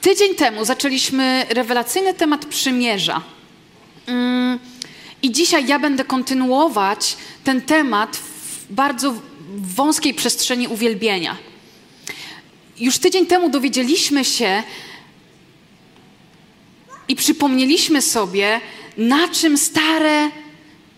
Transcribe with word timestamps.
Tydzień 0.00 0.34
temu 0.34 0.64
zaczęliśmy 0.64 1.46
rewelacyjny 1.48 2.14
temat 2.14 2.46
przymierza. 2.46 3.22
Mm, 4.06 4.58
I 5.22 5.32
dzisiaj 5.32 5.66
ja 5.66 5.78
będę 5.78 6.04
kontynuować 6.04 7.16
ten 7.44 7.62
temat 7.62 8.16
w 8.16 8.72
bardzo 8.72 9.14
wąskiej 9.56 10.14
przestrzeni 10.14 10.68
uwielbienia. 10.68 11.36
Już 12.78 12.98
tydzień 12.98 13.26
temu 13.26 13.50
dowiedzieliśmy 13.50 14.24
się 14.24 14.62
i 17.08 17.16
przypomnieliśmy 17.16 18.02
sobie, 18.02 18.60
na 18.96 19.28
czym 19.28 19.58
stare, 19.58 20.30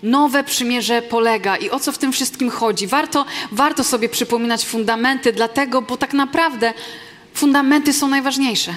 nowe 0.03 0.45
przymierze 0.45 1.03
polega 1.03 1.57
i 1.57 1.71
o 1.71 1.80
co 1.80 1.93
w 1.93 1.98
tym 1.98 2.12
wszystkim 2.12 2.50
chodzi. 2.50 2.87
Warto, 2.87 3.25
warto 3.53 3.84
sobie 3.84 4.09
przypominać 4.09 4.64
fundamenty, 4.64 5.32
dlatego, 5.32 5.82
bo 5.82 5.96
tak 5.96 6.12
naprawdę 6.12 6.75
fundamenty 7.34 7.93
są 7.93 8.09
najważniejsze. 8.09 8.77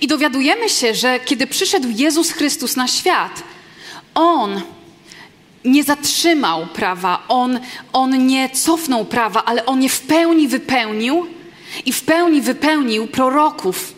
I 0.00 0.06
dowiadujemy 0.06 0.68
się, 0.68 0.94
że 0.94 1.20
kiedy 1.20 1.46
przyszedł 1.46 1.88
Jezus 1.88 2.30
Chrystus 2.30 2.76
na 2.76 2.88
świat, 2.88 3.42
On 4.14 4.60
nie 5.64 5.84
zatrzymał 5.84 6.66
prawa, 6.66 7.24
on, 7.28 7.60
on 7.92 8.26
nie 8.26 8.50
cofnął 8.50 9.04
prawa, 9.04 9.44
ale 9.44 9.66
on 9.66 9.82
je 9.82 9.88
w 9.88 10.00
pełni 10.00 10.48
wypełnił 10.48 11.26
i 11.86 11.92
w 11.92 12.02
pełni 12.02 12.40
wypełnił 12.40 13.06
proroków. 13.06 13.94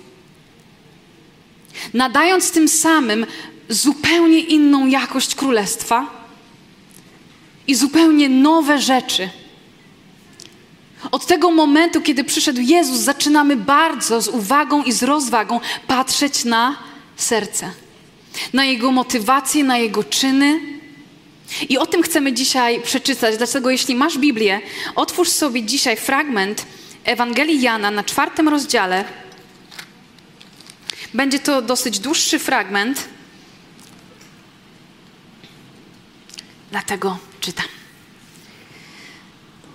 Nadając 1.95 2.51
tym 2.51 2.69
samym 2.69 3.27
zupełnie 3.69 4.39
inną 4.39 4.87
jakość 4.87 5.35
królestwa 5.35 6.07
i 7.67 7.75
zupełnie 7.75 8.29
nowe 8.29 8.81
rzeczy. 8.81 9.29
Od 11.11 11.27
tego 11.27 11.51
momentu, 11.51 12.01
kiedy 12.01 12.25
przyszedł 12.25 12.61
Jezus, 12.61 12.99
zaczynamy 12.99 13.57
bardzo 13.57 14.23
z 14.23 14.29
uwagą 14.29 14.83
i 14.83 14.93
z 14.93 15.03
rozwagą 15.03 15.61
patrzeć 15.87 16.45
na 16.45 16.77
serce, 17.17 17.71
na 18.53 18.65
Jego 18.65 18.93
motywacje, 18.93 19.65
na 19.65 19.79
Jego 19.79 20.05
czyny. 20.05 20.61
I 21.69 21.79
o 21.79 21.87
tym 21.87 22.03
chcemy 22.03 22.33
dzisiaj 22.33 22.83
przeczytać. 22.83 23.37
Dlatego, 23.37 23.71
jeśli 23.71 23.95
masz 23.95 24.19
Biblię, 24.19 24.61
otwórz 24.95 25.29
sobie 25.29 25.63
dzisiaj 25.63 25.97
fragment 25.97 26.67
Ewangelii 27.05 27.61
Jana 27.61 27.91
na 27.91 28.05
czwartym 28.05 28.49
rozdziale. 28.49 29.05
Będzie 31.15 31.39
to 31.39 31.63
dosyć 31.63 31.99
dłuższy 31.99 32.39
fragment, 32.39 33.09
dlatego 36.71 37.19
czytam. 37.41 37.82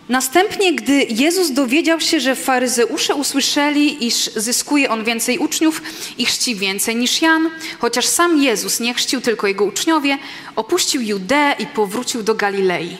Następnie, 0.10 0.74
gdy 0.74 1.04
Jezus 1.10 1.52
dowiedział 1.52 2.00
się, 2.00 2.20
że 2.20 2.36
faryzeusze 2.36 3.16
usłyszeli, 3.16 4.08
iż 4.08 4.30
zyskuje 4.36 4.90
on 4.90 5.04
więcej 5.04 5.38
uczniów 5.38 5.82
i 6.18 6.26
chrzci 6.26 6.56
więcej 6.56 6.96
niż 6.96 7.22
Jan, 7.22 7.50
chociaż 7.80 8.06
sam 8.06 8.38
Jezus 8.38 8.80
nie 8.80 8.94
chrzcił 8.94 9.22
tylko 9.22 9.48
jego 9.48 9.66
uczniowie, 9.66 10.18
opuścił 10.56 11.02
Judeę 11.02 11.56
i 11.60 11.66
powrócił 11.66 12.24
do 12.24 12.36
Galilei. 12.36 12.98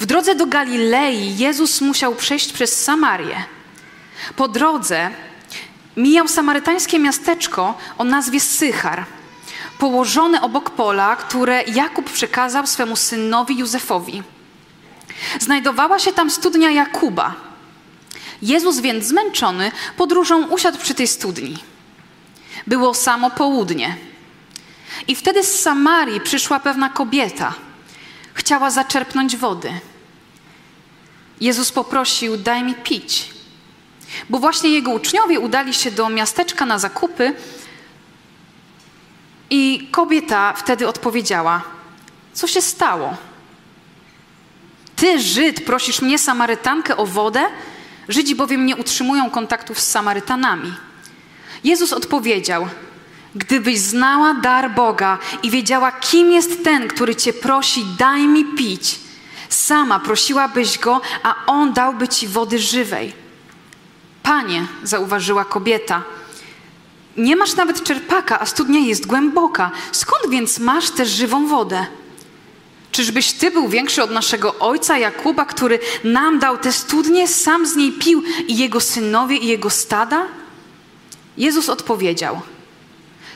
W 0.00 0.06
drodze 0.06 0.34
do 0.34 0.46
Galilei 0.46 1.36
Jezus 1.38 1.80
musiał 1.80 2.14
przejść 2.14 2.52
przez 2.52 2.84
Samarię. 2.84 3.44
Po 4.36 4.48
drodze 4.48 5.10
mijał 5.96 6.28
samarytańskie 6.28 6.98
miasteczko 6.98 7.78
o 7.98 8.04
nazwie 8.04 8.40
Sychar, 8.40 9.04
położone 9.78 10.42
obok 10.42 10.70
pola, 10.70 11.16
które 11.16 11.62
Jakub 11.62 12.10
przekazał 12.10 12.66
swemu 12.66 12.96
synowi 12.96 13.58
Józefowi. 13.58 14.33
Znajdowała 15.40 15.98
się 15.98 16.12
tam 16.12 16.30
studnia 16.30 16.70
Jakuba. 16.70 17.34
Jezus 18.42 18.80
więc 18.80 19.04
zmęczony 19.04 19.72
podróżą 19.96 20.46
usiadł 20.46 20.78
przy 20.78 20.94
tej 20.94 21.08
studni. 21.08 21.58
Było 22.66 22.94
samo 22.94 23.30
południe. 23.30 23.96
I 25.08 25.14
wtedy 25.14 25.44
z 25.44 25.60
Samarii 25.60 26.20
przyszła 26.20 26.60
pewna 26.60 26.88
kobieta. 26.88 27.54
Chciała 28.34 28.70
zaczerpnąć 28.70 29.36
wody. 29.36 29.72
Jezus 31.40 31.72
poprosił: 31.72 32.36
Daj 32.36 32.62
mi 32.62 32.74
pić. 32.74 33.30
Bo 34.30 34.38
właśnie 34.38 34.70
jego 34.70 34.90
uczniowie 34.90 35.40
udali 35.40 35.74
się 35.74 35.90
do 35.90 36.08
miasteczka 36.08 36.66
na 36.66 36.78
zakupy. 36.78 37.34
I 39.50 39.88
kobieta 39.90 40.52
wtedy 40.52 40.88
odpowiedziała: 40.88 41.62
Co 42.32 42.46
się 42.46 42.62
stało? 42.62 43.16
Ty, 45.04 45.20
Żyd, 45.20 45.64
prosisz 45.64 46.02
mnie, 46.02 46.18
Samarytankę, 46.18 46.96
o 46.96 47.06
wodę? 47.06 47.44
Żydzi 48.08 48.34
bowiem 48.34 48.66
nie 48.66 48.76
utrzymują 48.76 49.30
kontaktów 49.30 49.80
z 49.80 49.90
Samarytanami. 49.90 50.74
Jezus 51.64 51.92
odpowiedział: 51.92 52.68
Gdybyś 53.34 53.78
znała 53.78 54.34
dar 54.34 54.70
Boga 54.70 55.18
i 55.42 55.50
wiedziała, 55.50 55.92
kim 55.92 56.32
jest 56.32 56.64
ten, 56.64 56.88
który 56.88 57.16
cię 57.16 57.32
prosi, 57.32 57.84
daj 57.98 58.28
mi 58.28 58.44
pić, 58.44 58.98
sama 59.48 60.00
prosiłabyś 60.00 60.78
go, 60.78 61.00
a 61.22 61.34
on 61.46 61.72
dałby 61.72 62.08
ci 62.08 62.28
wody 62.28 62.58
żywej. 62.58 63.12
Panie, 64.22 64.66
zauważyła 64.82 65.44
kobieta, 65.44 66.02
nie 67.16 67.36
masz 67.36 67.56
nawet 67.56 67.82
czerpaka, 67.82 68.40
a 68.40 68.46
studnia 68.46 68.80
jest 68.80 69.06
głęboka. 69.06 69.70
Skąd 69.92 70.30
więc 70.30 70.58
masz 70.58 70.90
tę 70.90 71.06
żywą 71.06 71.46
wodę? 71.46 71.86
Czyżbyś 72.94 73.32
ty 73.32 73.50
był 73.50 73.68
większy 73.68 74.02
od 74.02 74.10
naszego 74.10 74.58
ojca 74.58 74.98
Jakuba, 74.98 75.44
który 75.44 75.78
nam 76.04 76.38
dał 76.38 76.58
tę 76.58 76.72
studnię, 76.72 77.28
sam 77.28 77.66
z 77.66 77.76
niej 77.76 77.92
pił 77.92 78.22
i 78.48 78.56
jego 78.56 78.80
synowie 78.80 79.36
i 79.36 79.46
jego 79.46 79.70
stada? 79.70 80.26
Jezus 81.36 81.68
odpowiedział: 81.68 82.40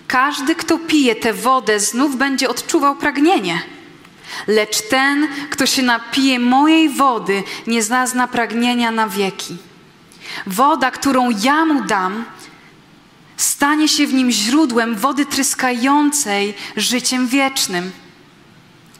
Każdy, 0.06 0.54
kto 0.54 0.78
pije 0.78 1.16
tę 1.16 1.32
wodę, 1.32 1.80
znów 1.80 2.16
będzie 2.16 2.48
odczuwał 2.48 2.96
pragnienie. 2.96 3.62
Lecz 4.46 4.88
ten, 4.88 5.28
kto 5.50 5.66
się 5.66 5.82
napije 5.82 6.38
mojej 6.38 6.88
wody, 6.88 7.42
nie 7.66 7.82
zazna 7.82 8.28
pragnienia 8.28 8.90
na 8.90 9.08
wieki. 9.08 9.56
Woda, 10.46 10.90
którą 10.90 11.30
ja 11.42 11.64
mu 11.64 11.84
dam, 11.84 12.24
stanie 13.36 13.88
się 13.88 14.06
w 14.06 14.14
nim 14.14 14.30
źródłem 14.30 14.94
wody 14.94 15.26
tryskającej 15.26 16.54
życiem 16.76 17.28
wiecznym. 17.28 17.92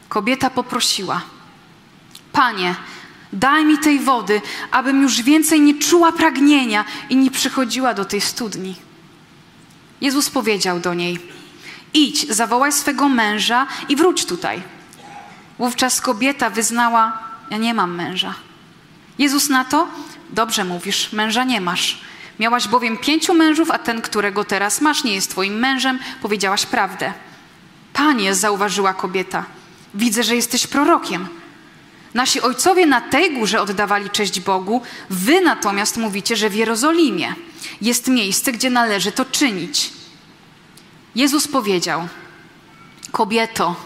Kobieta 0.08 0.50
poprosiła: 0.50 1.20
Panie, 2.32 2.74
daj 3.32 3.64
mi 3.64 3.78
tej 3.78 4.00
wody, 4.00 4.40
abym 4.70 5.02
już 5.02 5.22
więcej 5.22 5.60
nie 5.60 5.74
czuła 5.74 6.12
pragnienia 6.12 6.84
i 7.10 7.16
nie 7.16 7.30
przychodziła 7.30 7.94
do 7.94 8.04
tej 8.04 8.20
studni. 8.20 8.76
Jezus 10.00 10.30
powiedział 10.30 10.80
do 10.80 10.94
niej: 10.94 11.18
Idź, 11.94 12.30
zawołaj 12.30 12.72
swego 12.72 13.08
męża 13.08 13.66
i 13.88 13.96
wróć 13.96 14.26
tutaj. 14.26 14.62
Wówczas 15.58 16.00
kobieta 16.00 16.50
wyznała: 16.50 17.18
Ja 17.50 17.56
nie 17.56 17.74
mam 17.74 17.94
męża. 17.94 18.34
Jezus 19.18 19.48
na 19.48 19.64
to: 19.64 19.88
Dobrze 20.30 20.64
mówisz, 20.64 21.12
męża 21.12 21.44
nie 21.44 21.60
masz. 21.60 22.00
Miałaś 22.38 22.68
bowiem 22.68 22.98
pięciu 22.98 23.34
mężów, 23.34 23.70
a 23.70 23.78
ten, 23.78 24.02
którego 24.02 24.44
teraz 24.44 24.80
masz, 24.80 25.04
nie 25.04 25.14
jest 25.14 25.30
twoim 25.30 25.54
mężem, 25.54 25.98
powiedziałaś 26.22 26.66
prawdę. 26.66 27.12
Panie, 27.92 28.34
zauważyła 28.34 28.94
kobieta, 28.94 29.44
widzę, 29.94 30.22
że 30.22 30.36
jesteś 30.36 30.66
prorokiem. 30.66 31.28
Nasi 32.14 32.40
ojcowie 32.40 32.86
na 32.86 33.00
tej 33.00 33.34
górze 33.34 33.60
oddawali 33.60 34.10
cześć 34.10 34.40
Bogu, 34.40 34.82
wy 35.10 35.40
natomiast 35.40 35.96
mówicie, 35.96 36.36
że 36.36 36.50
w 36.50 36.54
Jerozolimie 36.54 37.34
jest 37.80 38.08
miejsce, 38.08 38.52
gdzie 38.52 38.70
należy 38.70 39.12
to 39.12 39.24
czynić. 39.24 39.90
Jezus 41.14 41.48
powiedział: 41.48 42.08
Kobieto, 43.12 43.76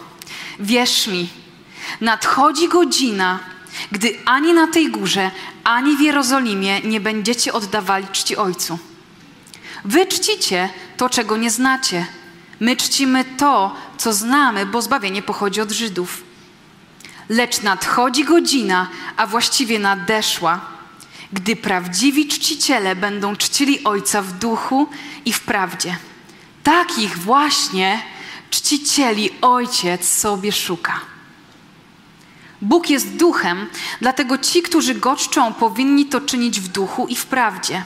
wierz 0.59 1.07
mi, 1.07 1.29
nadchodzi 2.01 2.67
godzina, 2.69 3.39
gdy 3.91 4.19
ani 4.25 4.53
na 4.53 4.67
tej 4.67 4.91
górze, 4.91 5.31
ani 5.63 5.97
w 5.97 6.01
Jerozolimie 6.01 6.79
nie 6.81 6.99
będziecie 6.99 7.53
oddawali 7.53 8.07
czci 8.11 8.37
Ojcu. 8.37 8.79
Wy 9.85 10.05
czcicie 10.05 10.69
to, 10.97 11.09
czego 11.09 11.37
nie 11.37 11.51
znacie. 11.51 12.05
My 12.59 12.75
czcimy 12.75 13.25
to, 13.25 13.75
co 14.03 14.13
znamy, 14.13 14.65
bo 14.65 14.81
zbawienie 14.81 15.21
pochodzi 15.21 15.61
od 15.61 15.71
Żydów. 15.71 16.23
Lecz 17.29 17.61
nadchodzi 17.61 18.23
godzina, 18.23 18.87
a 19.17 19.27
właściwie 19.27 19.79
nadeszła, 19.79 20.61
gdy 21.33 21.55
prawdziwi 21.55 22.27
czciciele 22.27 22.95
będą 22.95 23.35
czcili 23.35 23.83
Ojca 23.83 24.21
w 24.21 24.31
duchu 24.31 24.89
i 25.25 25.33
w 25.33 25.41
prawdzie. 25.41 25.97
Takich 26.63 27.17
właśnie 27.17 28.01
czcicieli 28.49 29.29
Ojciec 29.41 30.07
sobie 30.07 30.51
szuka. 30.51 30.99
Bóg 32.61 32.89
jest 32.89 33.15
duchem, 33.15 33.67
dlatego 34.01 34.37
ci, 34.37 34.61
którzy 34.61 34.95
go 34.95 35.15
czczą, 35.15 35.53
powinni 35.53 36.05
to 36.05 36.21
czynić 36.21 36.59
w 36.59 36.67
duchu 36.67 37.07
i 37.07 37.15
w 37.15 37.25
prawdzie. 37.25 37.83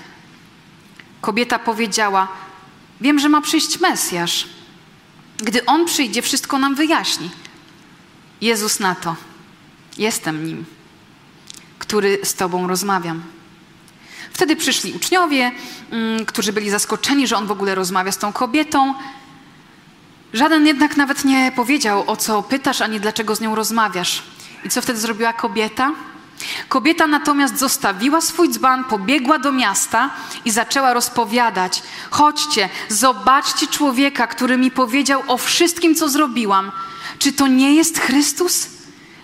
Kobieta 1.21 1.59
powiedziała: 1.59 2.27
Wiem, 3.01 3.19
że 3.19 3.29
ma 3.29 3.41
przyjść 3.41 3.79
Mesjasz. 3.79 4.56
Gdy 5.38 5.66
on 5.66 5.86
przyjdzie, 5.86 6.22
wszystko 6.22 6.60
nam 6.60 6.75
wyjaśni. 6.75 7.30
Jezus 8.42 8.80
na 8.80 8.95
to: 8.95 9.16
Jestem 9.98 10.45
nim, 10.45 10.66
który 11.80 12.19
z 12.24 12.34
Tobą 12.34 12.68
rozmawiam. 12.68 13.24
Wtedy 14.34 14.56
przyszli 14.56 14.94
uczniowie, 14.94 15.51
mm, 15.92 16.25
którzy 16.25 16.54
byli 16.54 16.69
zaskoczeni, 16.69 17.28
że 17.28 17.38
on 17.38 17.48
w 17.48 17.51
ogóle 17.51 17.75
rozmawia 17.75 18.12
z 18.12 18.18
tą 18.18 18.34
kobietą. 18.34 18.94
Żaden 20.34 20.68
jednak 20.68 20.98
nawet 20.98 21.25
nie 21.25 21.51
powiedział, 21.56 22.04
o 22.07 22.16
co 22.16 22.44
pytasz, 22.44 22.81
ani 22.81 23.00
dlaczego 23.00 23.36
z 23.36 23.42
nią 23.42 23.56
rozmawiasz. 23.56 24.24
I 24.63 24.69
co 24.69 24.81
wtedy 24.81 25.00
zrobiła 25.00 25.34
kobieta? 25.34 25.92
Kobieta 26.69 27.07
natomiast 27.07 27.59
zostawiła 27.59 28.21
swój 28.21 28.49
dzban, 28.49 28.83
pobiegła 28.83 29.39
do 29.39 29.51
miasta 29.51 30.09
i 30.45 30.51
zaczęła 30.51 30.94
rozpowiadać: 30.94 31.83
Chodźcie, 32.11 32.69
zobaczcie 32.89 33.67
człowieka, 33.67 34.27
który 34.27 34.57
mi 34.57 34.71
powiedział 34.71 35.23
o 35.27 35.38
wszystkim, 35.38 35.95
co 35.95 36.09
zrobiłam. 36.09 36.71
Czy 37.19 37.33
to 37.33 37.47
nie 37.47 37.75
jest 37.75 37.99
Chrystus? 37.99 38.67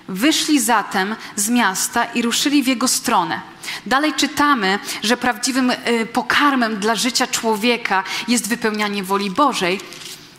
Wyszli 0.08 0.60
zatem 0.60 1.16
z 1.36 1.50
miasta 1.50 2.06
i 2.06 2.22
ruszyli 2.22 2.64
w 2.64 2.68
jego 2.68 2.88
stronę. 2.88 3.42
Dalej 3.86 4.14
czytamy, 4.14 4.80
że 5.04 5.18
prawdziwym 5.18 5.72
y, 5.72 5.76
pokarmem 6.14 6.80
dla 6.80 6.96
życia 6.96 7.28
człowieka 7.28 8.04
jest 8.28 8.48
wypełnianie 8.48 9.04
woli 9.04 9.32
Bożej, 9.32 9.80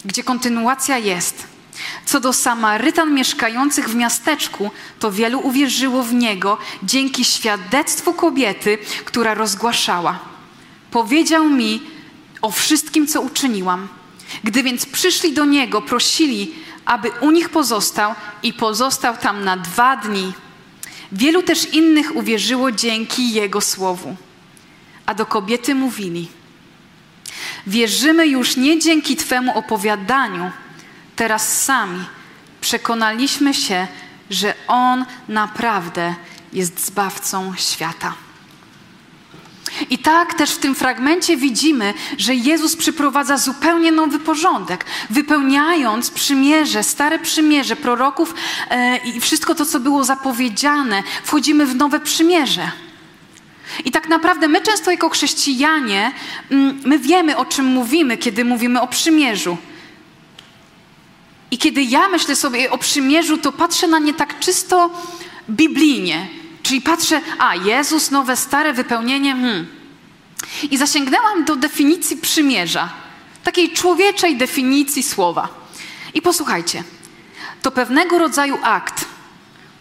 gdzie 0.04 0.25
kontynuacja 0.25 0.98
jest. 0.98 1.53
Co 2.06 2.21
do 2.21 2.32
Samarytan 2.32 3.15
mieszkających 3.15 3.88
w 3.88 3.94
miasteczku, 3.94 4.71
to 4.99 5.12
wielu 5.12 5.41
uwierzyło 5.41 6.03
w 6.03 6.15
niego 6.15 6.59
dzięki 6.82 7.25
świadectwu 7.25 8.15
kobiety, 8.15 8.79
która 9.05 9.35
rozgłaszała. 9.35 10.19
Powiedział 10.91 11.50
mi 11.50 11.82
o 12.43 12.50
wszystkim, 12.50 13.06
co 13.06 13.21
uczyniłam. 13.21 13.88
Gdy 14.44 14.62
więc 14.62 14.87
przyszli 14.87 15.32
do 15.32 15.44
niego, 15.44 15.82
prosili, 15.82 16.55
aby 16.85 17.11
u 17.21 17.31
nich 17.31 17.49
pozostał 17.49 18.15
i 18.43 18.53
pozostał 18.53 19.17
tam 19.17 19.44
na 19.44 19.56
dwa 19.56 19.97
dni. 19.97 20.32
Wielu 21.12 21.43
też 21.43 21.75
innych 21.75 22.17
uwierzyło 22.17 22.73
dzięki 22.73 23.32
jego 23.32 23.61
słowu. 23.61 24.17
A 25.06 25.15
do 25.15 25.26
kobiety 25.26 25.75
mówili: 25.75 26.29
Wierzymy 27.67 28.26
już 28.26 28.56
nie 28.56 28.79
dzięki 28.79 29.17
Twemu 29.17 29.59
opowiadaniu, 29.59 30.50
teraz 31.16 31.62
sami 31.62 32.05
przekonaliśmy 32.61 33.55
się, 33.55 33.87
że 34.31 34.55
On 34.69 35.05
naprawdę 35.28 36.14
jest 36.52 36.87
zbawcą 36.87 37.55
świata. 37.56 38.14
I 39.90 39.99
tak 39.99 40.34
też 40.34 40.50
w 40.50 40.58
tym 40.58 40.75
fragmencie 40.75 41.37
widzimy, 41.37 41.94
że 42.19 42.34
Jezus 42.34 42.76
przyprowadza 42.76 43.37
zupełnie 43.37 43.93
nowy 43.93 44.19
porządek, 44.19 44.84
wypełniając 45.11 46.11
przymierze, 46.11 46.82
stare 46.82 47.19
przymierze 47.19 47.76
proroków 47.76 48.34
e, 48.70 48.96
i 48.96 49.20
wszystko 49.20 49.55
to, 49.55 49.66
co 49.66 49.81
było 49.81 50.05
zapowiedziane, 50.05 51.02
wchodzimy 51.25 51.66
w 51.66 51.75
nowe 51.75 52.00
przymierze. 52.00 52.70
I 53.84 53.90
tak 53.90 54.08
naprawdę 54.08 54.49
my 54.49 54.61
często 54.61 54.90
jako 54.90 55.08
chrześcijanie, 55.08 56.12
mm, 56.50 56.81
my 56.84 56.99
wiemy 56.99 57.37
o 57.37 57.44
czym 57.44 57.66
mówimy, 57.66 58.16
kiedy 58.16 58.44
mówimy 58.44 58.81
o 58.81 58.87
przymierzu. 58.87 59.56
I 61.54 61.58
kiedy 61.58 61.82
ja 61.82 62.08
myślę 62.08 62.36
sobie 62.36 62.70
o 62.70 62.78
przymierzu, 62.78 63.38
to 63.38 63.52
patrzę 63.52 63.86
na 63.86 63.98
nie 63.98 64.14
tak 64.14 64.38
czysto 64.38 64.90
biblijnie. 65.50 66.28
Czyli 66.62 66.80
patrzę, 66.80 67.20
a 67.38 67.54
Jezus, 67.54 68.10
nowe, 68.10 68.36
stare 68.36 68.72
wypełnienie. 68.72 69.32
Hmm. 69.32 69.66
I 70.70 70.76
zasięgnęłam 70.76 71.44
do 71.44 71.56
definicji 71.56 72.16
przymierza, 72.16 72.88
takiej 73.44 73.72
człowieczej 73.72 74.36
definicji 74.36 75.02
słowa. 75.02 75.48
I 76.14 76.22
posłuchajcie, 76.22 76.84
to 77.62 77.70
pewnego 77.70 78.18
rodzaju 78.18 78.58
akt, 78.62 79.04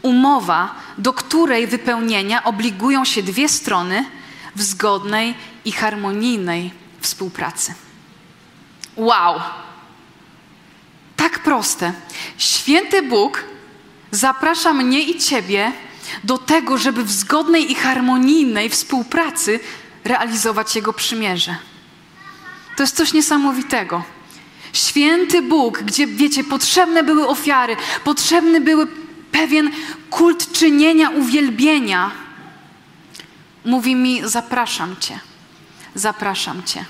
umowa, 0.02 0.76
do 0.98 1.14
której 1.14 1.68
wypełnienia 1.68 2.44
obligują 2.44 3.06
się 3.06 3.24
dwie 3.24 3.50
strony 3.50 4.06
w 4.56 4.62
zgodnej 4.62 5.36
i 5.66 5.72
harmonijnej 5.72 6.72
współpracy. 7.02 7.74
Wow! 8.96 9.42
Tak 11.24 11.40
proste. 11.40 11.94
Święty 12.38 13.02
Bóg 13.02 13.44
zaprasza 14.12 14.74
mnie 14.74 15.04
i 15.04 15.20
Ciebie 15.20 15.72
do 16.24 16.38
tego, 16.38 16.78
żeby 16.78 17.04
w 17.04 17.12
zgodnej 17.12 17.72
i 17.72 17.76
harmonijnej 17.76 18.70
współpracy 18.70 19.60
realizować 20.04 20.76
Jego 20.76 20.94
przymierze. 20.94 21.56
To 22.78 22.84
jest 22.84 22.96
coś 22.96 23.14
niesamowitego. 23.14 24.04
Święty 24.74 25.42
Bóg, 25.42 25.80
gdzie 25.80 26.08
wiecie, 26.08 26.44
potrzebne 26.44 27.04
były 27.04 27.28
ofiary, 27.28 27.76
potrzebny 28.04 28.62
były 28.62 28.88
pewien 29.32 29.72
kult 30.10 30.52
czynienia, 30.52 31.10
uwielbienia, 31.10 32.12
mówi 33.66 33.96
mi: 33.96 34.22
Zapraszam 34.24 34.96
Cię, 35.00 35.20
zapraszam 35.96 36.64
Cię. 36.64 36.86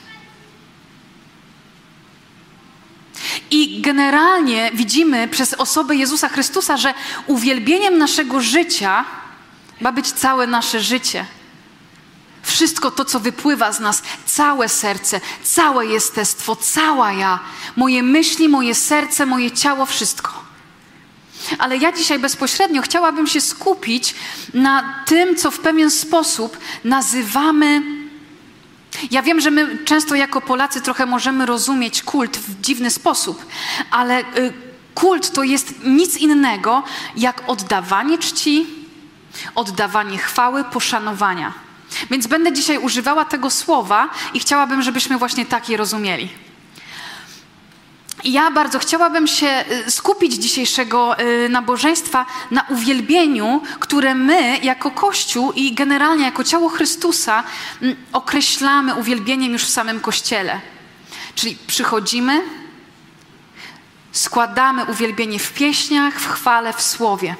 I 3.52 3.82
generalnie 3.82 4.72
widzimy 4.74 5.28
przez 5.28 5.54
osobę 5.54 5.96
Jezusa 5.96 6.30
Chrystusa, 6.30 6.78
że 6.78 6.94
uwielbieniem 7.28 7.98
naszego 7.98 8.42
życia 8.42 9.06
ma 9.82 9.92
być 9.92 10.12
całe 10.12 10.48
nasze 10.48 10.82
życie. 10.82 11.26
Wszystko 12.44 12.92
to, 12.92 13.06
co 13.06 13.20
wypływa 13.20 13.72
z 13.72 13.80
nas, 13.80 14.04
całe 14.26 14.70
serce, 14.70 15.22
całe 15.44 15.86
jestestwo, 15.86 16.56
cała 16.56 17.14
ja, 17.14 17.40
moje 17.76 18.04
myśli, 18.04 18.50
moje 18.50 18.76
serce, 18.76 19.26
moje 19.26 19.52
ciało, 19.52 19.86
wszystko. 19.86 20.44
Ale 21.58 21.78
ja 21.78 21.92
dzisiaj 21.92 22.20
bezpośrednio 22.20 22.82
chciałabym 22.82 23.28
się 23.28 23.42
skupić 23.42 24.16
na 24.54 25.04
tym, 25.06 25.36
co 25.36 25.52
w 25.52 25.60
pewien 25.60 25.92
sposób 25.92 26.58
nazywamy 26.84 28.03
ja 29.12 29.22
wiem, 29.22 29.42
że 29.42 29.52
my 29.52 29.78
często 29.86 30.16
jako 30.16 30.42
Polacy 30.42 30.82
trochę 30.82 31.06
możemy 31.06 31.46
rozumieć 31.46 32.04
kult 32.04 32.38
w 32.38 32.62
dziwny 32.62 32.90
sposób, 32.90 33.46
ale 33.92 34.20
y, 34.20 34.54
kult 34.96 35.32
to 35.32 35.44
jest 35.44 35.86
nic 35.86 36.18
innego 36.18 36.84
jak 37.18 37.44
oddawanie 37.48 38.18
czci, 38.18 38.66
oddawanie 39.56 40.18
chwały, 40.18 40.64
poszanowania. 40.64 41.54
Więc 42.12 42.28
będę 42.28 42.54
dzisiaj 42.54 42.78
używała 42.78 43.26
tego 43.26 43.50
słowa 43.50 44.10
i 44.34 44.40
chciałabym, 44.40 44.82
żebyśmy 44.82 45.18
właśnie 45.18 45.46
tak 45.46 45.70
je 45.70 45.78
rozumieli. 45.78 46.30
Ja 48.24 48.52
bardzo 48.52 48.80
chciałabym 48.80 49.28
się 49.28 49.66
y, 49.88 49.92
skupić 49.92 50.34
dzisiejszego 50.34 51.20
y, 51.20 51.50
nabożeństwa 51.50 52.26
na 52.52 52.66
uwielbieniu, 52.70 53.62
które 53.80 54.16
my 54.16 54.58
jako 54.58 54.92
Kościół 54.92 55.52
i 55.52 55.74
generalnie 55.74 56.26
jako 56.26 56.44
ciało 56.44 56.70
Chrystusa 56.70 57.44
mm, 57.82 57.96
określamy 58.14 58.96
uwielbieniem 58.96 59.54
już 59.54 59.64
w 59.64 59.70
samym 59.70 60.00
Kościele. 60.00 60.62
Czyli 61.36 61.58
przychodzimy, 61.68 62.42
składamy 64.12 64.86
uwielbienie 64.86 65.40
w 65.40 65.54
pieśniach, 65.54 66.20
w 66.20 66.28
chwale, 66.28 66.74
w 66.74 66.82
słowie. 66.82 67.36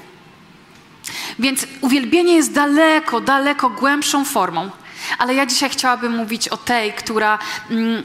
Więc 1.40 1.68
uwielbienie 1.82 2.36
jest 2.36 2.54
daleko, 2.54 3.22
daleko 3.22 3.70
głębszą 3.70 4.26
formą. 4.26 4.70
Ale 5.18 5.34
ja 5.34 5.46
dzisiaj 5.46 5.70
chciałabym 5.70 6.16
mówić 6.16 6.48
o 6.48 6.58
tej, 6.58 6.94
która 6.94 7.40
mm, 7.70 8.04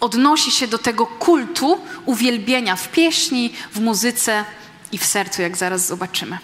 odnosi 0.00 0.50
się 0.50 0.66
do 0.66 0.78
tego 0.78 1.06
kultu 1.06 1.80
uwielbienia 2.04 2.76
w 2.76 2.88
pieśni, 2.88 3.52
w 3.72 3.80
muzyce 3.80 4.44
i 4.92 4.98
w 4.98 5.04
sercu, 5.04 5.42
jak 5.42 5.56
zaraz 5.56 5.86
zobaczymy. 5.86 6.38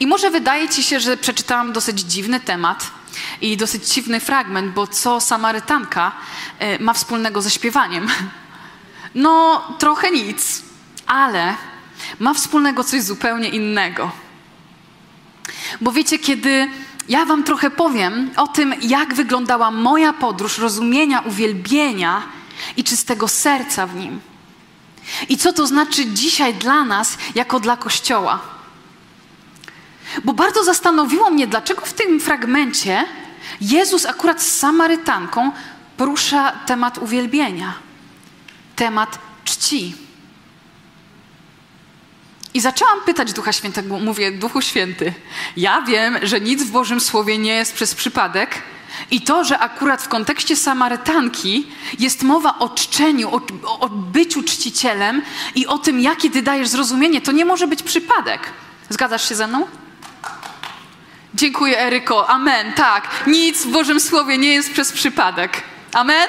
I 0.00 0.06
może 0.06 0.30
wydaje 0.30 0.68
ci 0.68 0.82
się, 0.82 1.00
że 1.00 1.16
przeczytałam 1.16 1.72
dosyć 1.72 2.00
dziwny 2.00 2.40
temat 2.40 2.90
i 3.40 3.56
dosyć 3.56 3.94
dziwny 3.94 4.20
fragment, 4.20 4.74
bo 4.74 4.86
co 4.86 5.20
Samarytanka 5.20 6.12
e, 6.58 6.78
ma 6.78 6.92
wspólnego 6.92 7.42
ze 7.42 7.50
śpiewaniem? 7.50 8.08
No, 9.14 9.62
trochę 9.78 10.10
nic, 10.10 10.62
ale 11.06 11.54
ma 12.18 12.34
wspólnego 12.34 12.84
coś 12.84 13.02
zupełnie 13.02 13.48
innego. 13.48 14.10
Bo 15.80 15.92
wiecie, 15.92 16.18
kiedy 16.18 16.68
ja 17.08 17.24
Wam 17.24 17.44
trochę 17.44 17.70
powiem 17.70 18.30
o 18.36 18.46
tym, 18.46 18.74
jak 18.82 19.14
wyglądała 19.14 19.70
moja 19.70 20.12
podróż 20.12 20.58
rozumienia 20.58 21.20
uwielbienia 21.20 22.22
i 22.76 22.84
czystego 22.84 23.28
serca 23.28 23.86
w 23.86 23.94
nim. 23.94 24.20
I 25.28 25.36
co 25.36 25.52
to 25.52 25.66
znaczy 25.66 26.06
dzisiaj 26.06 26.54
dla 26.54 26.84
nas, 26.84 27.18
jako 27.34 27.60
dla 27.60 27.76
Kościoła. 27.76 28.40
Bo 30.24 30.32
bardzo 30.32 30.64
zastanowiło 30.64 31.30
mnie, 31.30 31.46
dlaczego 31.46 31.80
w 31.84 31.92
tym 31.92 32.20
fragmencie 32.20 33.04
Jezus 33.60 34.06
akurat 34.06 34.42
z 34.42 34.58
Samarytanką 34.58 35.52
porusza 35.96 36.52
temat 36.52 36.98
uwielbienia, 36.98 37.74
temat 38.76 39.18
czci. 39.44 40.07
I 42.58 42.60
zaczęłam 42.60 43.00
pytać 43.00 43.32
Ducha 43.32 43.52
Świętego, 43.52 43.98
mówię, 43.98 44.32
Duchu 44.32 44.60
Święty, 44.60 45.12
ja 45.56 45.82
wiem, 45.82 46.18
że 46.22 46.40
nic 46.40 46.62
w 46.62 46.70
Bożym 46.70 47.00
Słowie 47.00 47.38
nie 47.38 47.54
jest 47.54 47.74
przez 47.74 47.94
przypadek 47.94 48.62
i 49.10 49.20
to, 49.20 49.44
że 49.44 49.58
akurat 49.58 50.02
w 50.02 50.08
kontekście 50.08 50.56
Samarytanki 50.56 51.66
jest 51.98 52.22
mowa 52.22 52.58
o 52.58 52.68
czczeniu, 52.68 53.36
o, 53.36 53.40
o 53.80 53.88
byciu 53.88 54.42
czcicielem 54.42 55.22
i 55.54 55.66
o 55.66 55.78
tym, 55.78 56.00
jakie 56.00 56.30
ty 56.30 56.42
dajesz 56.42 56.68
zrozumienie, 56.68 57.20
to 57.20 57.32
nie 57.32 57.44
może 57.44 57.66
być 57.66 57.82
przypadek. 57.82 58.40
Zgadzasz 58.88 59.28
się 59.28 59.34
ze 59.34 59.46
mną? 59.46 59.66
Dziękuję, 61.34 61.80
Eryko. 61.80 62.30
Amen. 62.30 62.72
Tak. 62.72 63.08
Nic 63.26 63.62
w 63.62 63.70
Bożym 63.70 64.00
Słowie 64.00 64.38
nie 64.38 64.48
jest 64.48 64.72
przez 64.72 64.92
przypadek. 64.92 65.62
Amen? 65.92 66.28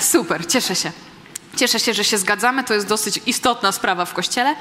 Super, 0.00 0.46
cieszę 0.46 0.76
się. 0.76 0.92
Cieszę 1.56 1.80
się, 1.80 1.94
że 1.94 2.04
się 2.04 2.18
zgadzamy. 2.18 2.64
To 2.64 2.74
jest 2.74 2.86
dosyć 2.86 3.20
istotna 3.26 3.72
sprawa 3.72 4.04
w 4.04 4.14
kościele. 4.14 4.56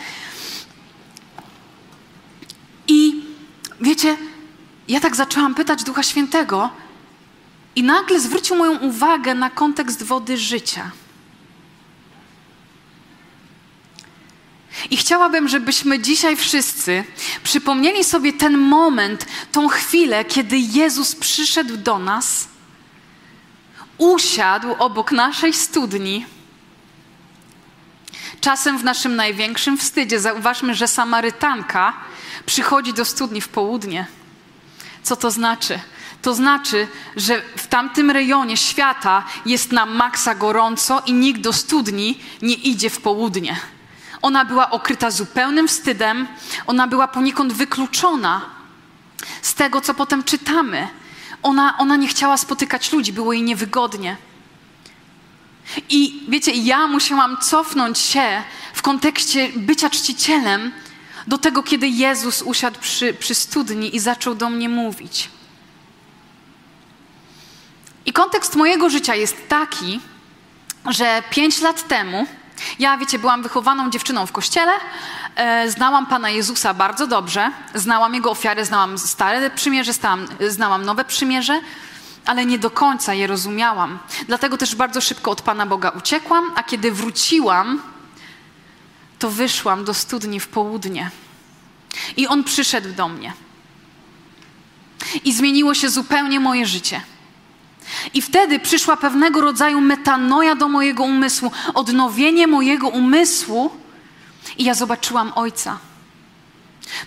I 2.88 3.24
wiecie, 3.82 4.18
ja 4.88 5.00
tak 5.00 5.16
zaczęłam 5.16 5.56
pytać 5.56 5.84
Ducha 5.84 6.04
Świętego, 6.04 6.70
i 7.76 7.84
nagle 7.84 8.20
zwrócił 8.20 8.56
moją 8.56 8.78
uwagę 8.78 9.36
na 9.36 9.50
kontekst 9.50 10.04
wody 10.04 10.38
życia. 10.38 10.92
I 14.90 14.98
chciałabym, 14.98 15.48
żebyśmy 15.48 16.00
dzisiaj 16.00 16.36
wszyscy 16.36 17.04
przypomnieli 17.44 18.04
sobie 18.04 18.34
ten 18.34 18.58
moment, 18.58 19.26
tą 19.52 19.68
chwilę, 19.68 20.26
kiedy 20.26 20.58
Jezus 20.58 21.16
przyszedł 21.16 21.78
do 21.78 22.00
nas, 22.00 22.48
usiadł 23.98 24.76
obok 24.80 25.12
naszej 25.12 25.54
studni. 25.54 26.26
Czasem 28.42 28.78
w 28.78 28.84
naszym 28.84 29.16
największym 29.16 29.78
wstydzie 29.78 30.20
zauważmy, 30.20 30.76
że 30.76 30.88
Samarytanka 30.88 31.94
przychodzi 32.46 32.94
do 32.94 33.06
studni 33.06 33.42
w 33.42 33.48
południe. 33.48 34.06
Co 35.04 35.16
to 35.16 35.32
znaczy? 35.32 35.80
To 36.22 36.34
znaczy, 36.34 36.88
że 37.16 37.42
w 37.58 37.68
tamtym 37.68 38.12
rejonie 38.12 38.58
świata 38.58 39.24
jest 39.46 39.72
na 39.72 39.86
maksa 39.86 40.36
gorąco 40.36 41.02
i 41.06 41.14
nikt 41.14 41.42
do 41.42 41.54
studni 41.54 42.20
nie 42.42 42.54
idzie 42.54 42.90
w 42.90 43.02
południe. 43.02 43.56
Ona 44.22 44.46
była 44.46 44.70
okryta 44.70 45.12
zupełnym 45.12 45.68
wstydem, 45.68 46.28
ona 46.68 46.88
była 46.88 47.08
poniekąd 47.08 47.54
wykluczona 47.54 48.42
z 49.42 49.54
tego, 49.54 49.82
co 49.82 49.94
potem 49.94 50.24
czytamy. 50.24 50.88
Ona, 51.44 51.78
ona 51.78 51.96
nie 51.96 52.08
chciała 52.08 52.38
spotykać 52.38 52.94
ludzi, 52.94 53.14
było 53.14 53.34
jej 53.34 53.44
niewygodnie. 53.44 54.18
I 55.90 56.24
wiecie, 56.28 56.52
ja 56.52 56.88
musiałam 56.88 57.38
cofnąć 57.38 58.00
się 58.00 58.44
w 58.74 58.82
kontekście 58.82 59.50
bycia 59.56 59.90
czcicielem 59.90 60.72
do 61.28 61.38
tego, 61.38 61.64
kiedy 61.64 61.88
Jezus 61.88 62.42
usiadł 62.42 62.80
przy, 62.80 63.14
przy 63.14 63.36
studni 63.36 63.96
i 63.96 64.00
zaczął 64.00 64.36
do 64.36 64.50
mnie 64.50 64.70
mówić. 64.70 65.30
I 68.06 68.14
kontekst 68.14 68.56
mojego 68.56 68.90
życia 68.90 69.16
jest 69.16 69.48
taki, 69.48 70.00
że 70.90 71.24
pięć 71.30 71.62
lat 71.62 71.88
temu, 71.88 72.28
ja 72.80 72.98
wiecie, 72.98 73.20
byłam 73.20 73.44
wychowaną 73.44 73.90
dziewczyną 73.90 74.26
w 74.26 74.32
kościele, 74.32 74.72
e, 75.36 75.72
znałam 75.72 76.06
Pana 76.06 76.30
Jezusa 76.30 76.74
bardzo 76.74 77.08
dobrze, 77.08 77.52
znałam 77.76 78.14
Jego 78.14 78.32
ofiary, 78.32 78.66
znałam 78.66 78.98
Stare 78.98 79.50
Przymierze, 79.50 79.94
znałam, 79.94 80.28
znałam 80.48 80.86
Nowe 80.86 81.06
Przymierze, 81.06 81.62
ale 82.26 82.46
nie 82.46 82.60
do 82.60 82.70
końca 82.70 83.14
je 83.14 83.28
rozumiałam. 83.28 84.00
Dlatego 84.28 84.58
też 84.58 84.76
bardzo 84.76 85.02
szybko 85.02 85.32
od 85.32 85.42
Pana 85.42 85.66
Boga 85.66 85.90
uciekłam, 85.90 86.52
a 86.56 86.64
kiedy 86.64 86.92
wróciłam, 86.92 87.82
to 89.22 89.32
wyszłam 89.32 89.86
do 89.86 89.94
studni 89.94 90.40
w 90.40 90.48
południe. 90.48 91.12
I 92.18 92.28
On 92.28 92.44
przyszedł 92.44 92.94
do 92.94 93.08
mnie. 93.08 93.34
I 95.24 95.34
zmieniło 95.34 95.74
się 95.74 95.90
zupełnie 95.90 96.40
moje 96.40 96.66
życie. 96.66 97.02
I 98.14 98.22
wtedy 98.22 98.60
przyszła 98.60 98.98
pewnego 98.98 99.42
rodzaju 99.42 99.82
metanoja 99.82 100.56
do 100.56 100.68
mojego 100.68 101.04
umysłu, 101.04 101.52
odnowienie 101.74 102.48
mojego 102.48 102.88
umysłu, 102.88 103.72
i 104.58 104.64
ja 104.64 104.74
zobaczyłam 104.74 105.32
Ojca. 105.36 105.78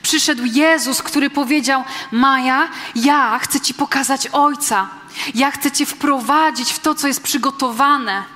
Przyszedł 0.02 0.44
Jezus, 0.44 1.02
który 1.02 1.30
powiedział: 1.30 1.84
Maja, 2.12 2.68
ja 2.94 3.38
chcę 3.38 3.60
Ci 3.60 3.74
pokazać 3.74 4.26
Ojca. 4.32 4.88
Ja 5.34 5.50
chcę 5.50 5.70
Cię 5.70 5.86
wprowadzić 5.86 6.72
w 6.72 6.78
to, 6.78 6.94
co 6.94 7.06
jest 7.06 7.22
przygotowane. 7.22 8.34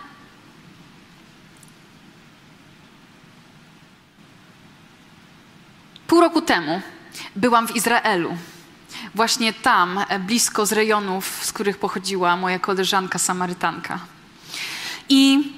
Pół 6.09 6.21
roku 6.21 6.37
temu 6.49 6.83
byłam 7.37 7.69
w 7.69 7.77
Izraelu 7.77 8.37
właśnie 9.15 9.53
tam, 9.53 10.05
e, 10.09 10.19
blisko 10.19 10.67
z 10.67 10.73
rejonów, 10.73 11.41
z 11.43 11.53
których 11.53 11.79
pochodziła 11.79 12.37
moja 12.37 12.59
koleżanka 12.59 13.19
Samarytanka. 13.19 13.99
I 15.09 15.53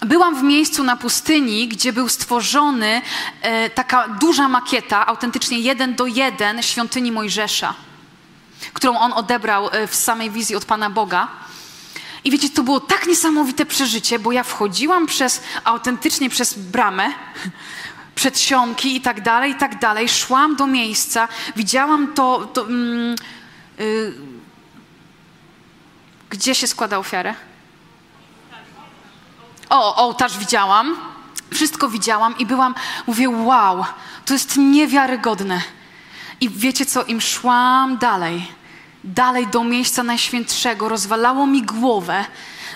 byłam 0.00 0.40
w 0.40 0.42
miejscu 0.42 0.84
na 0.84 0.96
pustyni, 0.96 1.68
gdzie 1.68 1.92
był 1.92 2.08
stworzony 2.08 3.02
e, 3.42 3.70
taka 3.70 4.08
duża 4.08 4.48
makieta, 4.48 5.06
autentycznie 5.06 5.58
jeden 5.58 5.94
do 5.94 6.06
jeden 6.06 6.62
świątyni 6.62 7.12
Mojżesza, 7.12 7.74
którą 8.72 8.98
on 8.98 9.12
odebrał 9.12 9.68
e, 9.68 9.86
w 9.86 9.94
samej 9.94 10.30
wizji 10.30 10.56
od 10.56 10.64
Pana 10.64 10.90
Boga. 10.90 11.28
I 12.24 12.30
wiecie, 12.30 12.50
to 12.50 12.62
było 12.62 12.80
tak 12.80 13.06
niesamowite 13.06 13.66
przeżycie, 13.66 14.18
bo 14.18 14.32
ja 14.32 14.42
wchodziłam 14.42 15.06
przez, 15.06 15.42
autentycznie 15.64 16.30
przez 16.30 16.54
bramę, 16.54 17.12
przedsionki 18.14 18.96
i 18.96 19.00
tak 19.00 19.20
dalej, 19.20 19.52
i 19.52 19.54
tak 19.54 19.78
dalej. 19.78 20.08
Szłam 20.08 20.56
do 20.56 20.66
miejsca, 20.66 21.28
widziałam 21.56 22.14
to, 22.14 22.46
to 22.46 22.62
mm, 22.66 23.16
y, 23.80 24.12
gdzie 26.30 26.54
się 26.54 26.66
składa 26.66 26.98
ofiarę? 26.98 27.34
O, 29.70 29.96
ołtarz 29.96 30.38
widziałam, 30.38 30.96
wszystko 31.52 31.88
widziałam 31.88 32.38
i 32.38 32.46
byłam, 32.46 32.74
mówię, 33.06 33.30
wow, 33.30 33.84
to 34.24 34.32
jest 34.32 34.56
niewiarygodne. 34.56 35.60
I 36.40 36.48
wiecie 36.48 36.86
co, 36.86 37.04
im 37.04 37.20
szłam 37.20 37.98
dalej, 37.98 38.48
dalej 39.04 39.46
do 39.46 39.64
miejsca 39.64 40.02
najświętszego, 40.02 40.88
rozwalało 40.88 41.46
mi 41.46 41.62
głowę, 41.62 42.24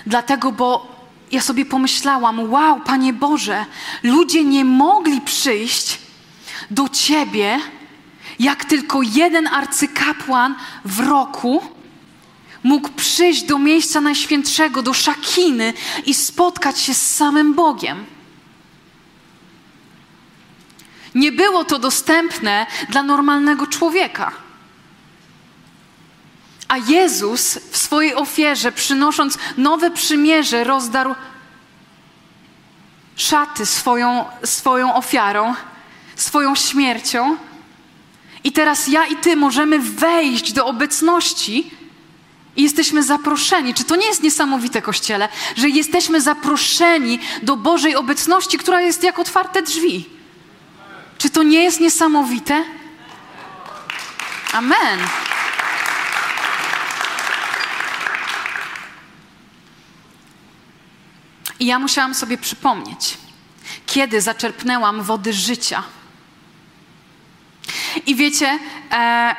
dlatego, 0.05 0.51
bo 0.51 0.98
ja 1.31 1.41
sobie 1.41 1.65
pomyślałam: 1.65 2.51
Wow, 2.51 2.81
Panie 2.81 3.13
Boże, 3.13 3.65
ludzie 4.03 4.43
nie 4.43 4.65
mogli 4.65 5.21
przyjść 5.21 5.99
do 6.71 6.89
Ciebie, 6.89 7.59
jak 8.39 8.65
tylko 8.65 9.01
jeden 9.01 9.47
arcykapłan 9.47 10.55
w 10.85 10.99
roku 10.99 11.61
mógł 12.63 12.89
przyjść 12.89 13.43
do 13.43 13.59
miejsca 13.59 14.01
najświętszego, 14.01 14.81
do 14.81 14.93
Szakiny 14.93 15.73
i 16.05 16.13
spotkać 16.13 16.79
się 16.79 16.93
z 16.93 17.15
samym 17.15 17.53
Bogiem. 17.53 18.05
Nie 21.15 21.31
było 21.31 21.63
to 21.63 21.79
dostępne 21.79 22.65
dla 22.89 23.03
normalnego 23.03 23.67
człowieka. 23.67 24.48
A 26.69 26.77
Jezus 26.77 27.59
w 27.71 27.77
swojej 27.77 28.15
ofierze, 28.15 28.71
przynosząc 28.71 29.37
nowe 29.57 29.91
przymierze, 29.91 30.63
rozdarł 30.63 31.15
szaty 33.15 33.65
swoją, 33.65 34.25
swoją 34.43 34.95
ofiarą, 34.95 35.55
swoją 36.15 36.55
śmiercią. 36.55 37.37
I 38.43 38.51
teraz 38.51 38.87
ja 38.87 39.05
i 39.05 39.15
ty 39.15 39.35
możemy 39.35 39.79
wejść 39.79 40.53
do 40.53 40.65
obecności 40.65 41.71
i 42.55 42.63
jesteśmy 42.63 43.03
zaproszeni. 43.03 43.73
Czy 43.73 43.83
to 43.83 43.95
nie 43.95 44.07
jest 44.07 44.23
niesamowite, 44.23 44.81
Kościele, 44.81 45.29
że 45.55 45.69
jesteśmy 45.69 46.21
zaproszeni 46.21 47.19
do 47.43 47.57
Bożej 47.57 47.95
obecności, 47.95 48.57
która 48.57 48.81
jest 48.81 49.03
jak 49.03 49.19
otwarte 49.19 49.61
drzwi? 49.61 50.09
Czy 51.17 51.29
to 51.29 51.43
nie 51.43 51.63
jest 51.63 51.79
niesamowite? 51.79 52.63
Amen. 54.53 54.99
I 61.59 61.65
ja 61.65 61.79
musiałam 61.79 62.15
sobie 62.15 62.37
przypomnieć, 62.37 63.17
kiedy 63.85 64.21
zaczerpnęłam 64.21 65.03
wody 65.03 65.33
życia. 65.33 65.83
I 68.05 68.15
wiecie, 68.15 68.59
e, 68.91 69.35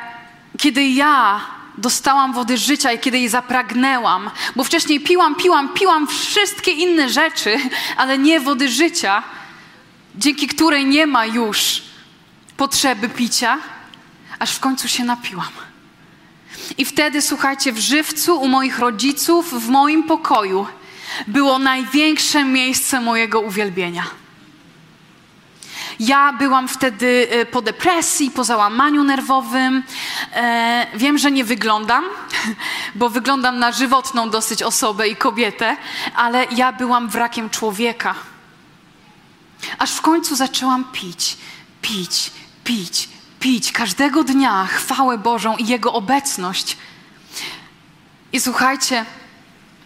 kiedy 0.57 0.83
ja 0.87 1.41
dostałam 1.77 2.33
wody 2.33 2.57
życia 2.57 2.91
i 2.91 2.99
kiedy 2.99 3.17
jej 3.17 3.29
zapragnęłam, 3.29 4.31
bo 4.55 4.63
wcześniej 4.63 4.99
piłam, 4.99 5.35
piłam, 5.35 5.69
piłam 5.73 6.07
wszystkie 6.07 6.71
inne 6.71 7.09
rzeczy, 7.09 7.57
ale 7.97 8.17
nie 8.17 8.39
wody 8.39 8.69
życia, 8.69 9.23
dzięki 10.15 10.47
której 10.47 10.85
nie 10.85 11.07
ma 11.07 11.25
już 11.25 11.81
potrzeby 12.57 13.09
picia, 13.09 13.57
aż 14.39 14.51
w 14.51 14.59
końcu 14.59 14.87
się 14.87 15.03
napiłam. 15.03 15.51
I 16.77 16.85
wtedy, 16.85 17.21
słuchajcie, 17.21 17.71
w 17.71 17.79
żywcu 17.79 18.41
u 18.41 18.47
moich 18.47 18.79
rodziców, 18.79 19.53
w 19.65 19.69
moim 19.69 20.03
pokoju, 20.03 20.67
było 21.27 21.59
największe 21.59 22.43
miejsce 22.43 23.01
mojego 23.01 23.39
uwielbienia. 23.39 24.03
Ja 25.99 26.33
byłam 26.33 26.67
wtedy 26.67 27.27
e, 27.29 27.45
po 27.45 27.61
depresji, 27.61 28.31
po 28.31 28.43
załamaniu 28.43 29.03
nerwowym. 29.03 29.83
E, 30.33 30.87
wiem, 30.93 31.17
że 31.17 31.31
nie 31.31 31.43
wyglądam, 31.43 32.03
bo 32.95 33.09
wyglądam 33.09 33.59
na 33.59 33.71
żywotną 33.71 34.29
dosyć 34.29 34.63
osobę 34.63 35.07
i 35.07 35.15
kobietę, 35.15 35.77
ale 36.15 36.45
ja 36.51 36.71
byłam 36.71 37.09
wrakiem 37.09 37.49
człowieka. 37.49 38.15
Aż 39.77 39.91
w 39.91 40.01
końcu 40.01 40.35
zaczęłam 40.35 40.85
pić, 40.91 41.37
pić, 41.81 42.31
pić, 42.63 43.09
pić 43.39 43.71
każdego 43.71 44.23
dnia 44.23 44.65
chwałę 44.65 45.17
Bożą 45.17 45.57
i 45.57 45.67
Jego 45.67 45.93
obecność. 45.93 46.77
I 48.33 48.39
słuchajcie, 48.39 49.05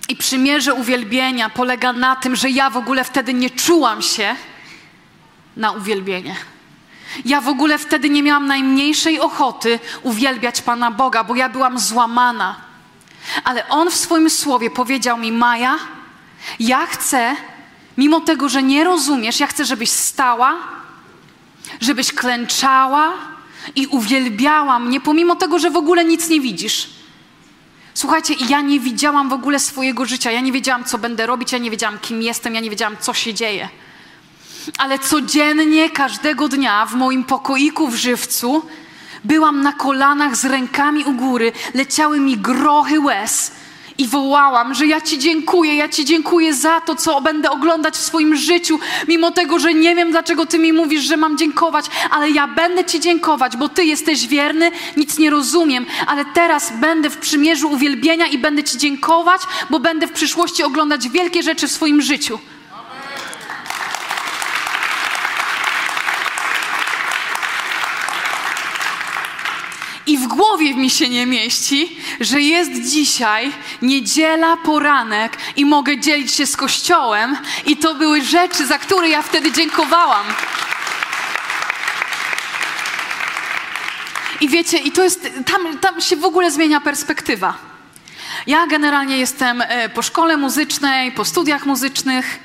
i 0.09 0.15
przymierze 0.15 0.73
uwielbienia 0.73 1.49
polega 1.49 1.93
na 1.93 2.15
tym, 2.15 2.35
że 2.35 2.49
ja 2.49 2.69
w 2.69 2.77
ogóle 2.77 3.03
wtedy 3.03 3.33
nie 3.33 3.49
czułam 3.49 4.01
się 4.01 4.35
na 5.57 5.71
uwielbienie. 5.71 6.35
Ja 7.25 7.41
w 7.41 7.47
ogóle 7.47 7.77
wtedy 7.77 8.09
nie 8.09 8.23
miałam 8.23 8.47
najmniejszej 8.47 9.19
ochoty 9.19 9.79
uwielbiać 10.01 10.61
Pana 10.61 10.91
Boga, 10.91 11.23
bo 11.23 11.35
ja 11.35 11.49
byłam 11.49 11.79
złamana. 11.79 12.55
Ale 13.43 13.67
On 13.67 13.91
w 13.91 13.95
swoim 13.95 14.29
słowie 14.29 14.69
powiedział 14.69 15.17
mi: 15.17 15.31
Maja, 15.31 15.77
ja 16.59 16.85
chcę, 16.85 17.35
mimo 17.97 18.19
tego, 18.19 18.49
że 18.49 18.63
nie 18.63 18.83
rozumiesz, 18.83 19.39
ja 19.39 19.47
chcę, 19.47 19.65
żebyś 19.65 19.89
stała, 19.89 20.55
żebyś 21.81 22.13
klęczała 22.13 23.13
i 23.75 23.87
uwielbiała 23.87 24.79
mnie, 24.79 25.01
pomimo 25.01 25.35
tego, 25.35 25.59
że 25.59 25.69
w 25.69 25.77
ogóle 25.77 26.05
nic 26.05 26.29
nie 26.29 26.41
widzisz. 26.41 26.89
Słuchajcie, 27.95 28.33
ja 28.49 28.61
nie 28.61 28.79
widziałam 28.79 29.29
w 29.29 29.33
ogóle 29.33 29.59
swojego 29.59 30.05
życia, 30.05 30.31
ja 30.31 30.41
nie 30.41 30.51
wiedziałam, 30.51 30.83
co 30.83 30.97
będę 30.97 31.25
robić, 31.25 31.51
ja 31.51 31.57
nie 31.57 31.71
wiedziałam, 31.71 31.99
kim 31.99 32.21
jestem, 32.21 32.55
ja 32.55 32.61
nie 32.61 32.69
wiedziałam, 32.69 32.97
co 32.99 33.13
się 33.13 33.33
dzieje. 33.33 33.69
Ale 34.77 34.99
codziennie, 34.99 35.89
każdego 35.89 36.47
dnia 36.47 36.85
w 36.85 36.93
moim 36.95 37.23
pokoiku 37.23 37.87
w 37.87 37.95
żywcu 37.95 38.65
byłam 39.23 39.61
na 39.61 39.73
kolanach 39.73 40.35
z 40.35 40.45
rękami 40.45 41.03
u 41.03 41.13
góry, 41.13 41.51
leciały 41.73 42.19
mi 42.19 42.37
grochy 42.37 42.99
łez 42.99 43.51
i 43.97 44.07
wołałam, 44.07 44.73
że 44.73 44.87
ja 44.87 45.01
Ci 45.01 45.19
dziękuję, 45.19 45.75
ja 45.75 45.89
Ci 45.89 46.05
dziękuję 46.05 46.53
za 46.53 46.81
to, 46.81 46.95
co 46.95 47.21
będę 47.21 47.51
oglądać 47.51 47.93
w 47.93 48.01
swoim 48.01 48.35
życiu, 48.35 48.79
mimo 49.07 49.31
tego, 49.31 49.59
że 49.59 49.73
nie 49.73 49.95
wiem, 49.95 50.11
dlaczego 50.11 50.45
Ty 50.45 50.59
mi 50.59 50.73
mówisz, 50.73 51.03
że 51.03 51.17
mam 51.17 51.37
dziękować, 51.37 51.85
ale 52.11 52.29
ja 52.29 52.47
będę 52.47 52.85
Ci 52.85 52.99
dziękować, 52.99 53.57
bo 53.57 53.69
Ty 53.69 53.85
jesteś 53.85 54.27
wierny, 54.27 54.71
nic 54.97 55.17
nie 55.17 55.29
rozumiem, 55.29 55.85
ale 56.07 56.25
teraz 56.25 56.73
będę 56.81 57.09
w 57.09 57.17
przymierzu 57.17 57.71
uwielbienia 57.71 58.27
i 58.27 58.37
będę 58.37 58.63
Ci 58.63 58.77
dziękować, 58.77 59.41
bo 59.69 59.79
będę 59.79 60.07
w 60.07 60.11
przyszłości 60.11 60.63
oglądać 60.63 61.09
wielkie 61.09 61.43
rzeczy 61.43 61.67
w 61.67 61.71
swoim 61.71 62.01
życiu. 62.01 62.39
I 70.07 70.17
w 70.17 70.27
głowie 70.27 70.73
mi 70.73 70.89
się 70.89 71.09
nie 71.09 71.25
mieści, 71.25 71.97
że 72.19 72.41
jest 72.41 72.91
dzisiaj 72.91 73.51
niedziela, 73.81 74.57
poranek 74.57 75.37
i 75.55 75.65
mogę 75.65 75.99
dzielić 75.99 76.31
się 76.31 76.45
z 76.45 76.57
Kościołem, 76.57 77.37
i 77.65 77.77
to 77.77 77.95
były 77.95 78.21
rzeczy, 78.21 78.67
za 78.67 78.79
które 78.79 79.09
ja 79.09 79.21
wtedy 79.21 79.51
dziękowałam. 79.51 80.25
I 84.41 84.49
wiecie, 84.49 84.77
i 84.77 84.91
to 84.91 85.03
jest, 85.03 85.29
tam, 85.45 85.77
tam 85.77 86.01
się 86.01 86.15
w 86.15 86.25
ogóle 86.25 86.51
zmienia 86.51 86.81
perspektywa. 86.81 87.57
Ja 88.47 88.67
generalnie 88.67 89.17
jestem 89.17 89.61
e, 89.61 89.89
po 89.89 90.01
szkole 90.01 90.37
muzycznej, 90.37 91.11
po 91.11 91.25
studiach 91.25 91.65
muzycznych 91.65 92.39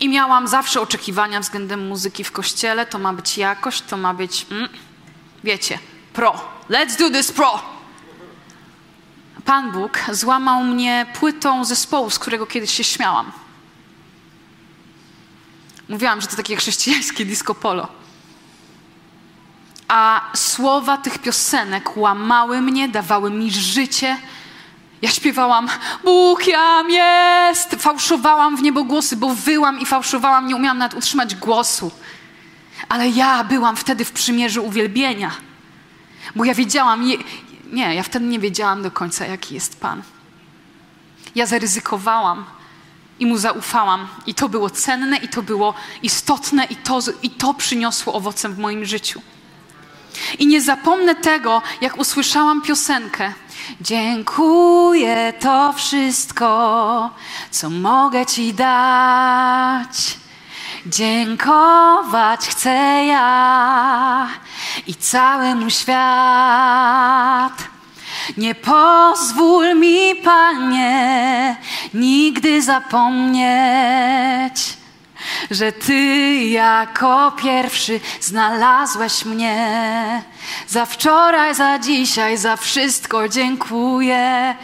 i 0.00 0.08
miałam 0.08 0.48
zawsze 0.48 0.80
oczekiwania 0.80 1.40
względem 1.40 1.88
muzyki 1.88 2.24
w 2.24 2.32
kościele. 2.32 2.86
To 2.86 2.98
ma 2.98 3.12
być 3.12 3.38
jakość, 3.38 3.82
to 3.82 3.96
ma 3.96 4.14
być, 4.14 4.46
mm, 4.50 4.68
wiecie, 5.44 5.78
pro. 6.14 6.40
Let's 6.70 6.98
do 6.98 7.10
this 7.10 7.32
pro. 7.32 7.62
Pan 9.44 9.72
Bóg 9.72 9.98
złamał 10.12 10.64
mnie 10.64 11.06
płytą 11.14 11.64
zespołu, 11.64 12.10
z 12.10 12.18
którego 12.18 12.46
kiedyś 12.46 12.70
się 12.70 12.84
śmiałam. 12.84 13.32
Mówiłam, 15.88 16.20
że 16.20 16.26
to 16.26 16.36
takie 16.36 16.56
chrześcijańskie 16.56 17.24
disco 17.24 17.54
polo. 17.54 17.88
A 19.88 20.20
słowa 20.36 20.96
tych 20.96 21.18
piosenek 21.18 21.96
łamały 21.96 22.60
mnie, 22.60 22.88
dawały 22.88 23.30
mi 23.30 23.50
życie. 23.50 24.16
Ja 25.02 25.10
śpiewałam, 25.10 25.68
Bóg 26.04 26.46
jam 26.46 26.90
jest. 26.90 27.70
Fałszowałam 27.78 28.56
w 28.56 28.62
niebogłosy, 28.62 29.16
bo 29.16 29.34
wyłam 29.34 29.80
i 29.80 29.86
fałszowałam, 29.86 30.46
nie 30.46 30.56
umiałam 30.56 30.78
nawet 30.78 30.98
utrzymać 30.98 31.34
głosu. 31.34 31.90
Ale 32.88 33.08
ja 33.08 33.44
byłam 33.44 33.76
wtedy 33.76 34.04
w 34.04 34.12
przymierzu 34.12 34.64
uwielbienia. 34.64 35.30
Bo 36.36 36.44
ja 36.44 36.54
wiedziałam, 36.54 37.06
nie, 37.06 37.16
nie, 37.72 37.94
ja 37.94 38.02
wtedy 38.02 38.26
nie 38.26 38.38
wiedziałam 38.38 38.82
do 38.82 38.90
końca, 38.90 39.26
jaki 39.26 39.54
jest 39.54 39.80
Pan. 39.80 40.02
Ja 41.34 41.46
zaryzykowałam 41.46 42.44
i 43.18 43.26
mu 43.26 43.38
zaufałam. 43.38 44.08
I 44.26 44.34
to 44.34 44.48
było 44.48 44.70
cenne, 44.70 45.16
i 45.16 45.28
to 45.28 45.42
było 45.42 45.74
istotne, 46.02 46.64
i 46.64 46.76
to, 46.76 46.98
i 47.22 47.30
to 47.30 47.54
przyniosło 47.54 48.14
owoce 48.14 48.48
w 48.48 48.58
moim 48.58 48.84
życiu. 48.84 49.22
I 50.38 50.46
nie 50.46 50.62
zapomnę 50.62 51.14
tego, 51.14 51.62
jak 51.80 51.98
usłyszałam 51.98 52.62
piosenkę. 52.62 53.32
Dziękuję 53.80 55.32
to 55.40 55.72
wszystko, 55.72 57.10
co 57.50 57.70
mogę 57.70 58.26
Ci 58.26 58.54
dać. 58.54 60.23
Dziękować 60.86 62.48
chcę 62.48 63.04
ja 63.06 64.28
i 64.86 64.94
cały 64.94 65.54
mój 65.54 65.70
świat. 65.70 67.52
Nie 68.36 68.54
pozwól 68.54 69.78
mi, 69.78 70.14
Panie, 70.24 71.56
nigdy 71.94 72.62
zapomnieć, 72.62 73.46
że 75.50 75.72
Ty 75.72 76.34
jako 76.36 77.32
pierwszy 77.42 78.00
znalazłeś 78.20 79.24
mnie. 79.24 80.22
Za 80.68 80.86
wczoraj, 80.86 81.54
za 81.54 81.78
dzisiaj, 81.78 82.36
za 82.36 82.56
wszystko 82.56 83.28
dziękuję. 83.28 84.54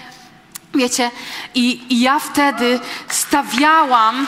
Wiecie, 0.75 1.11
i, 1.55 1.95
i 1.95 2.01
ja 2.01 2.19
wtedy 2.19 2.81
stawiałam 3.09 4.27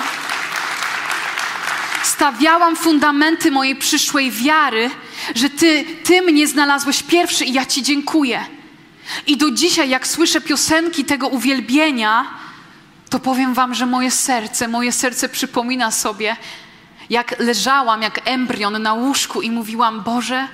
stawiałam 2.12 2.76
fundamenty 2.76 3.50
mojej 3.50 3.76
przyszłej 3.76 4.30
wiary, 4.30 4.90
że 5.34 5.50
ty, 5.50 5.84
ty 6.04 6.22
mnie 6.22 6.46
znalazłeś 6.46 7.02
pierwszy 7.02 7.44
i 7.44 7.52
ja 7.52 7.66
Ci 7.66 7.82
dziękuję. 7.82 8.44
I 9.26 9.36
do 9.36 9.50
dzisiaj, 9.50 9.88
jak 9.88 10.06
słyszę 10.06 10.40
piosenki 10.40 11.04
tego 11.04 11.28
uwielbienia, 11.28 12.26
to 13.10 13.18
powiem 13.18 13.54
Wam, 13.54 13.74
że 13.74 13.86
moje 13.86 14.10
serce, 14.10 14.68
moje 14.68 14.92
serce 14.92 15.28
przypomina 15.28 15.90
sobie, 15.90 16.36
jak 17.10 17.38
leżałam 17.38 18.02
jak 18.02 18.20
embrion 18.24 18.82
na 18.82 18.94
łóżku 18.94 19.42
i 19.42 19.50
mówiłam: 19.50 20.02
Boże, 20.02 20.48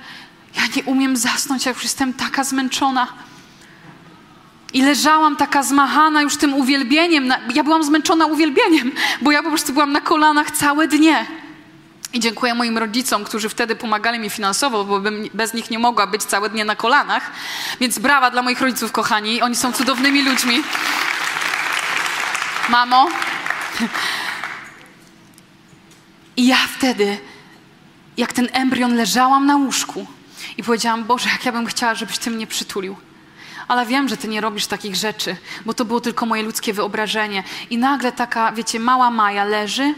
ja 0.55 0.61
nie 0.75 0.83
umiem 0.83 1.17
zasnąć, 1.17 1.65
ja 1.65 1.71
już 1.71 1.83
jestem 1.83 2.13
taka 2.13 2.43
zmęczona. 2.43 3.07
I 4.73 4.81
leżałam 4.81 5.35
taka 5.35 5.63
zmachana 5.63 6.21
już 6.21 6.37
tym 6.37 6.53
uwielbieniem. 6.53 7.33
Ja 7.53 7.63
byłam 7.63 7.83
zmęczona 7.83 8.25
uwielbieniem, 8.25 8.91
bo 9.21 9.31
ja 9.31 9.43
po 9.43 9.49
prostu 9.49 9.73
byłam 9.73 9.91
na 9.91 10.01
kolanach 10.01 10.51
całe 10.51 10.87
dnie. 10.87 11.25
I 12.13 12.19
dziękuję 12.19 12.53
moim 12.53 12.77
rodzicom, 12.77 13.23
którzy 13.23 13.49
wtedy 13.49 13.75
pomagali 13.75 14.19
mi 14.19 14.29
finansowo, 14.29 14.85
bo 14.85 14.99
bym 14.99 15.29
bez 15.33 15.53
nich 15.53 15.69
nie 15.69 15.79
mogła 15.79 16.07
być 16.07 16.23
całe 16.23 16.49
dnie 16.49 16.65
na 16.65 16.75
kolanach. 16.75 17.31
Więc 17.79 17.99
brawa 17.99 18.31
dla 18.31 18.41
moich 18.41 18.61
rodziców, 18.61 18.91
kochani. 18.91 19.41
Oni 19.41 19.55
są 19.55 19.73
cudownymi 19.73 20.21
ludźmi. 20.25 20.63
Mamo. 22.69 23.09
I 26.37 26.47
ja 26.47 26.57
wtedy, 26.77 27.17
jak 28.17 28.33
ten 28.33 28.49
embrion, 28.53 28.95
leżałam 28.95 29.45
na 29.45 29.55
łóżku 29.55 30.07
i 30.57 30.63
powiedziałam: 30.63 31.03
Boże, 31.03 31.29
jak 31.29 31.45
ja 31.45 31.51
bym 31.51 31.65
chciała, 31.65 31.95
żebyś 31.95 32.17
Ty 32.17 32.31
mnie 32.31 32.47
przytulił. 32.47 32.95
Ale 33.67 33.85
wiem, 33.85 34.09
że 34.09 34.17
Ty 34.17 34.27
nie 34.27 34.41
robisz 34.41 34.67
takich 34.67 34.95
rzeczy, 34.95 35.35
bo 35.65 35.73
to 35.73 35.85
było 35.85 36.01
tylko 36.01 36.25
moje 36.25 36.43
ludzkie 36.43 36.73
wyobrażenie. 36.73 37.43
I 37.69 37.77
nagle 37.77 38.11
taka, 38.11 38.51
wiecie, 38.51 38.79
mała 38.79 39.11
Maja 39.11 39.43
leży 39.43 39.93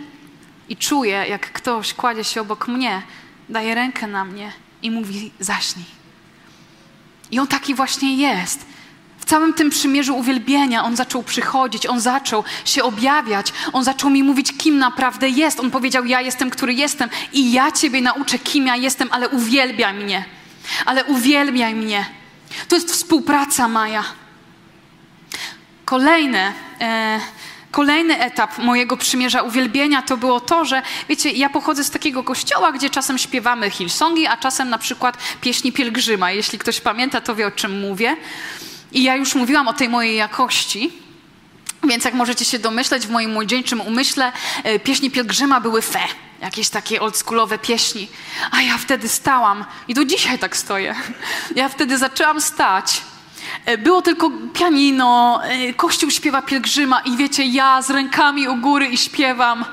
i 0.72 0.78
czuję, 0.78 1.26
jak 1.30 1.52
ktoś 1.54 1.94
kładzie 1.94 2.24
się 2.24 2.42
obok 2.42 2.68
mnie, 2.68 3.02
daje 3.50 3.76
rękę 3.76 4.08
na 4.08 4.26
mnie 4.26 4.52
i 4.82 4.92
mówi: 4.92 5.32
Zaśnij. 5.40 5.86
I 7.32 7.40
on 7.40 7.48
taki 7.48 7.76
właśnie 7.76 8.16
jest. 8.16 8.66
W 9.20 9.26
całym 9.26 9.54
tym 9.54 9.70
przymierzu 9.70 10.18
uwielbienia 10.18 10.84
on 10.84 10.96
zaczął 10.96 11.24
przychodzić, 11.24 11.86
on 11.86 12.00
zaczął 12.00 12.44
się 12.66 12.84
objawiać, 12.84 13.54
on 13.74 13.84
zaczął 13.84 14.10
mi 14.10 14.24
mówić, 14.24 14.58
kim 14.58 14.78
naprawdę 14.78 15.30
jest. 15.30 15.60
On 15.60 15.72
powiedział: 15.72 16.06
Ja 16.06 16.22
jestem, 16.22 16.50
który 16.50 16.74
jestem, 16.74 17.10
i 17.34 17.52
ja 17.52 17.72
Ciebie 17.72 18.02
nauczę, 18.02 18.40
kim 18.40 18.68
ja 18.68 18.76
jestem, 18.76 19.08
ale 19.12 19.30
uwielbiaj 19.30 19.94
mnie. 19.94 20.26
Ale 20.86 21.06
uwielbiaj 21.06 21.76
mnie. 21.76 22.06
To 22.68 22.76
jest 22.76 22.92
współpraca, 22.92 23.68
Maja. 23.68 24.04
Kolejne. 25.86 26.54
E, 26.82 27.20
Kolejny 27.72 28.20
etap 28.20 28.58
mojego 28.58 28.98
przymierza 28.98 29.42
uwielbienia 29.42 30.02
to 30.02 30.18
było 30.18 30.40
to, 30.40 30.66
że 30.66 30.82
wiecie, 31.10 31.32
ja 31.32 31.50
pochodzę 31.50 31.84
z 31.84 31.90
takiego 31.90 32.24
kościoła, 32.24 32.72
gdzie 32.72 32.90
czasem 32.90 33.18
śpiewamy 33.18 33.70
Hillsongi, 33.70 34.28
a 34.28 34.38
czasem 34.38 34.70
na 34.70 34.78
przykład 34.78 35.18
pieśni 35.42 35.72
pielgrzyma. 35.72 36.32
Jeśli 36.32 36.60
ktoś 36.60 36.82
pamięta, 36.82 37.22
to 37.22 37.36
wie 37.36 37.48
o 37.48 37.52
czym 37.52 37.80
mówię. 37.80 38.18
I 38.92 39.04
ja 39.04 39.16
już 39.16 39.36
mówiłam 39.36 39.68
o 39.68 39.74
tej 39.74 39.90
mojej 39.90 40.16
jakości. 40.16 40.92
Więc 41.84 42.06
jak 42.06 42.14
możecie 42.14 42.46
się 42.46 42.60
domyśleć, 42.60 43.08
w 43.08 43.10
moim 43.10 43.32
młodzieńczym 43.32 43.82
umyśle 43.82 44.32
e, 44.64 44.80
pieśni 44.80 45.12
pielgrzyma 45.12 45.62
były 45.62 45.82
fe. 45.82 46.00
jakieś 46.42 46.70
takie 46.70 47.02
oldschoolowe 47.02 47.60
pieśni. 47.60 48.08
A 48.52 48.62
ja 48.62 48.78
wtedy 48.78 49.10
stałam 49.10 49.66
i 49.88 49.94
do 49.94 50.06
dzisiaj 50.06 50.40
tak 50.40 50.58
stoję. 50.58 50.96
Ja 51.56 51.70
wtedy 51.70 51.98
zaczęłam 51.98 52.42
stać. 52.42 53.02
E, 53.66 53.78
było 53.78 54.02
tylko 54.02 54.32
pianino, 54.54 55.42
e, 55.44 55.74
kościół 55.74 56.12
śpiewa 56.12 56.42
pielgrzyma 56.42 57.02
i 57.06 57.18
wiecie, 57.18 57.46
ja 57.46 57.82
z 57.82 57.90
rękami 57.90 58.48
u 58.48 58.56
góry 58.56 58.88
i 58.88 58.98
śpiewam. 58.98 59.66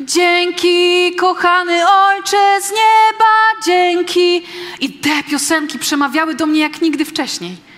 Dzięki, 0.00 1.14
kochany 1.16 1.88
Ojcze 1.88 2.60
z 2.60 2.70
nieba, 2.70 3.64
dzięki. 3.66 4.42
I 4.80 4.92
te 4.92 5.22
piosenki 5.22 5.78
przemawiały 5.78 6.34
do 6.34 6.46
mnie 6.46 6.60
jak 6.60 6.80
nigdy 6.82 7.04
wcześniej. 7.04 7.69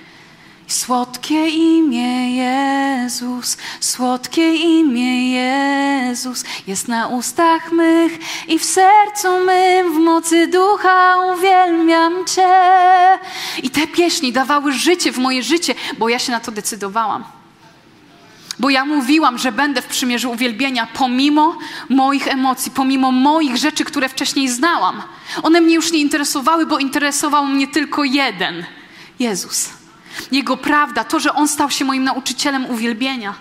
Słodkie 0.72 1.48
imię 1.48 2.36
Jezus, 2.36 3.56
słodkie 3.80 4.54
imię 4.54 5.30
Jezus 5.32 6.44
jest 6.66 6.88
na 6.88 7.08
ustach 7.08 7.72
mych 7.72 8.12
i 8.48 8.58
w 8.58 8.64
sercu 8.64 9.44
mym 9.44 9.94
w 9.94 9.98
mocy 9.98 10.46
ducha 10.46 11.16
uwielbiam 11.34 12.12
Cię. 12.26 13.18
I 13.62 13.70
te 13.70 13.86
pieśni 13.86 14.32
dawały 14.32 14.72
życie 14.72 15.12
w 15.12 15.18
moje 15.18 15.42
życie, 15.42 15.74
bo 15.98 16.08
ja 16.08 16.18
się 16.18 16.32
na 16.32 16.40
to 16.40 16.52
decydowałam. 16.52 17.24
Bo 18.58 18.70
ja 18.70 18.84
mówiłam, 18.84 19.38
że 19.38 19.52
będę 19.52 19.82
w 19.82 19.86
przymierzu 19.86 20.30
uwielbienia 20.30 20.88
pomimo 20.94 21.58
moich 21.88 22.28
emocji, 22.28 22.70
pomimo 22.70 23.12
moich 23.12 23.56
rzeczy, 23.56 23.84
które 23.84 24.08
wcześniej 24.08 24.48
znałam. 24.48 25.02
One 25.42 25.60
mnie 25.60 25.74
już 25.74 25.92
nie 25.92 25.98
interesowały, 25.98 26.66
bo 26.66 26.78
interesował 26.78 27.46
mnie 27.46 27.68
tylko 27.68 28.04
jeden 28.04 28.64
Jezus. 29.18 29.81
Jego 30.32 30.56
prawda, 30.56 31.04
to, 31.04 31.20
że 31.20 31.34
On 31.34 31.48
stał 31.48 31.70
się 31.70 31.84
moim 31.84 32.04
nauczycielem 32.04 32.66
uwielbienia. 32.66 33.34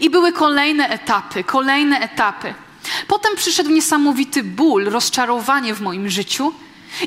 I 0.00 0.10
były 0.10 0.32
kolejne 0.32 0.88
etapy, 0.88 1.44
kolejne 1.44 2.00
etapy. 2.00 2.54
Potem 3.08 3.36
przyszedł 3.36 3.70
niesamowity 3.70 4.42
ból, 4.42 4.84
rozczarowanie 4.84 5.74
w 5.74 5.80
moim 5.80 6.10
życiu, 6.10 6.52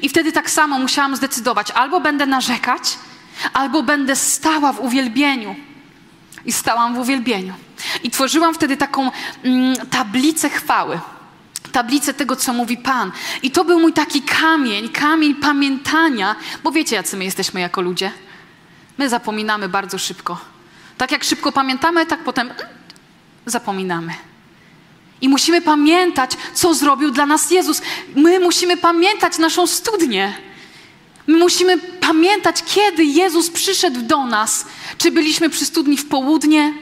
i 0.01 0.09
wtedy 0.09 0.31
tak 0.31 0.49
samo 0.49 0.79
musiałam 0.79 1.15
zdecydować: 1.15 1.71
albo 1.71 1.99
będę 1.99 2.25
narzekać, 2.25 2.97
albo 3.53 3.83
będę 3.83 4.15
stała 4.15 4.73
w 4.73 4.79
uwielbieniu. 4.79 5.55
I 6.45 6.51
stałam 6.51 6.95
w 6.95 6.97
uwielbieniu. 6.97 7.53
I 8.03 8.11
tworzyłam 8.11 8.53
wtedy 8.53 8.77
taką 8.77 9.11
mm, 9.43 9.75
tablicę 9.89 10.49
chwały 10.49 10.99
tablicę 11.71 12.13
tego, 12.13 12.35
co 12.35 12.53
mówi 12.53 12.77
Pan. 12.77 13.11
I 13.43 13.51
to 13.51 13.65
był 13.65 13.79
mój 13.79 13.93
taki 13.93 14.21
kamień, 14.21 14.89
kamień 14.89 15.35
pamiętania, 15.35 16.35
bo 16.63 16.71
wiecie, 16.71 16.95
jacy 16.95 17.17
my 17.17 17.23
jesteśmy 17.23 17.59
jako 17.59 17.81
ludzie. 17.81 18.11
My 18.97 19.09
zapominamy 19.09 19.69
bardzo 19.69 19.97
szybko. 19.97 20.37
Tak 20.97 21.11
jak 21.11 21.23
szybko 21.23 21.51
pamiętamy, 21.51 22.05
tak 22.05 22.23
potem 22.23 22.53
zapominamy. 23.45 24.13
I 25.21 25.29
musimy 25.29 25.61
pamiętać, 25.61 26.31
co 26.53 26.73
zrobił 26.73 27.11
dla 27.11 27.25
nas 27.25 27.51
Jezus. 27.51 27.81
My 28.15 28.39
musimy 28.39 28.77
pamiętać 28.77 29.37
naszą 29.37 29.67
studnię. 29.67 30.33
My 31.27 31.37
musimy 31.37 31.77
pamiętać, 31.77 32.63
kiedy 32.63 33.03
Jezus 33.03 33.49
przyszedł 33.49 34.01
do 34.01 34.25
nas. 34.25 34.65
Czy 34.97 35.11
byliśmy 35.11 35.49
przy 35.49 35.65
studni 35.65 35.97
w 35.97 36.07
południe? 36.07 36.73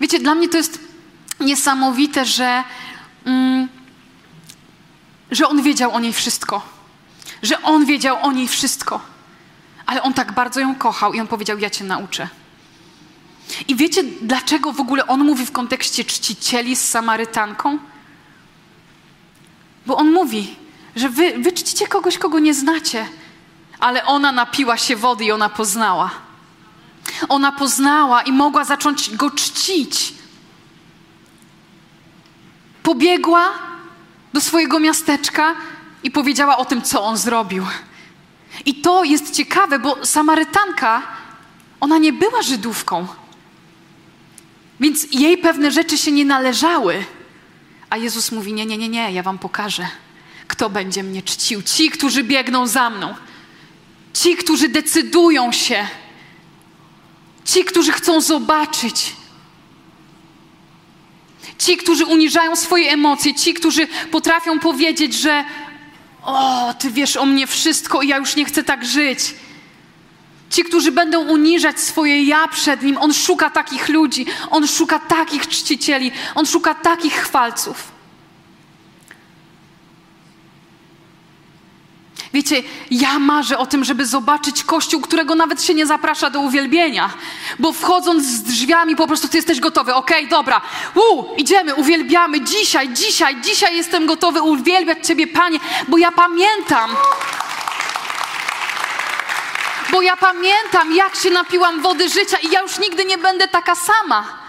Wiecie, 0.00 0.18
dla 0.18 0.34
mnie 0.34 0.48
to 0.48 0.56
jest 0.56 0.78
niesamowite, 1.40 2.24
że 2.24 2.44
mm, 2.44 2.64
że 5.30 5.48
on 5.48 5.62
wiedział 5.62 5.94
o 5.94 6.00
niej 6.00 6.12
wszystko. 6.12 6.62
Że 7.42 7.62
on 7.62 7.86
wiedział 7.86 8.18
o 8.22 8.32
niej 8.32 8.48
wszystko. 8.48 9.00
Ale 9.86 10.02
on 10.02 10.14
tak 10.14 10.32
bardzo 10.32 10.60
ją 10.60 10.74
kochał 10.74 11.12
i 11.12 11.20
on 11.20 11.26
powiedział: 11.26 11.58
Ja 11.58 11.70
cię 11.70 11.84
nauczę. 11.84 12.28
I 13.68 13.76
wiecie, 13.76 14.02
dlaczego 14.22 14.72
w 14.72 14.80
ogóle 14.80 15.06
on 15.06 15.24
mówi 15.24 15.46
w 15.46 15.52
kontekście 15.52 16.04
czcicieli 16.04 16.76
z 16.76 16.88
Samarytanką? 16.88 17.78
Bo 19.86 19.96
on 19.96 20.12
mówi, 20.12 20.56
że 20.96 21.08
wy, 21.08 21.38
wy 21.38 21.52
czcicie 21.52 21.86
kogoś, 21.86 22.18
kogo 22.18 22.38
nie 22.38 22.54
znacie, 22.54 23.06
ale 23.78 24.04
ona 24.04 24.32
napiła 24.32 24.76
się 24.76 24.96
wody 24.96 25.24
i 25.24 25.32
ona 25.32 25.48
poznała. 25.48 26.10
Ona 27.28 27.52
poznała 27.52 28.22
i 28.22 28.32
mogła 28.32 28.64
zacząć 28.64 29.16
go 29.16 29.30
czcić 29.30 30.14
pobiegła 32.86 33.52
do 34.32 34.40
swojego 34.40 34.80
miasteczka 34.80 35.54
i 36.02 36.10
powiedziała 36.10 36.56
o 36.56 36.64
tym, 36.64 36.82
co 36.82 37.02
on 37.02 37.16
zrobił. 37.16 37.64
I 38.66 38.74
to 38.74 39.04
jest 39.04 39.30
ciekawe, 39.30 39.78
bo 39.78 40.06
Samarytanka, 40.06 41.02
ona 41.80 41.98
nie 41.98 42.12
była 42.12 42.42
Żydówką. 42.42 43.06
Więc 44.80 45.06
jej 45.12 45.38
pewne 45.38 45.70
rzeczy 45.70 45.98
się 45.98 46.12
nie 46.12 46.24
należały. 46.24 47.04
A 47.90 47.96
Jezus 47.96 48.32
mówi: 48.32 48.52
Nie, 48.52 48.66
nie, 48.66 48.78
nie, 48.78 48.88
nie, 48.88 49.12
ja 49.12 49.22
wam 49.22 49.38
pokażę, 49.38 49.88
kto 50.46 50.70
będzie 50.70 51.02
mnie 51.02 51.22
czcił. 51.22 51.62
Ci, 51.62 51.90
którzy 51.90 52.24
biegną 52.24 52.66
za 52.66 52.90
mną. 52.90 53.14
Ci, 54.12 54.36
którzy 54.36 54.68
decydują 54.68 55.52
się. 55.52 55.86
Ci, 57.44 57.64
którzy 57.64 57.92
chcą 57.92 58.20
zobaczyć, 58.20 59.16
Ci, 61.58 61.76
którzy 61.76 62.06
uniżają 62.06 62.56
swoje 62.56 62.90
emocje, 62.90 63.34
ci, 63.34 63.54
którzy 63.54 63.86
potrafią 64.10 64.58
powiedzieć, 64.58 65.14
że 65.14 65.44
o, 66.22 66.74
ty 66.78 66.90
wiesz 66.90 67.16
o 67.16 67.26
mnie 67.26 67.46
wszystko 67.46 68.02
i 68.02 68.08
ja 68.08 68.16
już 68.16 68.36
nie 68.36 68.44
chcę 68.44 68.64
tak 68.64 68.84
żyć. 68.84 69.34
Ci, 70.50 70.64
którzy 70.64 70.92
będą 70.92 71.20
uniżać 71.20 71.80
swoje 71.80 72.24
ja 72.24 72.48
przed 72.48 72.82
Nim, 72.82 72.98
On 72.98 73.14
szuka 73.14 73.50
takich 73.50 73.88
ludzi, 73.88 74.26
On 74.50 74.68
szuka 74.68 74.98
takich 74.98 75.48
czcicieli, 75.48 76.12
On 76.34 76.46
szuka 76.46 76.74
takich 76.74 77.12
chwalców. 77.14 77.95
Wiecie, 82.36 82.62
ja 82.90 83.18
marzę 83.18 83.58
o 83.58 83.66
tym, 83.66 83.84
żeby 83.84 84.06
zobaczyć 84.06 84.64
kościół, 84.64 85.00
którego 85.00 85.34
nawet 85.34 85.62
się 85.62 85.74
nie 85.74 85.86
zaprasza 85.86 86.30
do 86.30 86.40
uwielbienia. 86.40 87.10
Bo 87.58 87.72
wchodząc 87.72 88.24
z 88.24 88.42
drzwiami 88.42 88.96
po 88.96 89.06
prostu 89.06 89.28
ty 89.28 89.36
jesteś 89.36 89.60
gotowy. 89.60 89.94
Okej, 89.94 90.16
okay, 90.16 90.30
dobra. 90.30 90.60
U, 90.94 91.24
idziemy, 91.36 91.74
uwielbiamy. 91.74 92.40
Dzisiaj, 92.40 92.88
dzisiaj, 92.92 93.40
dzisiaj 93.40 93.76
jestem 93.76 94.06
gotowy 94.06 94.42
uwielbiać 94.42 95.06
Ciebie, 95.06 95.26
Panie, 95.26 95.58
bo 95.88 95.98
ja 95.98 96.12
pamiętam. 96.12 96.90
Bo 99.92 100.02
ja 100.02 100.16
pamiętam, 100.16 100.94
jak 100.94 101.16
się 101.16 101.30
napiłam 101.30 101.82
wody 101.82 102.08
życia 102.08 102.36
i 102.36 102.50
ja 102.50 102.60
już 102.60 102.78
nigdy 102.78 103.04
nie 103.04 103.18
będę 103.18 103.48
taka 103.48 103.74
sama. 103.74 104.45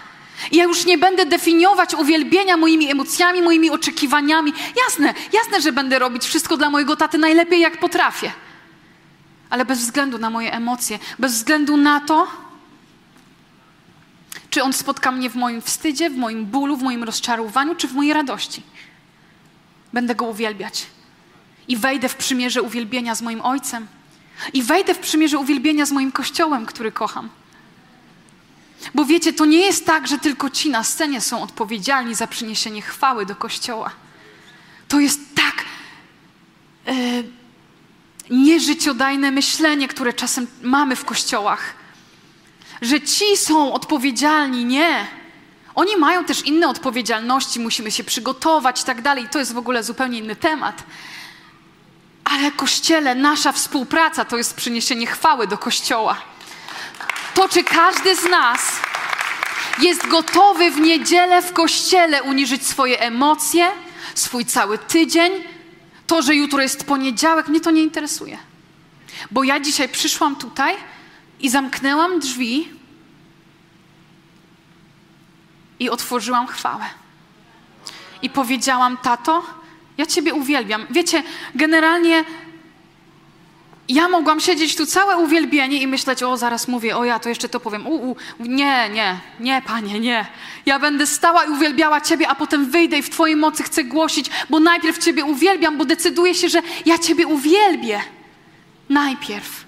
I 0.50 0.56
ja 0.56 0.64
już 0.64 0.86
nie 0.86 0.98
będę 0.98 1.26
definiować 1.26 1.94
uwielbienia 1.94 2.56
moimi 2.56 2.90
emocjami, 2.90 3.42
moimi 3.42 3.70
oczekiwaniami. 3.70 4.52
Jasne, 4.84 5.14
jasne, 5.32 5.60
że 5.60 5.72
będę 5.72 5.98
robić 5.98 6.24
wszystko 6.24 6.56
dla 6.56 6.70
mojego 6.70 6.96
taty 6.96 7.18
najlepiej, 7.18 7.60
jak 7.60 7.80
potrafię. 7.80 8.32
Ale 9.50 9.64
bez 9.64 9.78
względu 9.78 10.18
na 10.18 10.30
moje 10.30 10.52
emocje, 10.52 10.98
bez 11.18 11.32
względu 11.32 11.76
na 11.76 12.00
to, 12.00 12.26
czy 14.50 14.62
on 14.62 14.72
spotka 14.72 15.12
mnie 15.12 15.30
w 15.30 15.34
moim 15.34 15.62
wstydzie, 15.62 16.10
w 16.10 16.16
moim 16.16 16.46
bólu, 16.46 16.76
w 16.76 16.82
moim 16.82 17.04
rozczarowaniu, 17.04 17.74
czy 17.74 17.88
w 17.88 17.94
mojej 17.94 18.12
radości. 18.12 18.62
Będę 19.92 20.14
go 20.14 20.24
uwielbiać. 20.24 20.86
I 21.68 21.76
wejdę 21.76 22.08
w 22.08 22.16
przymierze 22.16 22.62
uwielbienia 22.62 23.14
z 23.14 23.22
moim 23.22 23.40
ojcem. 23.40 23.86
I 24.52 24.62
wejdę 24.62 24.94
w 24.94 24.98
przymierze 24.98 25.38
uwielbienia 25.38 25.86
z 25.86 25.92
moim 25.92 26.12
kościołem, 26.12 26.66
który 26.66 26.92
kocham. 26.92 27.28
Bo 28.94 29.04
wiecie, 29.04 29.32
to 29.32 29.44
nie 29.44 29.58
jest 29.58 29.86
tak, 29.86 30.08
że 30.08 30.18
tylko 30.18 30.50
ci 30.50 30.70
na 30.70 30.84
scenie 30.84 31.20
są 31.20 31.42
odpowiedzialni 31.42 32.14
za 32.14 32.26
przyniesienie 32.26 32.82
chwały 32.82 33.26
do 33.26 33.36
kościoła. 33.36 33.90
To 34.88 35.00
jest 35.00 35.20
tak 35.34 35.64
e, 36.86 36.92
nieżyciodajne 38.30 39.30
myślenie, 39.30 39.88
które 39.88 40.12
czasem 40.12 40.46
mamy 40.62 40.96
w 40.96 41.04
kościołach, 41.04 41.74
że 42.82 43.00
ci 43.00 43.36
są 43.36 43.72
odpowiedzialni. 43.72 44.64
Nie. 44.64 45.06
Oni 45.74 45.96
mają 45.96 46.24
też 46.24 46.42
inne 46.42 46.68
odpowiedzialności, 46.68 47.60
musimy 47.60 47.90
się 47.90 48.04
przygotować 48.04 48.82
i 48.82 48.84
tak 48.84 49.02
dalej. 49.02 49.28
To 49.28 49.38
jest 49.38 49.52
w 49.52 49.58
ogóle 49.58 49.82
zupełnie 49.84 50.18
inny 50.18 50.36
temat. 50.36 50.82
Ale 52.24 52.52
kościele, 52.52 53.14
nasza 53.14 53.52
współpraca 53.52 54.24
to 54.24 54.36
jest 54.36 54.54
przyniesienie 54.54 55.06
chwały 55.06 55.46
do 55.46 55.58
kościoła 55.58 56.16
to 57.38 57.48
czy 57.48 57.64
każdy 57.64 58.16
z 58.16 58.24
nas 58.24 58.80
jest 59.82 60.08
gotowy 60.08 60.70
w 60.70 60.80
niedzielę 60.80 61.42
w 61.42 61.52
kościele 61.52 62.22
uniżyć 62.22 62.66
swoje 62.66 63.00
emocje, 63.00 63.70
swój 64.14 64.44
cały 64.44 64.78
tydzień, 64.78 65.32
to, 66.06 66.22
że 66.22 66.34
jutro 66.34 66.62
jest 66.62 66.84
poniedziałek, 66.84 67.48
mnie 67.48 67.60
to 67.60 67.70
nie 67.70 67.82
interesuje. 67.82 68.38
Bo 69.30 69.44
ja 69.44 69.60
dzisiaj 69.60 69.88
przyszłam 69.88 70.36
tutaj 70.36 70.74
i 71.40 71.48
zamknęłam 71.48 72.20
drzwi 72.20 72.68
i 75.80 75.90
otworzyłam 75.90 76.46
chwałę. 76.46 76.84
I 78.22 78.30
powiedziałam, 78.30 78.96
tato, 78.96 79.46
ja 79.98 80.06
Ciebie 80.06 80.34
uwielbiam. 80.34 80.86
Wiecie, 80.90 81.22
generalnie 81.54 82.24
ja 83.88 84.08
mogłam 84.08 84.40
siedzieć 84.40 84.76
tu 84.76 84.86
całe 84.86 85.16
uwielbienie 85.16 85.82
i 85.82 85.86
myśleć, 85.86 86.22
o 86.22 86.36
zaraz 86.36 86.68
mówię, 86.68 86.96
o 86.96 87.04
ja 87.04 87.18
to 87.18 87.28
jeszcze 87.28 87.48
to 87.48 87.60
powiem. 87.60 87.86
U, 87.86 88.10
u, 88.10 88.16
nie, 88.38 88.88
nie, 88.88 89.20
nie, 89.40 89.62
panie, 89.66 90.00
nie. 90.00 90.26
Ja 90.66 90.78
będę 90.78 91.06
stała 91.06 91.44
i 91.44 91.50
uwielbiała 91.50 92.00
Ciebie, 92.00 92.28
a 92.28 92.34
potem 92.34 92.70
wyjdę 92.70 92.98
i 92.98 93.02
w 93.02 93.10
Twojej 93.10 93.36
mocy 93.36 93.62
chcę 93.62 93.84
głosić, 93.84 94.30
bo 94.50 94.60
najpierw 94.60 94.98
Ciebie 94.98 95.24
uwielbiam, 95.24 95.78
bo 95.78 95.84
decyduję 95.84 96.34
się, 96.34 96.48
że 96.48 96.62
ja 96.86 96.98
Ciebie 96.98 97.26
uwielbię. 97.26 98.00
Najpierw. 98.88 99.64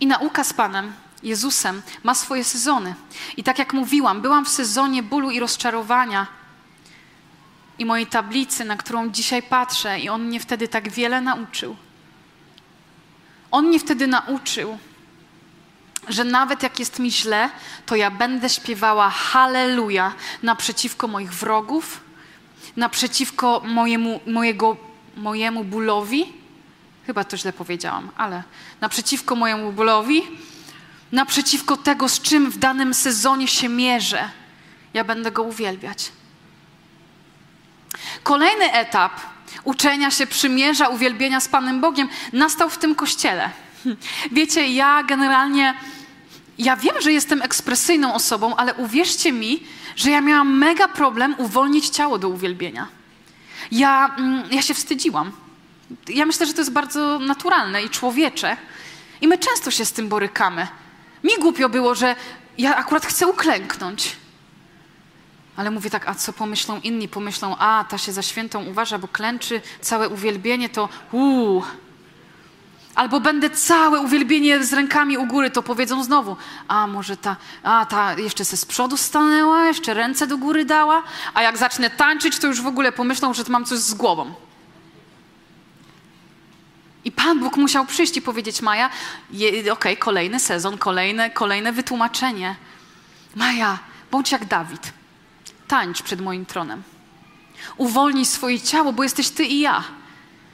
I 0.00 0.06
nauka 0.06 0.44
z 0.44 0.52
Panem 0.52 0.92
Jezusem 1.22 1.82
ma 2.02 2.14
swoje 2.14 2.44
sezony. 2.44 2.94
I 3.36 3.42
tak 3.42 3.58
jak 3.58 3.72
mówiłam, 3.72 4.20
byłam 4.20 4.44
w 4.44 4.48
sezonie 4.48 5.02
bólu 5.02 5.30
i 5.30 5.40
rozczarowania 5.40 6.41
i 7.78 7.84
mojej 7.84 8.06
tablicy, 8.06 8.64
na 8.64 8.76
którą 8.76 9.10
dzisiaj 9.10 9.42
patrzę, 9.42 10.00
i 10.00 10.08
On 10.08 10.22
mnie 10.22 10.40
wtedy 10.40 10.68
tak 10.68 10.88
wiele 10.88 11.20
nauczył. 11.20 11.76
On 13.50 13.66
mnie 13.66 13.80
wtedy 13.80 14.06
nauczył, 14.06 14.78
że 16.08 16.24
nawet 16.24 16.62
jak 16.62 16.78
jest 16.78 16.98
mi 16.98 17.12
źle, 17.12 17.50
to 17.86 17.96
ja 17.96 18.10
będę 18.10 18.48
śpiewała 18.48 19.10
Halleluja 19.10 20.12
naprzeciwko 20.42 21.08
moich 21.08 21.32
wrogów, 21.32 22.00
naprzeciwko 22.76 23.62
mojemu, 23.64 24.20
mojego, 24.26 24.76
mojemu 25.16 25.64
bólowi. 25.64 26.32
Chyba 27.06 27.24
to 27.24 27.36
źle 27.36 27.52
powiedziałam, 27.52 28.10
ale 28.16 28.42
naprzeciwko 28.80 29.36
mojemu 29.36 29.72
bólowi, 29.72 30.22
naprzeciwko 31.12 31.76
tego, 31.76 32.08
z 32.08 32.20
czym 32.20 32.50
w 32.50 32.58
danym 32.58 32.94
sezonie 32.94 33.48
się 33.48 33.68
mierzę. 33.68 34.30
Ja 34.94 35.04
będę 35.04 35.32
go 35.32 35.42
uwielbiać. 35.42 36.12
Kolejny 38.22 38.72
etap 38.72 39.12
uczenia 39.64 40.10
się 40.10 40.26
przymierza, 40.26 40.88
uwielbienia 40.88 41.40
z 41.40 41.48
Panem 41.48 41.80
Bogiem 41.80 42.08
nastał 42.32 42.70
w 42.70 42.78
tym 42.78 42.94
kościele. 42.94 43.50
Wiecie, 44.32 44.66
ja 44.66 45.02
generalnie, 45.02 45.74
ja 46.58 46.76
wiem, 46.76 46.94
że 47.00 47.12
jestem 47.12 47.42
ekspresyjną 47.42 48.14
osobą, 48.14 48.56
ale 48.56 48.74
uwierzcie 48.74 49.32
mi, 49.32 49.62
że 49.96 50.10
ja 50.10 50.20
miałam 50.20 50.58
mega 50.58 50.88
problem 50.88 51.34
uwolnić 51.38 51.88
ciało 51.88 52.18
do 52.18 52.28
uwielbienia. 52.28 52.86
Ja, 53.72 54.14
mm, 54.18 54.42
ja 54.50 54.62
się 54.62 54.74
wstydziłam. 54.74 55.32
Ja 56.08 56.26
myślę, 56.26 56.46
że 56.46 56.52
to 56.52 56.60
jest 56.60 56.72
bardzo 56.72 57.18
naturalne 57.18 57.82
i 57.82 57.90
człowiecze. 57.90 58.56
I 59.20 59.28
my 59.28 59.38
często 59.38 59.70
się 59.70 59.84
z 59.84 59.92
tym 59.92 60.08
borykamy. 60.08 60.66
Mi 61.24 61.30
głupio 61.40 61.68
było, 61.68 61.94
że 61.94 62.16
ja 62.58 62.76
akurat 62.76 63.06
chcę 63.06 63.26
uklęknąć. 63.26 64.16
Ale 65.56 65.70
mówię 65.70 65.90
tak, 65.90 66.08
a 66.08 66.14
co 66.14 66.32
pomyślą 66.32 66.80
inni? 66.80 67.08
Pomyślą, 67.08 67.56
a 67.58 67.84
ta 67.88 67.98
się 67.98 68.12
za 68.12 68.22
świętą 68.22 68.64
uważa, 68.64 68.98
bo 68.98 69.08
klęczy, 69.08 69.60
całe 69.80 70.08
uwielbienie 70.08 70.68
to 70.68 70.88
uuu. 71.12 71.62
Albo 72.94 73.20
będę 73.20 73.50
całe 73.50 74.00
uwielbienie 74.00 74.64
z 74.64 74.72
rękami 74.72 75.18
u 75.18 75.26
góry, 75.26 75.50
to 75.50 75.62
powiedzą 75.62 76.04
znowu, 76.04 76.36
a 76.68 76.86
może 76.86 77.16
ta, 77.16 77.36
a 77.62 77.86
ta 77.86 78.14
jeszcze 78.18 78.44
se 78.44 78.56
z 78.56 78.64
przodu 78.64 78.96
stanęła, 78.96 79.66
jeszcze 79.66 79.94
ręce 79.94 80.26
do 80.26 80.38
góry 80.38 80.64
dała, 80.64 81.02
a 81.34 81.42
jak 81.42 81.58
zacznę 81.58 81.90
tańczyć, 81.90 82.38
to 82.38 82.46
już 82.46 82.60
w 82.60 82.66
ogóle 82.66 82.92
pomyślą, 82.92 83.34
że 83.34 83.42
mam 83.48 83.64
coś 83.64 83.78
z 83.78 83.94
głową. 83.94 84.34
I 87.04 87.12
Pan 87.12 87.40
Bóg 87.40 87.56
musiał 87.56 87.86
przyjść 87.86 88.16
i 88.16 88.22
powiedzieć, 88.22 88.62
Maja, 88.62 88.90
okej, 89.30 89.70
okay, 89.70 89.96
kolejny 89.96 90.40
sezon, 90.40 90.78
kolejne, 90.78 91.30
kolejne 91.30 91.72
wytłumaczenie. 91.72 92.56
Maja, 93.34 93.78
bądź 94.10 94.32
jak 94.32 94.44
Dawid 94.44 95.01
tańcz 95.72 96.02
przed 96.02 96.20
moim 96.20 96.46
tronem. 96.46 96.82
Uwolnij 97.76 98.26
swoje 98.26 98.60
ciało, 98.60 98.92
bo 98.92 99.02
jesteś 99.02 99.30
ty 99.30 99.44
i 99.44 99.60
ja. 99.60 99.84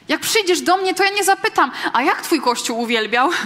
Jak 0.09 0.21
przyjdziesz 0.21 0.61
do 0.61 0.77
mnie, 0.77 0.95
to 0.95 1.05
ja 1.05 1.11
nie 1.11 1.25
zapytam, 1.25 1.71
a 1.93 2.03
jak 2.03 2.23
twój 2.23 2.41
kościół 2.41 2.81
uwielbiał? 2.81 3.31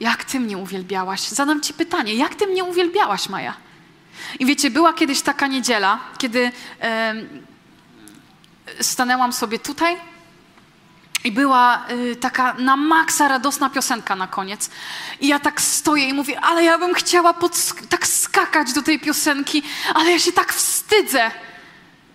Jak 0.00 0.24
ty 0.24 0.40
mnie 0.40 0.58
uwielbiałaś? 0.58 1.20
Zadam 1.20 1.60
ci 1.60 1.74
pytanie, 1.74 2.14
jak 2.14 2.34
ty 2.34 2.46
mnie 2.46 2.64
uwielbiałaś, 2.64 3.28
Maja? 3.28 3.54
I 4.38 4.46
wiecie, 4.46 4.70
była 4.70 4.92
kiedyś 4.92 5.22
taka 5.22 5.46
niedziela, 5.46 5.98
kiedy 6.18 6.52
e, 6.80 7.14
stanęłam 8.80 9.32
sobie 9.32 9.58
tutaj 9.58 9.96
i 11.24 11.32
była 11.32 11.86
y, 11.90 12.16
taka 12.16 12.54
na 12.58 12.76
maksa 12.76 13.28
radosna 13.28 13.70
piosenka 13.70 14.16
na 14.16 14.26
koniec. 14.26 14.70
I 15.20 15.28
ja 15.28 15.38
tak 15.38 15.60
stoję 15.60 16.08
i 16.08 16.12
mówię, 16.12 16.40
ale 16.40 16.64
ja 16.64 16.78
bym 16.78 16.94
chciała 16.94 17.34
tak 17.88 18.06
skakać 18.06 18.72
do 18.72 18.82
tej 18.82 19.00
piosenki, 19.00 19.62
ale 19.94 20.10
ja 20.10 20.18
się 20.18 20.32
tak 20.32 20.52
wstydzę. 20.52 21.30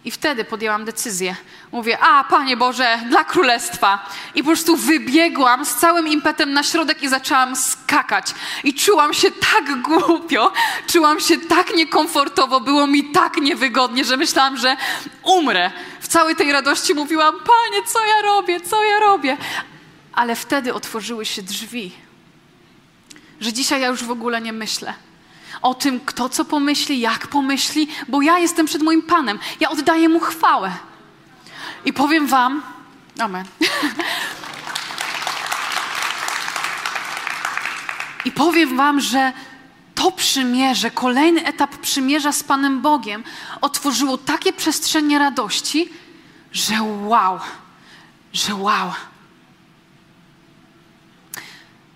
I 0.07 0.11
wtedy 0.11 0.43
podjęłam 0.43 0.85
decyzję. 0.85 1.35
Mówię, 1.71 1.99
a 1.99 2.23
Panie 2.23 2.57
Boże, 2.57 2.99
dla 3.09 3.23
Królestwa. 3.23 4.09
I 4.35 4.43
po 4.43 4.45
prostu 4.47 4.75
wybiegłam 4.75 5.65
z 5.65 5.75
całym 5.75 6.07
impetem 6.07 6.53
na 6.53 6.63
środek 6.63 7.03
i 7.03 7.09
zaczęłam 7.09 7.55
skakać. 7.55 8.33
I 8.63 8.73
czułam 8.73 9.13
się 9.13 9.31
tak 9.31 9.81
głupio, 9.81 10.53
czułam 10.87 11.19
się 11.19 11.37
tak 11.37 11.75
niekomfortowo, 11.75 12.59
było 12.59 12.87
mi 12.87 13.03
tak 13.03 13.37
niewygodnie, 13.37 14.05
że 14.05 14.17
myślałam, 14.17 14.57
że 14.57 14.77
umrę. 15.23 15.71
W 15.99 16.07
całej 16.07 16.35
tej 16.35 16.51
radości 16.51 16.93
mówiłam, 16.93 17.35
Panie, 17.35 17.83
co 17.87 18.05
ja 18.05 18.21
robię, 18.21 18.61
co 18.61 18.83
ja 18.83 18.99
robię? 18.99 19.37
Ale 20.13 20.35
wtedy 20.35 20.73
otworzyły 20.73 21.25
się 21.25 21.41
drzwi, 21.41 21.91
że 23.39 23.53
dzisiaj 23.53 23.81
ja 23.81 23.87
już 23.87 24.03
w 24.03 24.11
ogóle 24.11 24.41
nie 24.41 24.53
myślę 24.53 25.06
o 25.61 25.73
tym, 25.73 25.99
kto 25.99 26.29
co 26.29 26.45
pomyśli, 26.45 26.99
jak 26.99 27.27
pomyśli, 27.27 27.87
bo 28.07 28.21
ja 28.21 28.39
jestem 28.39 28.65
przed 28.65 28.81
moim 28.81 29.01
Panem. 29.01 29.39
Ja 29.59 29.69
oddaję 29.69 30.09
Mu 30.09 30.19
chwałę. 30.19 30.71
I 31.85 31.93
powiem 31.93 32.27
Wam, 32.27 32.61
Amen. 33.19 33.45
I 38.25 38.31
powiem 38.31 38.77
Wam, 38.77 39.01
że 39.01 39.33
to 39.95 40.11
przymierze, 40.11 40.91
kolejny 40.91 41.45
etap 41.45 41.77
przymierza 41.77 42.31
z 42.31 42.43
Panem 42.43 42.81
Bogiem 42.81 43.23
otworzyło 43.61 44.17
takie 44.17 44.53
przestrzenie 44.53 45.19
radości, 45.19 45.89
że 46.51 46.73
wow, 47.05 47.39
że 48.33 48.55
wow. 48.55 48.91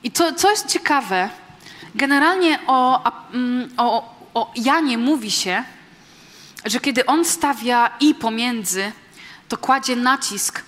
I 0.03 0.11
to, 0.11 0.33
co 0.33 0.49
jest 0.51 0.67
ciekawe, 0.67 1.29
Generalnie 1.95 2.59
o, 2.67 3.11
mm, 3.33 3.69
o, 3.77 4.15
o 4.33 4.51
Janie 4.55 4.97
mówi 4.97 5.31
się, 5.31 5.63
że 6.65 6.79
kiedy 6.79 7.05
on 7.05 7.25
stawia 7.25 7.91
i 7.99 8.15
pomiędzy, 8.15 8.91
to 9.47 9.57
kładzie 9.57 9.95
nacisk 9.95 10.63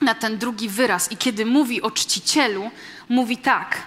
na 0.00 0.14
ten 0.14 0.38
drugi 0.38 0.68
wyraz. 0.68 1.12
I 1.12 1.16
kiedy 1.16 1.46
mówi 1.46 1.82
o 1.82 1.90
czcicielu, 1.90 2.70
mówi 3.08 3.36
tak. 3.36 3.82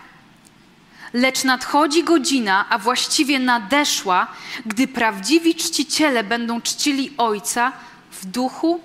Lecz 1.13 1.43
nadchodzi 1.43 2.03
godzina, 2.03 2.65
a 2.69 2.77
właściwie 2.77 3.39
nadeszła, 3.39 4.27
gdy 4.65 4.87
prawdziwi 4.87 5.55
czciciele 5.55 6.23
będą 6.23 6.61
czcili 6.61 7.13
Ojca 7.17 7.71
w 8.11 8.25
duchu 8.25 8.81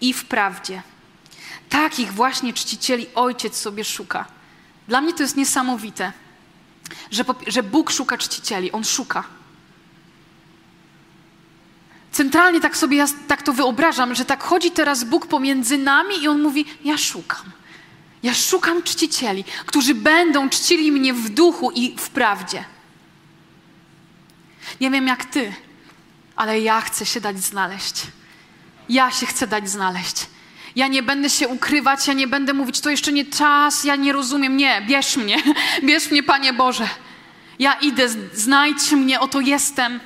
i 0.00 0.12
w 0.12 0.24
prawdzie. 0.24 0.82
Takich 1.68 2.12
właśnie 2.12 2.52
czcicieli 2.52 3.06
Ojciec 3.14 3.56
sobie 3.56 3.84
szuka. 3.84 4.24
Dla 4.88 5.00
mnie 5.00 5.12
to 5.12 5.22
jest 5.22 5.36
niesamowite 5.36 6.12
że, 7.10 7.24
że 7.46 7.62
Bóg 7.62 7.90
szuka 7.90 8.18
czcicieli, 8.18 8.72
On 8.72 8.84
szuka. 8.84 9.24
Centralnie 12.12 12.60
tak 12.60 12.76
sobie 12.76 12.96
ja 12.96 13.06
tak 13.28 13.42
to 13.42 13.52
wyobrażam, 13.52 14.14
że 14.14 14.24
tak 14.24 14.42
chodzi 14.42 14.70
teraz 14.70 15.04
Bóg 15.04 15.26
pomiędzy 15.26 15.78
nami 15.78 16.22
i 16.22 16.28
On 16.28 16.42
mówi: 16.42 16.64
Ja 16.84 16.98
szukam. 16.98 17.50
Ja 18.22 18.34
szukam 18.34 18.82
czcicieli, 18.82 19.44
którzy 19.66 19.94
będą 19.94 20.48
czcili 20.48 20.92
mnie 20.92 21.14
w 21.14 21.28
duchu 21.28 21.70
i 21.70 21.96
w 21.98 22.10
prawdzie. 22.10 22.64
Nie 24.80 24.90
wiem 24.90 25.06
jak 25.06 25.24
ty, 25.24 25.54
ale 26.36 26.60
ja 26.60 26.80
chcę 26.80 27.06
się 27.06 27.20
dać 27.20 27.44
znaleźć. 27.44 28.02
Ja 28.88 29.10
się 29.10 29.26
chcę 29.26 29.46
dać 29.46 29.70
znaleźć. 29.70 30.26
Ja 30.76 30.86
nie 30.86 31.02
będę 31.02 31.30
się 31.30 31.48
ukrywać, 31.48 32.06
ja 32.06 32.12
nie 32.12 32.26
będę 32.26 32.52
mówić, 32.52 32.80
to 32.80 32.90
jeszcze 32.90 33.12
nie 33.12 33.24
czas, 33.24 33.84
ja 33.84 33.96
nie 33.96 34.12
rozumiem. 34.12 34.56
Nie, 34.56 34.82
bierz 34.88 35.16
mnie, 35.16 35.36
bierz 35.88 36.10
mnie, 36.10 36.22
Panie 36.22 36.52
Boże. 36.52 36.88
Ja 37.58 37.72
idę, 37.72 38.08
znajdź 38.34 38.92
mnie, 38.92 39.20
oto 39.20 39.40
jestem. 39.40 40.00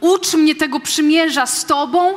Ucz 0.00 0.34
mnie 0.34 0.54
tego 0.54 0.80
przymierza 0.80 1.46
z 1.46 1.64
Tobą, 1.64 2.14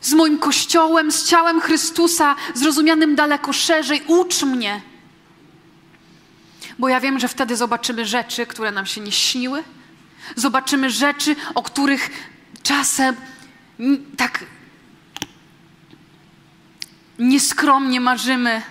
z 0.00 0.12
moim 0.12 0.38
Kościołem, 0.38 1.12
z 1.12 1.28
ciałem 1.28 1.60
Chrystusa, 1.60 2.34
zrozumianym 2.54 3.14
daleko 3.14 3.52
szerzej. 3.52 4.02
Ucz 4.06 4.42
mnie. 4.42 4.80
Bo 6.78 6.88
ja 6.88 7.00
wiem, 7.00 7.18
że 7.18 7.28
wtedy 7.28 7.56
zobaczymy 7.56 8.06
rzeczy, 8.06 8.46
które 8.46 8.70
nam 8.70 8.86
się 8.86 9.00
nie 9.00 9.12
śniły. 9.12 9.64
Zobaczymy 10.36 10.90
rzeczy, 10.90 11.36
o 11.54 11.62
których 11.62 12.10
czasem 12.62 13.16
tak 14.16 14.44
nieskromnie 17.28 18.00
marzymy, 18.00 18.62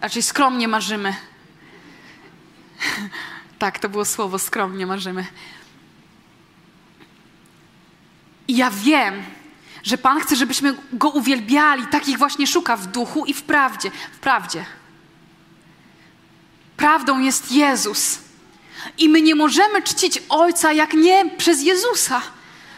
raczej 0.00 0.22
skromnie 0.22 0.68
marzymy. 0.68 1.14
tak, 3.58 3.78
to 3.78 3.88
było 3.88 4.04
słowo, 4.04 4.38
skromnie 4.38 4.86
marzymy. 4.86 5.26
I 8.48 8.56
ja 8.56 8.70
wiem, 8.70 9.22
Że 9.82 9.98
Pan 9.98 10.20
chce, 10.20 10.36
żebyśmy 10.36 10.76
Go 10.92 11.08
uwielbiali, 11.10 11.86
takich 11.86 12.18
właśnie 12.18 12.46
szuka 12.46 12.76
w 12.76 12.86
duchu 12.86 13.24
i 13.24 13.34
w 13.34 13.42
prawdzie. 13.42 13.90
W 14.12 14.18
prawdzie. 14.18 14.64
Prawdą 16.76 17.18
jest 17.18 17.52
Jezus. 17.52 18.18
I 18.98 19.08
my 19.08 19.22
nie 19.22 19.34
możemy 19.34 19.82
czcić 19.82 20.22
Ojca 20.28 20.72
jak 20.72 20.94
nie 20.94 21.30
przez 21.30 21.62
Jezusa. 21.62 22.22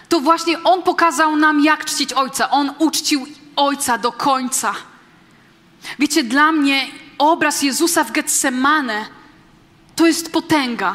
To 0.08 0.20
właśnie 0.20 0.62
On 0.62 0.82
pokazał 0.82 1.36
nam, 1.36 1.64
jak 1.64 1.84
czcić 1.84 2.12
Ojca. 2.12 2.50
On 2.50 2.74
uczcił 2.78 3.26
Ojca 3.60 3.98
do 3.98 4.12
końca. 4.12 4.74
Wiecie, 5.98 6.24
dla 6.24 6.52
mnie 6.52 6.86
obraz 7.18 7.62
Jezusa 7.62 8.04
w 8.04 8.12
Getsemane 8.12 9.06
to 9.96 10.06
jest 10.06 10.32
potęga. 10.32 10.94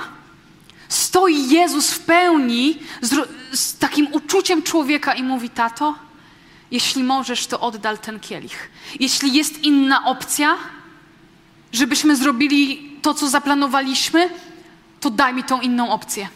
Stoi 0.90 1.50
Jezus 1.50 1.92
w 1.92 2.00
pełni 2.00 2.80
z, 3.02 3.30
z 3.60 3.78
takim 3.78 4.08
uczuciem 4.12 4.64
człowieka 4.64 5.14
i 5.14 5.24
mówi: 5.24 5.50
Tato, 5.50 5.96
jeśli 6.72 7.04
możesz, 7.04 7.48
to 7.48 7.60
oddal 7.60 7.98
ten 7.98 8.20
kielich. 8.20 8.72
Jeśli 9.00 9.34
jest 9.34 9.64
inna 9.64 10.06
opcja, 10.06 10.58
żebyśmy 11.72 12.16
zrobili 12.16 12.92
to, 13.02 13.14
co 13.14 13.30
zaplanowaliśmy, 13.30 14.30
to 15.00 15.10
daj 15.10 15.34
mi 15.34 15.44
tą 15.44 15.62
inną 15.62 15.92
opcję. 15.92 16.30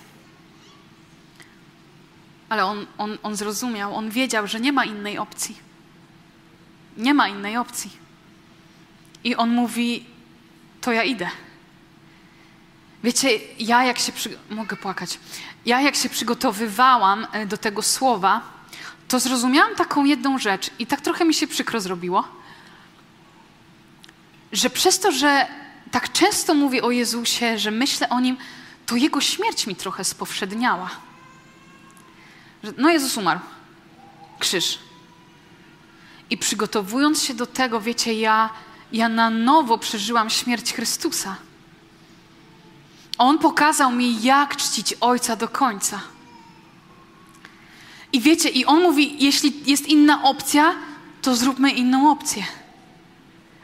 Ale 2.50 2.66
on, 2.66 2.86
on, 2.98 3.18
on 3.24 3.36
zrozumiał, 3.36 3.96
on 3.96 4.10
wiedział, 4.10 4.48
że 4.48 4.60
nie 4.60 4.74
ma 4.74 4.86
innej 4.86 5.18
opcji. 5.18 5.69
Nie 6.98 7.14
ma 7.14 7.28
innej 7.28 7.58
opcji. 7.58 7.92
I 9.24 9.36
on 9.36 9.50
mówi: 9.50 10.06
To 10.82 10.92
ja 10.92 11.04
idę. 11.04 11.30
Wiecie, 13.04 13.30
ja 13.60 13.84
jak 13.84 14.00
się. 14.00 14.12
Przy... 14.12 14.38
Mogę 14.50 14.78
płakać. 14.78 15.20
Ja 15.66 15.82
jak 15.82 15.96
się 15.96 16.10
przygotowywałam 16.10 17.28
e, 17.32 17.46
do 17.46 17.58
tego 17.58 17.82
słowa, 17.82 18.42
to 19.08 19.20
zrozumiałam 19.20 19.76
taką 19.76 20.06
jedną 20.06 20.38
rzecz 20.40 20.72
i 20.80 20.88
tak 20.88 21.02
trochę 21.02 21.26
mi 21.26 21.34
się 21.34 21.48
przykro 21.48 21.82
zrobiło, 21.82 22.28
że 24.52 24.70
przez 24.70 25.00
to, 25.00 25.12
że 25.12 25.48
tak 25.92 26.12
często 26.12 26.54
mówię 26.54 26.84
o 26.84 26.92
Jezusie, 26.92 27.60
że 27.60 27.72
myślę 27.72 28.10
o 28.10 28.20
nim, 28.20 28.38
to 28.86 28.96
jego 28.96 29.22
śmierć 29.22 29.68
mi 29.68 29.76
trochę 29.76 30.04
spowszedniała. 30.04 30.90
Że, 32.64 32.74
no, 32.78 32.90
Jezus 32.90 33.18
umarł. 33.18 33.40
Krzyż. 34.40 34.80
I 36.30 36.38
przygotowując 36.38 37.24
się 37.24 37.34
do 37.34 37.46
tego, 37.46 37.82
wiecie, 37.82 38.14
ja, 38.14 38.50
ja 38.94 39.10
na 39.10 39.30
nowo 39.30 39.78
przeżyłam 39.78 40.30
śmierć 40.30 40.74
Chrystusa. 40.74 41.36
On 43.18 43.40
pokazał 43.40 43.92
mi, 43.92 44.22
jak 44.24 44.56
czcić 44.56 44.94
Ojca 45.02 45.36
do 45.36 45.48
końca. 45.48 46.02
I 48.14 48.22
wiecie, 48.22 48.50
i 48.50 48.66
on 48.66 48.82
mówi, 48.82 49.24
jeśli 49.26 49.54
jest 49.66 49.88
inna 49.88 50.24
opcja, 50.24 50.76
to 51.22 51.36
zróbmy 51.36 51.72
inną 51.72 52.12
opcję. 52.12 52.44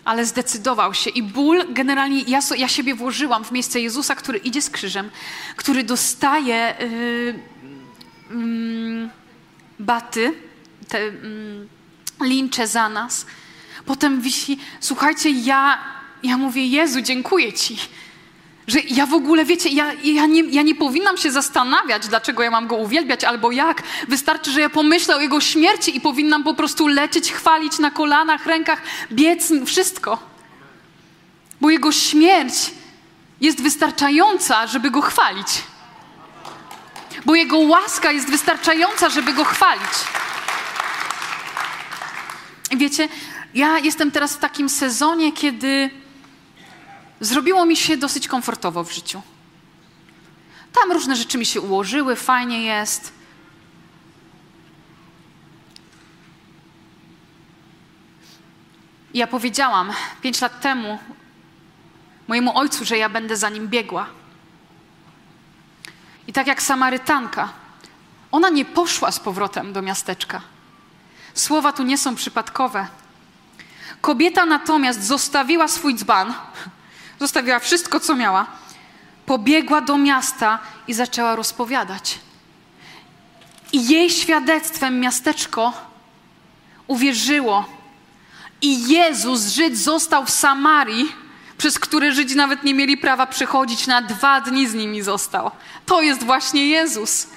Ale 0.05 0.25
zdecydował 0.25 0.93
się 0.93 1.09
i 1.09 1.23
ból 1.23 1.63
generalnie, 1.69 2.21
ja, 2.27 2.39
ja 2.57 2.67
siebie 2.67 2.95
włożyłam 2.95 3.45
w 3.45 3.51
miejsce 3.51 3.81
Jezusa, 3.81 4.15
który 4.15 4.37
idzie 4.37 4.61
z 4.61 4.69
krzyżem, 4.69 5.11
który 5.55 5.83
dostaje 5.83 6.75
yy, 6.79 7.39
yy, 8.37 9.09
baty, 9.79 10.33
te 10.87 11.03
yy, 11.03 11.67
lincze 12.21 12.67
za 12.67 12.89
nas. 12.89 13.25
Potem 13.85 14.21
wisi, 14.21 14.59
słuchajcie, 14.79 15.29
ja, 15.29 15.77
ja 16.23 16.37
mówię, 16.37 16.67
Jezu, 16.67 17.01
dziękuję 17.01 17.53
Ci 17.53 17.77
że 18.67 18.79
ja 18.79 19.05
w 19.05 19.13
ogóle, 19.13 19.45
wiecie, 19.45 19.69
ja, 19.69 19.93
ja, 20.03 20.25
nie, 20.25 20.41
ja 20.41 20.61
nie 20.61 20.75
powinnam 20.75 21.17
się 21.17 21.31
zastanawiać, 21.31 22.07
dlaczego 22.07 22.43
ja 22.43 22.51
mam 22.51 22.67
go 22.67 22.75
uwielbiać 22.75 23.23
albo 23.23 23.51
jak. 23.51 23.83
Wystarczy, 24.07 24.51
że 24.51 24.61
ja 24.61 24.69
pomyślę 24.69 25.15
o 25.15 25.19
jego 25.19 25.41
śmierci 25.41 25.97
i 25.97 26.01
powinnam 26.01 26.43
po 26.43 26.53
prostu 26.53 26.87
lecieć, 26.87 27.31
chwalić 27.31 27.79
na 27.79 27.91
kolanach, 27.91 28.45
rękach, 28.45 28.81
biec, 29.11 29.51
wszystko. 29.65 30.19
Bo 31.61 31.69
jego 31.69 31.91
śmierć 31.91 32.53
jest 33.41 33.61
wystarczająca, 33.61 34.67
żeby 34.67 34.91
go 34.91 35.01
chwalić. 35.01 35.47
Bo 37.25 37.35
jego 37.35 37.57
łaska 37.57 38.11
jest 38.11 38.29
wystarczająca, 38.29 39.09
żeby 39.09 39.33
go 39.33 39.43
chwalić. 39.43 39.93
Wiecie, 42.77 43.09
ja 43.53 43.79
jestem 43.79 44.11
teraz 44.11 44.35
w 44.35 44.39
takim 44.39 44.69
sezonie, 44.69 45.33
kiedy 45.33 45.89
zrobiło 47.19 47.65
mi 47.65 47.77
się 47.77 47.97
dosyć 47.97 48.27
komfortowo 48.27 48.83
w 48.83 48.91
życiu. 48.91 49.21
Tam 50.73 50.91
różne 50.91 51.15
rzeczy 51.15 51.37
mi 51.37 51.45
się 51.45 51.61
ułożyły, 51.61 52.15
fajnie 52.15 52.63
jest. 52.63 53.13
Ja 59.13 59.27
powiedziałam 59.27 59.91
pięć 60.21 60.41
lat 60.41 60.61
temu 60.61 60.99
mojemu 62.27 62.57
ojcu, 62.57 62.85
że 62.85 62.97
ja 62.97 63.09
będę 63.09 63.37
za 63.37 63.49
nim 63.49 63.67
biegła. 63.67 64.07
I 66.27 66.33
tak 66.33 66.47
jak 66.47 66.61
Samarytanka, 66.61 67.49
ona 68.31 68.49
nie 68.49 68.65
poszła 68.65 69.11
z 69.11 69.19
powrotem 69.19 69.73
do 69.73 69.81
miasteczka. 69.81 70.41
Słowa 71.35 71.73
tu 71.73 71.83
nie 71.83 71.97
są 71.97 72.15
przypadkowe. 72.15 72.87
Kobieta 74.01 74.45
natomiast 74.45 75.03
zostawiła 75.03 75.67
swój 75.67 75.95
dzban, 75.95 76.33
Zostawiła 77.19 77.59
wszystko, 77.59 77.99
co 77.99 78.15
miała. 78.15 78.45
Pobiegła 79.25 79.81
do 79.81 79.97
miasta 79.97 80.59
i 80.87 80.93
zaczęła 80.93 81.35
rozpowiadać. 81.35 82.19
I 83.73 83.87
jej 83.87 84.09
świadectwem 84.09 84.99
miasteczko 84.99 85.73
uwierzyło. 86.87 87.65
I 88.61 88.87
Jezus, 88.87 89.47
Żyd, 89.47 89.77
został 89.77 90.25
w 90.25 90.29
Samarii, 90.29 91.15
przez 91.57 91.79
które 91.79 92.11
Żydzi 92.11 92.35
nawet 92.35 92.63
nie 92.63 92.73
mieli 92.73 92.97
prawa 92.97 93.25
przychodzić, 93.25 93.87
na 93.87 94.01
dwa 94.01 94.41
dni 94.41 94.67
z 94.67 94.73
nimi 94.73 95.01
został. 95.01 95.51
To 95.85 96.01
jest 96.01 96.23
właśnie 96.23 96.67
Jezus. 96.67 97.27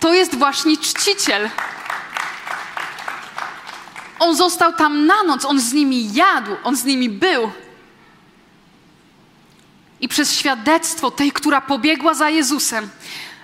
To 0.00 0.14
jest 0.14 0.34
właśnie 0.34 0.76
czciciel. 0.76 1.50
On 4.22 4.36
został 4.36 4.72
tam 4.72 5.06
na 5.06 5.22
noc, 5.22 5.44
on 5.44 5.60
z 5.60 5.72
nimi 5.72 6.14
jadł, 6.14 6.50
on 6.64 6.76
z 6.76 6.84
nimi 6.84 7.08
był 7.08 7.50
i 10.00 10.08
przez 10.08 10.34
świadectwo 10.34 11.10
tej, 11.10 11.32
która 11.32 11.60
pobiegła 11.60 12.14
za 12.14 12.30
Jezusem, 12.30 12.90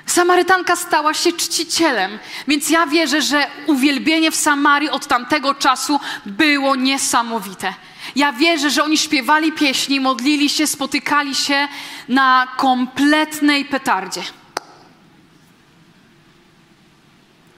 Samarytanka 0.06 0.76
stała 0.76 1.14
się 1.14 1.32
czcicielem. 1.32 2.18
Więc 2.48 2.70
ja 2.70 2.86
wierzę, 2.86 3.22
że 3.22 3.46
uwielbienie 3.66 4.30
w 4.30 4.36
Samarii 4.36 4.90
od 4.90 5.06
tamtego 5.06 5.54
czasu 5.54 6.00
było 6.26 6.76
niesamowite. 6.76 7.74
Ja 8.16 8.32
wierzę, 8.32 8.70
że 8.70 8.84
oni 8.84 8.98
śpiewali 8.98 9.52
pieśni, 9.52 10.00
modlili 10.00 10.48
się, 10.48 10.66
spotykali 10.66 11.34
się 11.34 11.68
na 12.08 12.48
kompletnej 12.56 13.64
petardzie. 13.64 14.22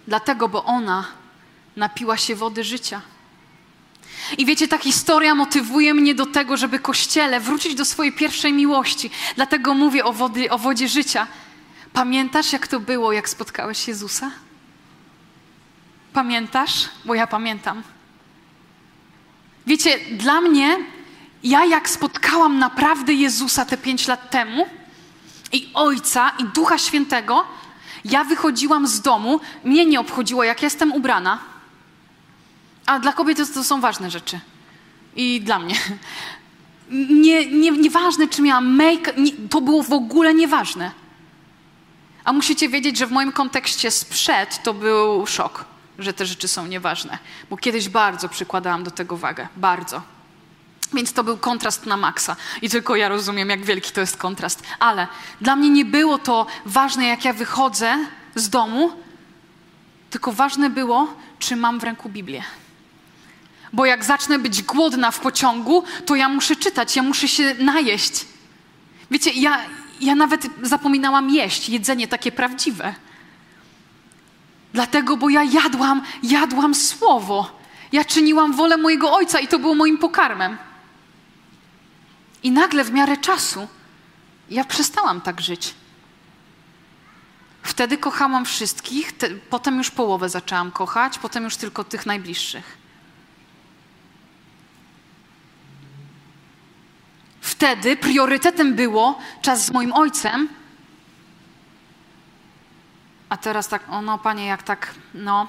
Dlatego, 0.06 0.48
bo 0.48 0.64
ona 0.64 1.19
napiła 1.80 2.16
się 2.16 2.36
wody 2.36 2.64
życia. 2.64 3.02
I 4.38 4.46
wiecie, 4.46 4.68
ta 4.68 4.78
historia 4.78 5.34
motywuje 5.34 5.94
mnie 5.94 6.14
do 6.14 6.26
tego, 6.26 6.56
żeby 6.56 6.78
Kościele 6.78 7.40
wrócić 7.40 7.74
do 7.74 7.84
swojej 7.84 8.12
pierwszej 8.12 8.52
miłości. 8.52 9.10
Dlatego 9.36 9.74
mówię 9.74 10.04
o, 10.04 10.12
wody, 10.12 10.50
o 10.50 10.58
wodzie 10.58 10.88
życia. 10.88 11.26
Pamiętasz, 11.92 12.52
jak 12.52 12.68
to 12.68 12.80
było, 12.80 13.12
jak 13.12 13.28
spotkałeś 13.28 13.88
Jezusa? 13.88 14.30
Pamiętasz? 16.12 16.88
Bo 17.04 17.14
ja 17.14 17.26
pamiętam. 17.26 17.82
Wiecie, 19.66 19.98
dla 20.10 20.40
mnie, 20.40 20.78
ja 21.42 21.64
jak 21.64 21.88
spotkałam 21.88 22.58
naprawdę 22.58 23.12
Jezusa 23.12 23.64
te 23.64 23.76
pięć 23.76 24.08
lat 24.08 24.30
temu, 24.30 24.66
i 25.52 25.70
Ojca, 25.74 26.30
i 26.38 26.44
Ducha 26.44 26.78
Świętego, 26.78 27.44
ja 28.04 28.24
wychodziłam 28.24 28.86
z 28.86 29.00
domu, 29.00 29.40
mnie 29.64 29.86
nie 29.86 30.00
obchodziło, 30.00 30.44
jak 30.44 30.62
jestem 30.62 30.92
ubrana 30.92 31.49
a 32.90 32.98
dla 32.98 33.12
kobiet 33.12 33.38
to, 33.38 33.46
to 33.54 33.64
są 33.64 33.80
ważne 33.80 34.10
rzeczy. 34.10 34.40
I 35.16 35.40
dla 35.40 35.58
mnie. 35.58 35.74
Nie, 37.10 37.46
nie, 37.46 37.70
nieważne, 37.70 38.28
czy 38.28 38.42
miałam 38.42 38.76
make, 38.76 39.16
nie, 39.16 39.32
to 39.50 39.60
było 39.60 39.82
w 39.82 39.92
ogóle 39.92 40.34
nieważne. 40.34 40.90
A 42.24 42.32
musicie 42.32 42.68
wiedzieć, 42.68 42.98
że 42.98 43.06
w 43.06 43.10
moim 43.10 43.32
kontekście 43.32 43.90
sprzed 43.90 44.62
to 44.62 44.74
był 44.74 45.26
szok, 45.26 45.64
że 45.98 46.12
te 46.12 46.26
rzeczy 46.26 46.48
są 46.48 46.66
nieważne. 46.66 47.18
Bo 47.50 47.56
kiedyś 47.56 47.88
bardzo 47.88 48.28
przykładałam 48.28 48.84
do 48.84 48.90
tego 48.90 49.16
wagę. 49.16 49.48
Bardzo. 49.56 50.02
Więc 50.92 51.12
to 51.12 51.24
był 51.24 51.36
kontrast 51.36 51.86
na 51.86 51.96
maksa. 51.96 52.36
I 52.62 52.70
tylko 52.70 52.96
ja 52.96 53.08
rozumiem, 53.08 53.50
jak 53.50 53.64
wielki 53.64 53.92
to 53.92 54.00
jest 54.00 54.16
kontrast. 54.16 54.62
Ale 54.80 55.06
dla 55.40 55.56
mnie 55.56 55.70
nie 55.70 55.84
było 55.84 56.18
to 56.18 56.46
ważne, 56.66 57.06
jak 57.06 57.24
ja 57.24 57.32
wychodzę 57.32 57.98
z 58.34 58.48
domu, 58.48 58.92
tylko 60.10 60.32
ważne 60.32 60.70
było, 60.70 61.14
czy 61.38 61.56
mam 61.56 61.80
w 61.80 61.84
ręku 61.84 62.08
Biblię. 62.08 62.42
Bo 63.72 63.86
jak 63.86 64.04
zacznę 64.04 64.38
być 64.38 64.62
głodna 64.62 65.10
w 65.10 65.20
pociągu, 65.20 65.84
to 66.06 66.14
ja 66.14 66.28
muszę 66.28 66.56
czytać, 66.56 66.96
ja 66.96 67.02
muszę 67.02 67.28
się 67.28 67.54
najeść. 67.54 68.26
Wiecie, 69.10 69.30
ja, 69.30 69.58
ja 70.00 70.14
nawet 70.14 70.46
zapominałam 70.62 71.30
jeść, 71.30 71.68
jedzenie 71.68 72.08
takie 72.08 72.32
prawdziwe. 72.32 72.94
Dlatego, 74.72 75.16
bo 75.16 75.28
ja 75.28 75.42
jadłam, 75.42 76.02
jadłam 76.22 76.74
słowo. 76.74 77.60
Ja 77.92 78.04
czyniłam 78.04 78.52
wolę 78.52 78.76
mojego 78.76 79.12
ojca 79.12 79.40
i 79.40 79.48
to 79.48 79.58
było 79.58 79.74
moim 79.74 79.98
pokarmem. 79.98 80.58
I 82.42 82.50
nagle 82.50 82.84
w 82.84 82.92
miarę 82.92 83.16
czasu 83.16 83.68
ja 84.50 84.64
przestałam 84.64 85.20
tak 85.20 85.40
żyć. 85.40 85.74
Wtedy 87.62 87.98
kochałam 87.98 88.44
wszystkich, 88.44 89.12
te, 89.12 89.30
potem 89.30 89.78
już 89.78 89.90
połowę 89.90 90.28
zaczęłam 90.28 90.70
kochać, 90.70 91.18
potem 91.18 91.44
już 91.44 91.56
tylko 91.56 91.84
tych 91.84 92.06
najbliższych. 92.06 92.79
Wtedy 97.50 97.96
priorytetem 97.96 98.74
było 98.74 99.18
czas 99.42 99.66
z 99.66 99.70
moim 99.70 99.92
ojcem, 99.92 100.48
a 103.28 103.36
teraz 103.36 103.68
tak, 103.68 103.82
o 103.88 104.02
no 104.02 104.18
panie, 104.18 104.46
jak 104.46 104.62
tak, 104.62 104.94
no, 105.14 105.48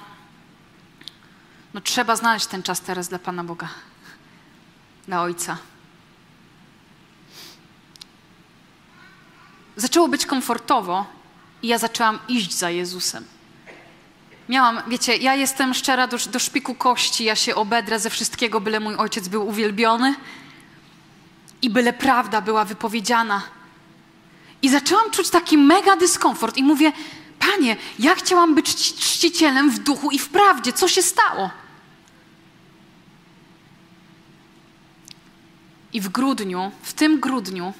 no 1.73 1.81
trzeba 1.81 2.15
znaleźć 2.15 2.45
ten 2.45 2.63
czas 2.63 2.81
teraz 2.81 3.09
dla 3.09 3.19
Pana 3.19 3.43
Boga, 3.43 3.67
dla 5.07 5.21
Ojca. 5.21 5.57
Zaczęło 9.75 10.07
być 10.07 10.25
komfortowo 10.25 11.05
i 11.61 11.67
ja 11.67 11.77
zaczęłam 11.77 12.19
iść 12.27 12.53
za 12.53 12.69
Jezusem. 12.69 13.25
Miałam, 14.49 14.81
wiecie, 14.87 15.17
ja 15.17 15.35
jestem 15.35 15.73
szczera 15.73 16.07
do, 16.07 16.17
do 16.17 16.39
szpiku 16.39 16.75
kości, 16.75 17.23
ja 17.23 17.35
się 17.35 17.55
obedrę 17.55 17.99
ze 17.99 18.09
wszystkiego, 18.09 18.61
byle 18.61 18.79
mój 18.79 18.95
ojciec 18.95 19.27
był 19.27 19.47
uwielbiony 19.47 20.15
i 21.61 21.69
byle 21.69 21.93
prawda 21.93 22.41
była 22.41 22.65
wypowiedziana. 22.65 23.41
I 24.61 24.69
zaczęłam 24.69 25.11
czuć 25.11 25.29
taki 25.29 25.57
mega 25.57 25.95
dyskomfort 25.95 26.57
i 26.57 26.63
mówię, 26.63 26.91
Panie, 27.39 27.75
ja 27.99 28.15
chciałam 28.15 28.55
być 28.55 28.75
czcicielem 28.75 29.71
w 29.71 29.79
duchu 29.79 30.11
i 30.11 30.19
w 30.19 30.29
prawdzie. 30.29 30.73
Co 30.73 30.87
się 30.87 31.01
stało? 31.01 31.49
I 35.93 36.01
w 36.01 36.09
grudniu, 36.09 36.71
w 36.81 36.93
tym 36.93 37.19
grudniu, 37.19 37.73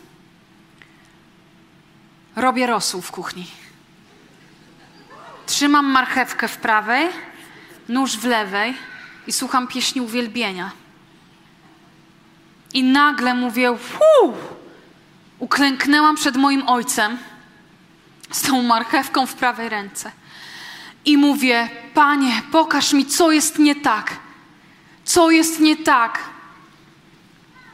robię 2.36 2.68
rosół 2.68 3.02
w 3.02 3.12
kuchni. 3.12 3.48
Trzymam 5.46 5.86
marchewkę 5.86 6.48
w 6.48 6.58
prawej, 6.58 7.10
nóż 7.90 8.18
w 8.18 8.26
lewej 8.26 8.74
i 9.28 9.32
słucham 9.34 9.68
pieśni 9.68 10.02
uwielbienia. 10.02 10.72
I 12.74 12.84
nagle 12.84 13.34
mówię, 13.34 13.78
Fuu! 13.78 14.34
uklęknęłam 15.40 16.16
przed 16.16 16.36
moim 16.38 16.68
ojcem 16.68 17.18
z 18.32 18.42
tą 18.42 18.64
marchewką 18.64 19.26
w 19.26 19.34
prawej 19.34 19.70
ręce. 19.70 20.12
I 21.06 21.18
mówię, 21.18 21.70
Panie, 21.94 22.42
pokaż 22.52 22.94
mi, 22.94 23.06
co 23.06 23.32
jest 23.32 23.60
nie 23.60 23.76
tak. 23.76 24.18
Co 25.04 25.32
jest 25.32 25.60
nie 25.60 25.76
tak? 25.78 26.20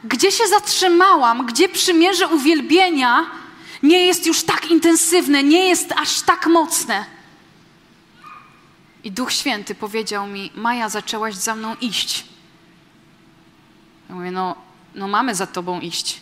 Gdzie 0.04 0.32
się 0.32 0.46
zatrzymałam? 0.46 1.46
Gdzie 1.46 1.68
przymierze 1.68 2.28
uwielbienia 2.28 3.26
nie 3.82 4.06
jest 4.06 4.26
już 4.26 4.42
tak 4.42 4.70
intensywne, 4.70 5.42
nie 5.42 5.68
jest 5.68 5.92
aż 5.92 6.20
tak 6.20 6.46
mocne? 6.46 7.04
I 9.04 9.10
Duch 9.10 9.32
Święty 9.32 9.74
powiedział 9.74 10.26
mi: 10.26 10.50
Maja, 10.54 10.88
zaczęłaś 10.88 11.34
za 11.34 11.54
mną 11.54 11.76
iść. 11.80 12.24
Ja 14.08 14.14
mówię: 14.14 14.30
No, 14.30 14.56
no 14.94 15.08
mamy 15.08 15.34
za 15.34 15.46
tobą 15.46 15.80
iść. 15.80 16.20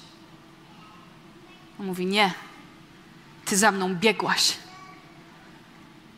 On 1.80 1.86
mówi: 1.86 2.06
Nie, 2.06 2.34
ty 3.44 3.56
za 3.56 3.72
mną 3.72 3.94
biegłaś. 3.94 4.52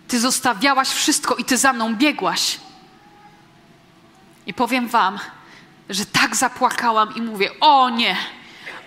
Ty 0.09 0.21
zostawiałaś 0.21 0.89
wszystko 0.89 1.35
i 1.35 1.45
ty 1.45 1.57
za 1.57 1.73
mną 1.73 1.95
biegłaś. 1.95 2.61
I 4.47 4.55
powiem 4.55 4.89
Wam, 4.89 5.19
że 5.89 6.07
tak 6.07 6.37
zapłakałam 6.37 7.15
i 7.15 7.23
mówię: 7.23 7.51
O 7.61 7.91
nie, 7.91 8.17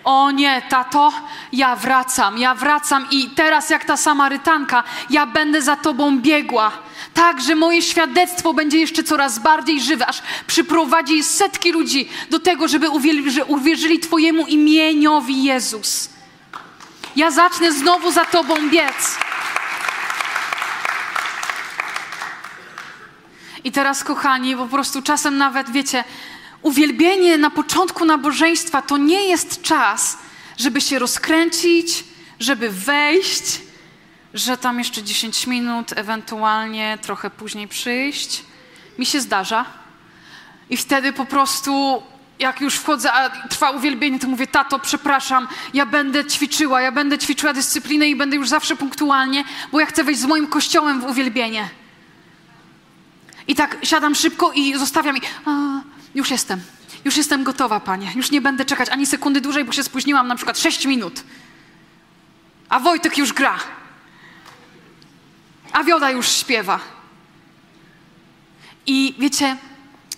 o 0.04 0.30
nie, 0.30 0.62
tato, 0.68 1.12
ja 1.52 1.76
wracam, 1.76 2.38
ja 2.38 2.54
wracam 2.54 3.06
i 3.10 3.30
teraz, 3.30 3.70
jak 3.70 3.84
ta 3.84 3.96
Samarytanka, 3.96 4.84
ja 5.10 5.26
będę 5.26 5.62
za 5.62 5.76
Tobą 5.76 6.20
biegła. 6.20 6.72
Tak, 7.14 7.42
że 7.42 7.54
moje 7.54 7.82
świadectwo 7.82 8.54
będzie 8.54 8.78
jeszcze 8.78 9.02
coraz 9.02 9.38
bardziej 9.38 9.80
żywe, 9.80 10.06
aż 10.06 10.22
przyprowadzi 10.46 11.22
setki 11.22 11.72
ludzi 11.72 12.08
do 12.30 12.38
tego, 12.38 12.68
żeby 12.68 12.88
uwierzyli 13.46 13.98
Twojemu 13.98 14.46
imieniowi 14.46 15.44
Jezus. 15.44 16.08
Ja 17.16 17.30
zacznę 17.30 17.72
znowu 17.72 18.12
za 18.12 18.24
Tobą 18.24 18.54
biec. 18.70 19.18
I 23.64 23.72
teraz, 23.72 24.04
kochani, 24.04 24.56
po 24.56 24.66
prostu 24.66 25.02
czasem 25.02 25.38
nawet, 25.38 25.70
wiecie, 25.70 26.04
uwielbienie 26.62 27.38
na 27.38 27.50
początku 27.50 28.04
nabożeństwa 28.04 28.82
to 28.82 28.96
nie 28.96 29.26
jest 29.26 29.62
czas, 29.62 30.18
żeby 30.58 30.80
się 30.80 30.98
rozkręcić, 30.98 32.04
żeby 32.40 32.70
wejść, 32.70 33.60
że 34.34 34.56
tam 34.56 34.78
jeszcze 34.78 35.02
10 35.02 35.46
minut, 35.46 35.92
ewentualnie 35.96 36.98
trochę 37.02 37.30
później 37.30 37.68
przyjść. 37.68 38.42
Mi 38.98 39.06
się 39.06 39.20
zdarza. 39.20 39.64
I 40.70 40.76
wtedy 40.76 41.12
po 41.12 41.24
prostu, 41.24 42.02
jak 42.38 42.60
już 42.60 42.74
wchodzę, 42.74 43.12
a 43.12 43.30
trwa 43.30 43.70
uwielbienie, 43.70 44.18
to 44.18 44.28
mówię, 44.28 44.46
tato, 44.46 44.78
przepraszam, 44.78 45.48
ja 45.74 45.86
będę 45.86 46.24
ćwiczyła, 46.24 46.80
ja 46.80 46.92
będę 46.92 47.18
ćwiczyła 47.18 47.52
dyscyplinę 47.52 48.08
i 48.08 48.16
będę 48.16 48.36
już 48.36 48.48
zawsze 48.48 48.76
punktualnie, 48.76 49.44
bo 49.72 49.80
ja 49.80 49.86
chcę 49.86 50.04
wejść 50.04 50.20
z 50.20 50.24
moim 50.24 50.46
kościołem 50.46 51.00
w 51.00 51.04
uwielbienie. 51.04 51.68
I 53.48 53.54
tak 53.54 53.76
siadam 53.82 54.14
szybko 54.14 54.52
i 54.52 54.78
zostawiam 54.78 55.16
i 55.16 55.20
a, 55.46 55.50
już 56.14 56.30
jestem. 56.30 56.60
Już 57.04 57.16
jestem 57.16 57.44
gotowa, 57.44 57.80
panie. 57.80 58.12
Już 58.14 58.30
nie 58.30 58.40
będę 58.40 58.64
czekać 58.64 58.88
ani 58.88 59.06
sekundy 59.06 59.40
dłużej, 59.40 59.64
bo 59.64 59.72
się 59.72 59.82
spóźniłam 59.82 60.28
na 60.28 60.36
przykład 60.36 60.58
6 60.58 60.86
minut. 60.86 61.24
A 62.68 62.80
Wojtek 62.80 63.18
już 63.18 63.32
gra. 63.32 63.58
A 65.72 65.84
Wioda 65.84 66.10
już 66.10 66.28
śpiewa. 66.28 66.80
I 68.86 69.14
wiecie, 69.18 69.56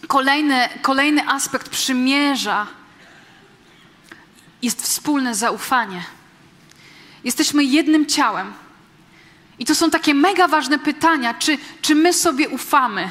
kolejny, 0.08 0.68
kolejny 0.82 1.28
aspekt 1.28 1.68
przymierza 1.68 2.66
jest 4.62 4.82
wspólne 4.82 5.34
zaufanie. 5.34 6.02
Jesteśmy 7.24 7.64
jednym 7.64 8.06
ciałem. 8.06 8.52
I 9.58 9.64
to 9.64 9.74
są 9.74 9.90
takie 9.90 10.14
mega 10.14 10.48
ważne 10.48 10.78
pytania, 10.78 11.34
czy, 11.34 11.58
czy 11.82 11.94
my 11.94 12.12
sobie 12.12 12.48
ufamy? 12.48 13.10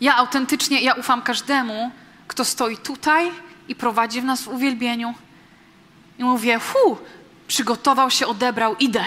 Ja 0.00 0.16
autentycznie, 0.16 0.80
ja 0.80 0.94
ufam 0.94 1.22
każdemu, 1.22 1.90
kto 2.28 2.44
stoi 2.44 2.76
tutaj 2.76 3.30
i 3.68 3.74
prowadzi 3.74 4.20
w 4.20 4.24
nas 4.24 4.42
w 4.42 4.48
uwielbieniu. 4.48 5.14
I 6.18 6.24
mówię, 6.24 6.60
fu, 6.60 6.98
przygotował 7.48 8.10
się, 8.10 8.26
odebrał, 8.26 8.76
idę. 8.76 9.04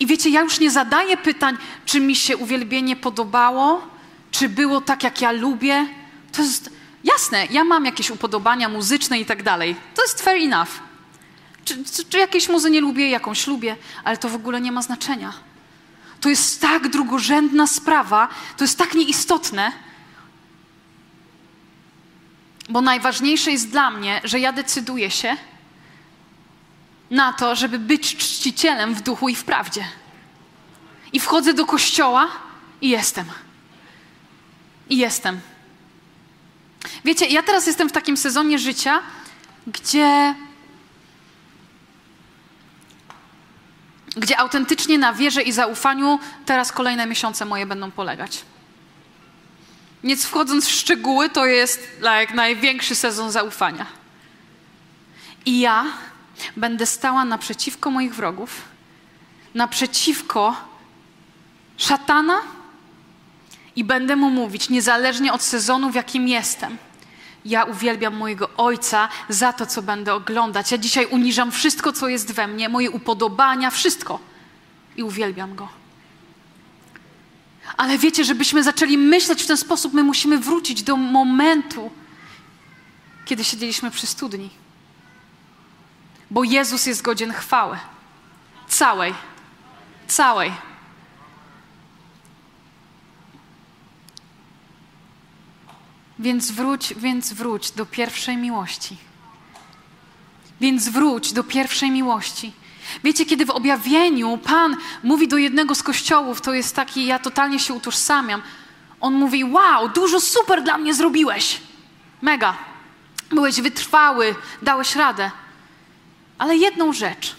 I 0.00 0.06
wiecie, 0.06 0.30
ja 0.30 0.40
już 0.40 0.60
nie 0.60 0.70
zadaję 0.70 1.16
pytań, 1.16 1.56
czy 1.84 2.00
mi 2.00 2.16
się 2.16 2.36
uwielbienie 2.36 2.96
podobało, 2.96 3.82
czy 4.30 4.48
było 4.48 4.80
tak, 4.80 5.02
jak 5.02 5.20
ja 5.20 5.32
lubię. 5.32 5.86
To 6.32 6.42
jest 6.42 6.70
jasne, 7.04 7.46
ja 7.50 7.64
mam 7.64 7.84
jakieś 7.84 8.10
upodobania 8.10 8.68
muzyczne 8.68 9.20
i 9.20 9.26
tak 9.26 9.42
dalej. 9.42 9.76
To 9.94 10.02
jest 10.02 10.22
fair 10.22 10.42
enough. 10.42 10.70
Czy, 11.64 11.84
czy, 11.84 12.04
czy 12.04 12.18
jakieś 12.18 12.48
muzy 12.48 12.70
nie 12.70 12.80
lubię, 12.80 13.10
jakąś 13.10 13.46
lubię, 13.46 13.76
ale 14.04 14.16
to 14.16 14.28
w 14.28 14.34
ogóle 14.34 14.60
nie 14.60 14.72
ma 14.72 14.82
znaczenia. 14.82 15.32
To 16.20 16.28
jest 16.28 16.60
tak 16.60 16.88
drugorzędna 16.88 17.66
sprawa, 17.66 18.28
to 18.56 18.64
jest 18.64 18.78
tak 18.78 18.94
nieistotne, 18.94 19.72
bo 22.68 22.80
najważniejsze 22.80 23.50
jest 23.50 23.68
dla 23.68 23.90
mnie, 23.90 24.20
że 24.24 24.40
ja 24.40 24.52
decyduję 24.52 25.10
się 25.10 25.36
na 27.12 27.32
to, 27.32 27.56
żeby 27.56 27.78
być 27.78 28.16
czcicielem 28.16 28.94
w 28.94 29.02
duchu 29.02 29.28
i 29.28 29.34
w 29.34 29.44
prawdzie. 29.44 29.84
I 31.12 31.20
wchodzę 31.20 31.54
do 31.54 31.66
kościoła 31.66 32.28
i 32.80 32.88
jestem. 32.88 33.26
I 34.90 34.96
jestem. 34.96 35.40
Wiecie, 37.04 37.26
ja 37.26 37.42
teraz 37.42 37.66
jestem 37.66 37.88
w 37.88 37.92
takim 37.92 38.16
sezonie 38.16 38.58
życia, 38.58 39.00
gdzie 39.66 40.34
gdzie 44.16 44.38
autentycznie 44.38 44.98
na 44.98 45.12
wierze 45.12 45.42
i 45.42 45.52
zaufaniu 45.52 46.18
teraz 46.46 46.72
kolejne 46.72 47.06
miesiące 47.06 47.44
moje 47.44 47.66
będą 47.66 47.90
polegać. 47.90 48.44
Nic 50.04 50.24
wchodząc 50.24 50.66
w 50.66 50.70
szczegóły, 50.70 51.30
to 51.30 51.46
jest 51.46 51.88
like, 51.96 52.34
największy 52.34 52.94
sezon 52.94 53.30
zaufania. 53.30 53.86
I 55.46 55.60
ja 55.60 55.84
będę 56.56 56.86
stała 56.86 57.24
naprzeciwko 57.24 57.90
moich 57.90 58.14
wrogów, 58.14 58.62
naprzeciwko 59.54 60.56
szatana 61.76 62.40
i 63.76 63.84
będę 63.84 64.16
mu 64.16 64.30
mówić, 64.30 64.68
niezależnie 64.68 65.32
od 65.32 65.42
sezonu, 65.42 65.90
w 65.90 65.94
jakim 65.94 66.28
jestem, 66.28 66.78
Ja 67.44 67.64
uwielbiam 67.64 68.16
mojego 68.16 68.50
Ojca 68.56 69.08
za 69.28 69.52
to, 69.52 69.66
co 69.66 69.82
będę 69.82 70.14
oglądać. 70.14 70.72
Ja 70.72 70.78
dzisiaj 70.78 71.06
uniżam 71.06 71.52
wszystko, 71.52 71.92
co 71.92 72.08
jest 72.08 72.32
we 72.32 72.46
mnie, 72.46 72.68
moje 72.68 72.90
upodobania, 72.90 73.70
wszystko. 73.70 74.18
I 74.96 75.02
uwielbiam 75.02 75.54
Go. 75.54 75.68
Ale 77.76 77.98
wiecie, 77.98 78.24
żebyśmy 78.24 78.62
zaczęli 78.62 78.98
myśleć 78.98 79.42
w 79.42 79.46
ten 79.46 79.56
sposób, 79.56 79.92
my 79.92 80.04
musimy 80.04 80.38
wrócić 80.38 80.82
do 80.82 80.96
momentu, 80.96 81.90
kiedy 83.24 83.44
siedzieliśmy 83.44 83.90
przy 83.90 84.06
studni. 84.06 84.50
Bo 86.32 86.44
Jezus 86.44 86.86
jest 86.86 87.02
godzien 87.02 87.32
chwały. 87.32 87.78
Całej. 88.68 89.14
Całej. 90.06 90.52
Więc 96.18 96.50
wróć, 96.50 96.94
więc 96.96 97.32
wróć 97.32 97.70
do 97.70 97.86
pierwszej 97.86 98.36
miłości. 98.36 98.96
Więc 100.60 100.88
wróć 100.88 101.32
do 101.32 101.44
pierwszej 101.44 101.90
miłości. 101.90 102.52
Wiecie, 103.04 103.26
kiedy 103.26 103.46
w 103.46 103.50
objawieniu 103.50 104.38
Pan 104.38 104.76
mówi 105.02 105.28
do 105.28 105.36
jednego 105.36 105.74
z 105.74 105.82
kościołów, 105.82 106.40
to 106.40 106.54
jest 106.54 106.76
taki, 106.76 107.06
ja 107.06 107.18
totalnie 107.18 107.58
się 107.58 107.74
utożsamiam. 107.74 108.42
On 109.00 109.14
mówi: 109.14 109.44
Wow, 109.44 109.88
dużo 109.88 110.20
super 110.20 110.62
dla 110.62 110.78
mnie 110.78 110.94
zrobiłeś. 110.94 111.60
Mega. 112.22 112.56
Byłeś 113.30 113.60
wytrwały, 113.60 114.34
dałeś 114.62 114.96
radę. 114.96 115.30
Ale 116.42 116.56
jedną 116.56 116.92
rzecz, 116.92 117.36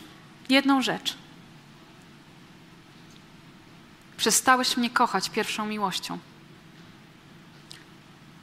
jedną 0.49 0.81
rzecz. 0.81 1.15
Przestałeś 4.17 4.77
mnie 4.77 4.89
kochać 4.89 5.29
pierwszą 5.29 5.65
miłością. 5.65 6.19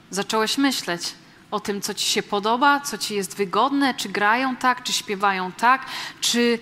Zacząłeś 0.09 0.57
myśleć 0.57 1.13
o 1.51 1.59
tym, 1.59 1.81
co 1.81 1.93
ci 1.93 2.05
się 2.05 2.23
podoba, 2.23 2.79
co 2.79 2.97
ci 2.97 3.15
jest 3.15 3.37
wygodne, 3.37 3.93
czy 3.93 4.09
grają 4.09 4.55
tak, 4.55 4.83
czy 4.83 4.93
śpiewają 4.93 5.51
tak, 5.51 5.85
czy, 6.19 6.59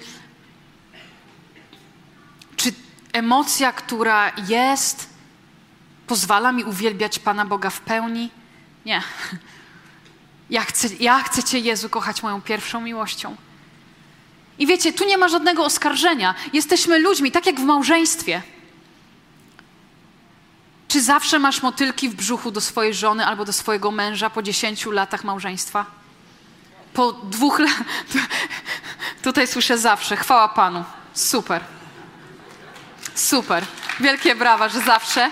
czy 2.55 2.73
emocja, 3.13 3.73
która 3.73 4.31
jest, 4.47 5.09
pozwala 6.07 6.51
mi 6.51 6.63
uwielbiać 6.63 7.19
Pana 7.19 7.45
Boga 7.45 7.69
w 7.69 7.81
pełni. 7.81 8.29
Nie. 8.85 9.01
Ja 10.49 10.61
chcę, 10.61 10.87
ja 10.99 11.23
chcę 11.23 11.43
Cię, 11.43 11.59
Jezu, 11.59 11.89
kochać 11.89 12.23
moją 12.23 12.41
pierwszą 12.41 12.81
miłością. 12.81 13.35
I 14.59 14.67
wiecie, 14.67 14.93
tu 14.93 15.05
nie 15.05 15.17
ma 15.17 15.27
żadnego 15.27 15.65
oskarżenia. 15.65 16.35
Jesteśmy 16.53 16.99
ludźmi, 16.99 17.31
tak 17.31 17.45
jak 17.45 17.59
w 17.59 17.63
małżeństwie. 17.63 18.41
Czy 20.87 21.01
zawsze 21.01 21.39
masz 21.39 21.61
motylki 21.61 22.09
w 22.09 22.15
brzuchu 22.15 22.51
do 22.51 22.61
swojej 22.61 22.93
żony 22.93 23.25
albo 23.25 23.45
do 23.45 23.53
swojego 23.53 23.91
męża 23.91 24.29
po 24.29 24.41
10 24.41 24.85
latach 24.85 25.23
małżeństwa? 25.23 25.85
Po 26.93 27.11
dwóch 27.13 27.59
latach. 27.59 27.83
Tutaj 29.23 29.47
słyszę 29.47 29.77
zawsze. 29.77 30.17
Chwała 30.17 30.49
Panu. 30.49 30.83
Super. 31.13 31.61
Super. 33.15 33.65
Wielkie 33.99 34.35
brawa, 34.35 34.69
że 34.69 34.81
zawsze. 34.81 35.31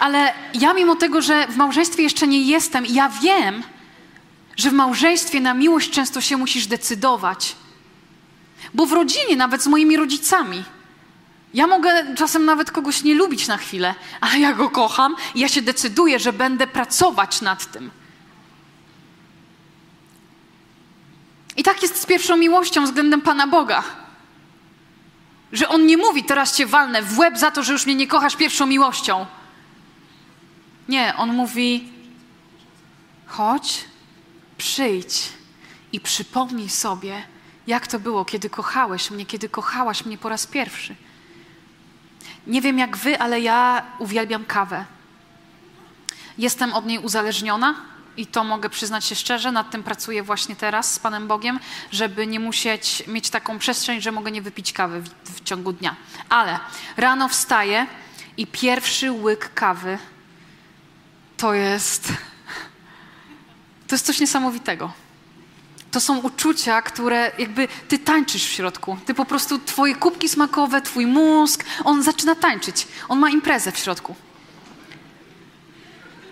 Ale 0.00 0.32
ja 0.54 0.74
mimo 0.74 0.96
tego, 0.96 1.22
że 1.22 1.46
w 1.46 1.56
małżeństwie 1.56 2.02
jeszcze 2.02 2.26
nie 2.26 2.42
jestem, 2.42 2.86
ja 2.86 3.08
wiem, 3.08 3.62
że 4.56 4.70
w 4.70 4.72
małżeństwie 4.72 5.40
na 5.40 5.54
miłość 5.54 5.90
często 5.90 6.20
się 6.20 6.36
musisz 6.36 6.66
decydować. 6.66 7.56
Bo 8.74 8.86
w 8.86 8.92
rodzinie, 8.92 9.36
nawet 9.36 9.62
z 9.62 9.66
moimi 9.66 9.96
rodzicami, 9.96 10.64
ja 11.54 11.66
mogę 11.66 12.14
czasem 12.14 12.44
nawet 12.44 12.70
kogoś 12.70 13.02
nie 13.02 13.14
lubić 13.14 13.48
na 13.48 13.56
chwilę, 13.56 13.94
ale 14.20 14.38
ja 14.38 14.52
go 14.52 14.70
kocham 14.70 15.16
i 15.34 15.40
ja 15.40 15.48
się 15.48 15.62
decyduję, 15.62 16.18
że 16.18 16.32
będę 16.32 16.66
pracować 16.66 17.40
nad 17.40 17.72
tym. 17.72 17.90
I 21.56 21.62
tak 21.62 21.82
jest 21.82 22.02
z 22.02 22.06
pierwszą 22.06 22.36
miłością 22.36 22.84
względem 22.84 23.20
Pana 23.20 23.46
Boga. 23.46 23.82
Że 25.52 25.68
On 25.68 25.86
nie 25.86 25.96
mówi, 25.96 26.24
teraz 26.24 26.56
cię 26.56 26.66
walnę 26.66 27.02
w 27.02 27.18
łeb 27.18 27.38
za 27.38 27.50
to, 27.50 27.62
że 27.62 27.72
już 27.72 27.86
mnie 27.86 27.94
nie 27.94 28.06
kochasz 28.06 28.36
pierwszą 28.36 28.66
miłością. 28.66 29.26
Nie, 30.88 31.14
On 31.16 31.34
mówi, 31.34 31.88
chodź, 33.26 33.84
przyjdź 34.58 35.32
i 35.92 36.00
przypomnij 36.00 36.68
sobie, 36.68 37.22
jak 37.66 37.86
to 37.86 38.00
było, 38.00 38.24
kiedy 38.24 38.50
kochałeś 38.50 39.10
mnie, 39.10 39.26
kiedy 39.26 39.48
kochałaś 39.48 40.04
mnie 40.04 40.18
po 40.18 40.28
raz 40.28 40.46
pierwszy. 40.46 40.94
Nie 42.46 42.62
wiem 42.62 42.78
jak 42.78 42.96
wy, 42.96 43.18
ale 43.18 43.40
ja 43.40 43.82
uwielbiam 43.98 44.44
kawę. 44.44 44.84
Jestem 46.38 46.72
od 46.74 46.86
niej 46.86 46.98
uzależniona 46.98 47.74
i 48.16 48.26
to 48.26 48.44
mogę 48.44 48.70
przyznać 48.70 49.04
się 49.04 49.14
szczerze. 49.14 49.52
Nad 49.52 49.70
tym 49.70 49.82
pracuję 49.82 50.22
właśnie 50.22 50.56
teraz 50.56 50.94
z 50.94 50.98
Panem 50.98 51.28
Bogiem, 51.28 51.60
żeby 51.92 52.26
nie 52.26 52.40
musieć 52.40 53.02
mieć 53.06 53.30
taką 53.30 53.58
przestrzeń, 53.58 54.00
że 54.00 54.12
mogę 54.12 54.30
nie 54.30 54.42
wypić 54.42 54.72
kawy 54.72 55.00
w, 55.00 55.08
w 55.24 55.44
ciągu 55.44 55.72
dnia. 55.72 55.96
Ale 56.28 56.58
rano 56.96 57.28
wstaję 57.28 57.86
i 58.36 58.46
pierwszy 58.46 59.12
łyk 59.12 59.54
kawy 59.54 59.98
to 61.36 61.54
jest. 61.54 62.12
To 63.88 63.94
jest 63.94 64.06
coś 64.06 64.20
niesamowitego 64.20 64.92
to 65.96 66.00
są 66.00 66.18
uczucia, 66.18 66.82
które 66.82 67.32
jakby 67.38 67.68
ty 67.88 67.98
tańczysz 67.98 68.44
w 68.44 68.52
środku. 68.52 68.96
Ty 69.06 69.14
po 69.14 69.24
prostu, 69.24 69.58
twoje 69.58 69.94
kubki 69.94 70.28
smakowe, 70.28 70.82
twój 70.82 71.06
mózg, 71.06 71.64
on 71.84 72.02
zaczyna 72.02 72.34
tańczyć. 72.34 72.88
On 73.08 73.18
ma 73.18 73.30
imprezę 73.30 73.72
w 73.72 73.78
środku. 73.78 74.14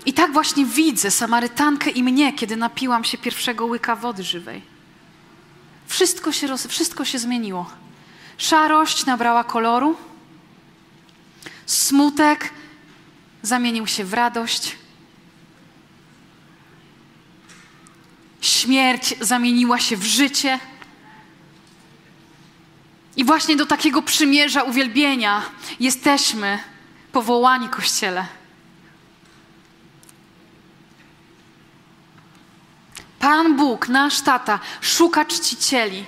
I 0.06 0.12
tak 0.12 0.32
właśnie 0.32 0.66
widzę 0.66 1.10
Samarytankę 1.10 1.90
i 1.90 2.02
mnie, 2.02 2.32
kiedy 2.32 2.56
napiłam 2.56 3.04
się 3.04 3.18
pierwszego 3.18 3.66
łyka 3.66 3.96
wody 3.96 4.22
żywej. 4.22 4.62
Wszystko 5.86 6.32
się, 6.32 6.46
roz, 6.46 6.66
wszystko 6.66 7.04
się 7.04 7.18
zmieniło. 7.18 7.70
Szarość 8.38 9.06
nabrała 9.06 9.44
koloru, 9.44 9.96
smutek 11.66 12.50
zamienił 13.42 13.86
się 13.86 14.04
w 14.04 14.14
radość, 14.14 14.76
śmierć 18.46 19.14
zamieniła 19.20 19.78
się 19.78 19.96
w 19.96 20.04
życie. 20.04 20.58
I 23.16 23.24
właśnie 23.24 23.56
do 23.56 23.66
takiego 23.66 24.02
przymierza 24.02 24.62
uwielbienia 24.62 25.42
jesteśmy 25.80 26.58
powołani, 27.12 27.68
Kościele. 27.68 28.26
Pan 33.18 33.56
Bóg, 33.56 33.88
nasz 33.88 34.20
tata, 34.20 34.58
szuka 34.80 35.24
czcicieli. 35.24 36.04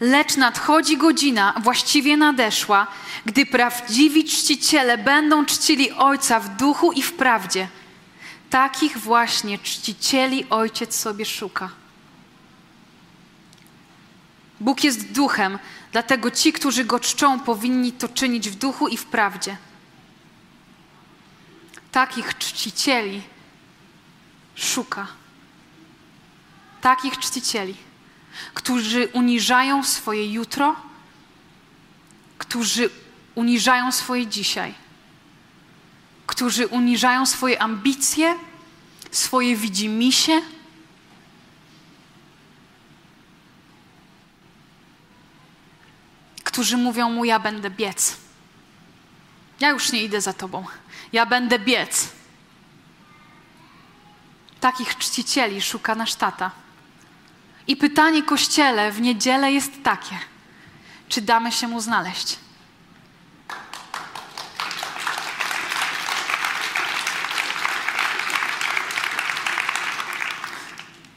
Lecz 0.00 0.36
nadchodzi 0.36 0.96
godzina, 0.96 1.54
właściwie 1.62 2.16
nadeszła, 2.16 2.86
gdy 3.26 3.46
prawdziwi 3.46 4.24
czciciele 4.24 4.98
będą 4.98 5.44
czcili 5.44 5.92
Ojca 5.92 6.40
w 6.40 6.56
duchu 6.56 6.92
i 6.92 7.02
w 7.02 7.12
prawdzie– 7.12 7.68
Takich 8.50 8.98
właśnie 8.98 9.58
czcicieli 9.58 10.50
Ojciec 10.50 10.94
sobie 10.96 11.26
szuka. 11.26 11.70
Bóg 14.60 14.84
jest 14.84 15.12
duchem, 15.12 15.58
dlatego 15.92 16.30
ci, 16.30 16.52
którzy 16.52 16.84
go 16.84 17.00
czczą, 17.00 17.40
powinni 17.40 17.92
to 17.92 18.08
czynić 18.08 18.50
w 18.50 18.54
duchu 18.54 18.88
i 18.88 18.96
w 18.96 19.06
prawdzie. 19.06 19.56
Takich 21.92 22.38
czcicieli 22.38 23.22
szuka. 24.54 25.06
Takich 26.80 27.18
czcicieli, 27.18 27.74
którzy 28.54 29.08
uniżają 29.12 29.84
swoje 29.84 30.32
jutro, 30.32 30.76
którzy 32.38 32.90
uniżają 33.34 33.92
swoje 33.92 34.26
dzisiaj 34.26 34.74
którzy 36.30 36.66
uniżają 36.66 37.26
swoje 37.26 37.62
ambicje, 37.62 38.34
swoje 39.10 39.56
widzimisię. 39.56 40.42
Którzy 46.44 46.76
mówią 46.76 47.10
mu: 47.10 47.24
Ja 47.24 47.38
będę 47.38 47.70
biec. 47.70 48.16
Ja 49.60 49.68
już 49.68 49.92
nie 49.92 50.02
idę 50.02 50.20
za 50.20 50.32
tobą. 50.32 50.64
Ja 51.12 51.26
będę 51.26 51.58
biec. 51.58 52.08
Takich 54.60 54.98
czcicieli 54.98 55.62
szuka 55.62 55.94
nasz 55.94 56.14
tata. 56.14 56.50
I 57.66 57.76
pytanie 57.76 58.22
kościele 58.22 58.92
w 58.92 59.00
niedzielę 59.00 59.52
jest 59.52 59.82
takie: 59.82 60.18
czy 61.08 61.20
damy 61.20 61.52
się 61.52 61.68
mu 61.68 61.80
znaleźć? 61.80 62.38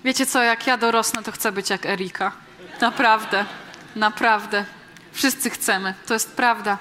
Wiecie 0.03 0.25
co, 0.25 0.43
jak 0.43 0.67
ja 0.67 0.77
dorosnę, 0.77 1.23
to 1.23 1.31
chcę 1.31 1.51
być 1.51 1.69
jak 1.69 1.85
Erika. 1.85 2.31
Naprawdę, 2.81 3.45
naprawdę. 3.95 4.65
Wszyscy 5.11 5.49
chcemy, 5.49 5.93
to 6.05 6.13
jest 6.13 6.35
prawda. 6.35 6.77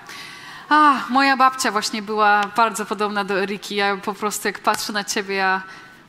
A, 0.68 0.94
moja 1.08 1.36
babcia 1.36 1.70
właśnie 1.70 2.02
była 2.02 2.40
bardzo 2.56 2.86
podobna 2.86 3.24
do 3.24 3.42
Eriki. 3.42 3.74
Ja 3.74 3.96
po 3.96 4.14
prostu 4.14 4.48
jak 4.48 4.58
patrzę 4.58 4.92
na 4.92 5.04
ciebie, 5.04 5.34
ja 5.34 5.62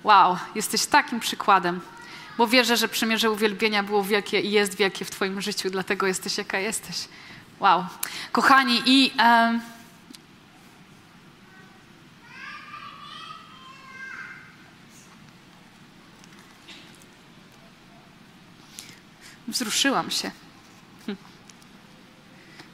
wow, 0.04 0.38
jesteś 0.56 0.86
takim 0.86 1.20
przykładem. 1.20 1.82
Bo 2.38 2.48
wierzę, 2.48 2.78
że 2.78 2.88
przymierze 2.88 3.32
uwielbienia 3.32 3.84
było 3.84 4.04
wielkie 4.04 4.42
i 4.42 4.52
jest 4.52 4.76
wielkie 4.76 5.06
w 5.06 5.12
twoim 5.12 5.42
życiu, 5.42 5.70
dlatego 5.70 6.08
jesteś 6.08 6.38
jaka 6.38 6.60
jesteś. 6.60 7.08
Wow. 7.60 7.86
Kochani 8.32 8.82
i... 8.86 9.14
Um, 9.20 9.73
wzruszyłam 19.54 20.12
się 20.12 20.32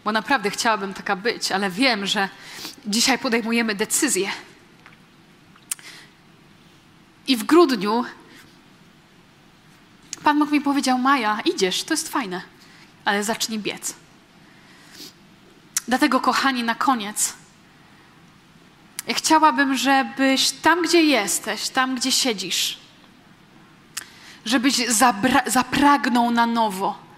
bo 0.10 0.12
naprawdę 0.12 0.50
chciałabym 0.50 0.94
taka 0.94 1.16
być, 1.16 1.52
ale 1.52 1.70
wiem, 1.70 2.06
że 2.06 2.30
dzisiaj 2.86 3.20
podejmujemy 3.20 3.76
decyzję. 3.76 4.30
I 7.28 7.38
w 7.38 7.44
grudniu 7.44 8.06
Pan 10.24 10.40
Bóg 10.40 10.52
mi 10.52 10.62
powiedział: 10.62 10.98
Maja, 10.98 11.40
idziesz, 11.46 11.84
to 11.84 11.94
jest 11.94 12.10
fajne, 12.10 12.42
ale 13.06 13.24
zacznij 13.24 13.60
biec. 13.60 13.96
Dlatego, 15.88 16.20
kochani, 16.20 16.64
na 16.64 16.76
koniec, 16.76 17.34
ja 19.08 19.14
chciałabym, 19.14 19.78
żebyś 19.78 20.52
tam, 20.52 20.82
gdzie 20.82 21.04
jesteś, 21.04 21.70
tam, 21.70 21.96
gdzie 21.96 22.12
siedzisz, 22.12 22.78
żebyś 24.50 24.76
zapragnął 25.48 26.32
na 26.32 26.46
nowo 26.46 27.10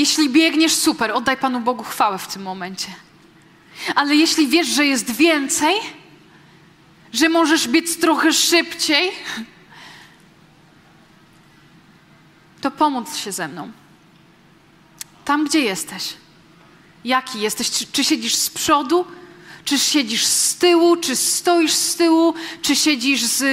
jeśli 0.00 0.30
biegniesz, 0.30 0.74
super, 0.74 1.10
oddaj 1.10 1.36
Panu 1.36 1.60
Bogu 1.60 1.84
chwałę 1.84 2.18
w 2.18 2.26
tym 2.26 2.42
momencie. 2.42 2.88
Ale 3.94 4.16
jeśli 4.16 4.48
wiesz, 4.48 4.66
że 4.68 4.86
jest 4.86 5.10
więcej, 5.10 5.74
że 7.12 7.28
możesz 7.28 7.68
biec 7.68 7.98
trochę 7.98 8.32
szybciej, 8.32 9.12
to 12.60 12.70
pomóc 12.70 13.16
się 13.16 13.32
ze 13.32 13.48
mną. 13.48 13.72
Tam, 15.24 15.44
gdzie 15.44 15.60
jesteś. 15.60 16.14
Jaki 17.04 17.40
jesteś? 17.40 17.70
Czy, 17.70 17.86
czy 17.86 18.04
siedzisz 18.04 18.34
z 18.34 18.50
przodu? 18.50 19.06
Czy 19.70 19.78
siedzisz 19.78 20.24
z 20.24 20.54
tyłu? 20.54 20.96
Czy 20.96 21.16
stoisz 21.16 21.72
z 21.72 21.96
tyłu? 21.96 22.34
Czy 22.62 22.76
siedzisz 22.76 23.22
z 23.22 23.44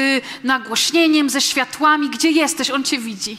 nagłośnieniem, 0.44 1.30
ze 1.30 1.42
światłami? 1.42 2.10
Gdzie 2.10 2.32
jesteś? 2.32 2.70
On 2.70 2.84
cię 2.84 3.00
widzi. 3.00 3.38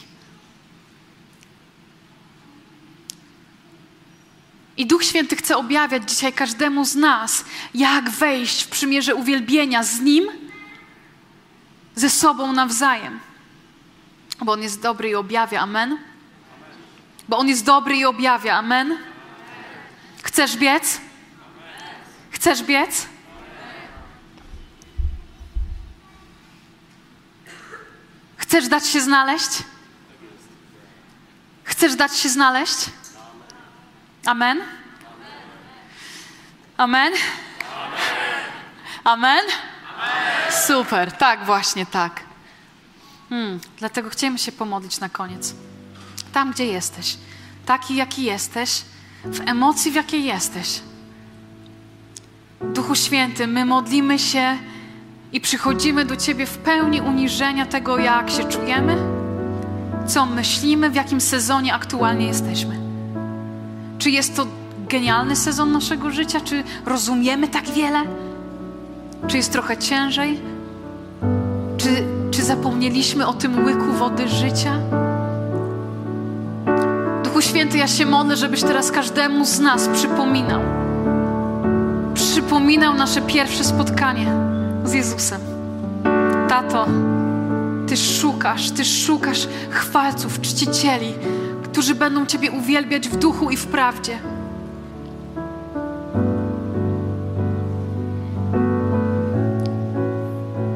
I 4.77 4.85
Duch 4.85 5.03
Święty 5.03 5.35
chce 5.35 5.57
objawiać 5.57 6.09
dzisiaj 6.09 6.33
każdemu 6.33 6.85
z 6.85 6.95
nas, 6.95 7.45
jak 7.73 8.09
wejść 8.09 8.63
w 8.63 8.67
przymierze 8.67 9.15
uwielbienia 9.15 9.83
z 9.83 9.99
Nim, 9.99 10.27
ze 11.95 12.09
sobą 12.09 12.53
nawzajem. 12.53 13.19
Bo 14.41 14.51
On 14.51 14.61
jest 14.61 14.81
dobry 14.81 15.09
i 15.09 15.15
objawia. 15.15 15.61
Amen. 15.61 15.97
Bo 17.29 17.37
On 17.37 17.47
jest 17.47 17.65
dobry 17.65 17.97
i 17.97 18.05
objawia. 18.05 18.53
Amen. 18.55 18.97
Chcesz 20.23 20.57
biec? 20.57 21.08
Chcesz 22.31 22.63
biec? 22.63 23.07
Chcesz 28.37 28.67
dać 28.67 28.87
się 28.87 29.01
znaleźć? 29.01 29.49
Chcesz 31.63 31.95
dać 31.95 32.17
się 32.17 32.29
znaleźć? 32.29 32.85
Amen? 34.25 34.61
Amen? 36.77 37.13
Amen? 39.03 39.45
Super, 40.67 41.11
tak, 41.11 41.45
właśnie 41.45 41.85
tak. 41.85 42.21
Hmm, 43.29 43.59
dlatego 43.77 44.09
chcemy 44.09 44.39
się 44.39 44.51
pomodlić 44.51 44.99
na 44.99 45.09
koniec. 45.09 45.55
Tam, 46.33 46.51
gdzie 46.51 46.65
jesteś, 46.65 47.17
taki, 47.65 47.95
jaki 47.95 48.23
jesteś, 48.23 48.81
w 49.25 49.49
emocji, 49.49 49.91
w 49.91 49.95
jakiej 49.95 50.23
jesteś. 50.23 50.81
Duchu 52.61 52.95
Święty, 52.95 53.47
my 53.47 53.65
modlimy 53.65 54.19
się 54.19 54.57
i 55.33 55.41
przychodzimy 55.41 56.05
do 56.05 56.15
Ciebie 56.15 56.45
w 56.45 56.57
pełni 56.57 57.01
uniżenia 57.01 57.65
tego, 57.65 57.97
jak 57.97 58.29
się 58.29 58.43
czujemy, 58.43 58.95
co 60.07 60.25
myślimy, 60.25 60.89
w 60.89 60.95
jakim 60.95 61.21
sezonie 61.21 61.73
aktualnie 61.73 62.27
jesteśmy. 62.27 62.79
Czy 63.97 64.09
jest 64.09 64.35
to 64.35 64.47
genialny 64.89 65.35
sezon 65.35 65.71
naszego 65.71 66.11
życia? 66.11 66.39
Czy 66.41 66.63
rozumiemy 66.85 67.47
tak 67.47 67.69
wiele? 67.69 68.01
Czy 69.27 69.37
jest 69.37 69.51
trochę 69.51 69.77
ciężej? 69.77 70.39
Czy, 71.77 71.89
czy 72.31 72.43
zapomnieliśmy 72.43 73.27
o 73.27 73.33
tym 73.33 73.65
łyku 73.65 73.93
wody 73.93 74.27
życia? 74.27 74.79
Duchu 77.23 77.41
Święty, 77.41 77.77
ja 77.77 77.87
się 77.87 78.05
modlę, 78.05 78.37
żebyś 78.37 78.61
teraz 78.61 78.91
każdemu 78.91 79.45
z 79.45 79.59
nas 79.59 79.87
przypominał. 79.87 80.78
Przypominał 82.49 82.93
nasze 82.93 83.21
pierwsze 83.21 83.63
spotkanie 83.63 84.33
z 84.83 84.93
Jezusem. 84.93 85.41
Tato, 86.47 86.87
Ty 87.87 87.97
szukasz, 87.97 88.71
Ty 88.71 88.85
szukasz 88.85 89.47
chwalców, 89.69 90.41
czcicieli, 90.41 91.13
którzy 91.63 91.95
będą 91.95 92.25
Ciebie 92.25 92.51
uwielbiać 92.51 93.09
w 93.09 93.15
duchu 93.15 93.49
i 93.49 93.57
w 93.57 93.67
prawdzie. 93.67 94.19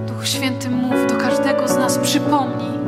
Duch 0.07 0.27
Święty, 0.27 0.69
mów 0.69 1.07
do 1.09 1.15
każdego 1.17 1.67
z 1.67 1.77
nas, 1.77 1.97
przypomnij. 1.97 2.79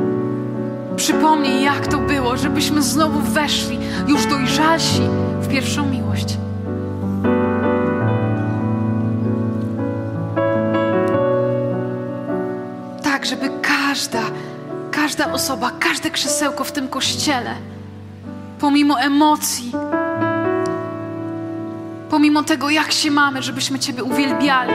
Przypomnij, 0.96 1.62
jak 1.62 1.86
to 1.86 1.98
było, 1.98 2.36
żebyśmy 2.36 2.82
znowu 2.82 3.20
weszli, 3.20 3.78
już 4.08 4.26
dojrzalsi 4.26 5.02
w 5.40 5.48
pierwszą 5.48 5.86
miłość. 5.86 6.36
Każda, 13.96 14.22
każda 14.90 15.32
osoba, 15.32 15.70
każde 15.80 16.10
krzesełko 16.10 16.64
w 16.64 16.72
tym 16.72 16.88
kościele 16.88 17.54
pomimo 18.60 19.00
emocji, 19.00 19.72
pomimo 22.10 22.42
tego, 22.42 22.70
jak 22.70 22.92
się 22.92 23.10
mamy, 23.10 23.42
żebyśmy 23.42 23.78
Ciebie 23.78 24.04
uwielbiali. 24.04 24.72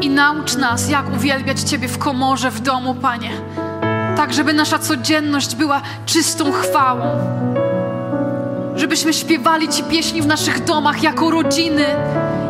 I 0.00 0.10
naucz 0.10 0.56
nas, 0.56 0.90
jak 0.90 1.14
uwielbiać 1.16 1.60
Ciebie 1.60 1.88
w 1.88 1.98
komorze, 1.98 2.50
w 2.50 2.60
domu, 2.60 2.94
Panie. 2.94 3.30
Tak, 4.16 4.32
żeby 4.34 4.52
nasza 4.52 4.78
codzienność 4.78 5.56
była 5.56 5.82
czystą 6.06 6.52
chwałą. 6.52 7.04
Żebyśmy 8.76 9.12
śpiewali 9.14 9.68
Ci 9.68 9.82
pieśni 9.82 10.22
w 10.22 10.26
naszych 10.26 10.64
domach 10.64 11.02
jako 11.02 11.30
rodziny, 11.30 11.86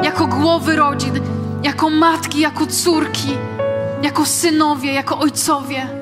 jako 0.02 0.26
głowy 0.26 0.76
rodzin, 0.76 1.20
jako 1.62 1.90
matki, 1.90 2.40
jako 2.40 2.66
córki, 2.66 3.36
jako 4.02 4.26
synowie, 4.26 4.92
jako 4.92 5.18
ojcowie. 5.18 5.98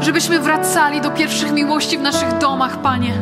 żebyśmy 0.00 0.40
wracali 0.40 1.00
do 1.00 1.10
pierwszych 1.10 1.52
miłości 1.52 1.98
w 1.98 2.02
naszych 2.02 2.38
domach, 2.38 2.76
Panie. 2.76 3.14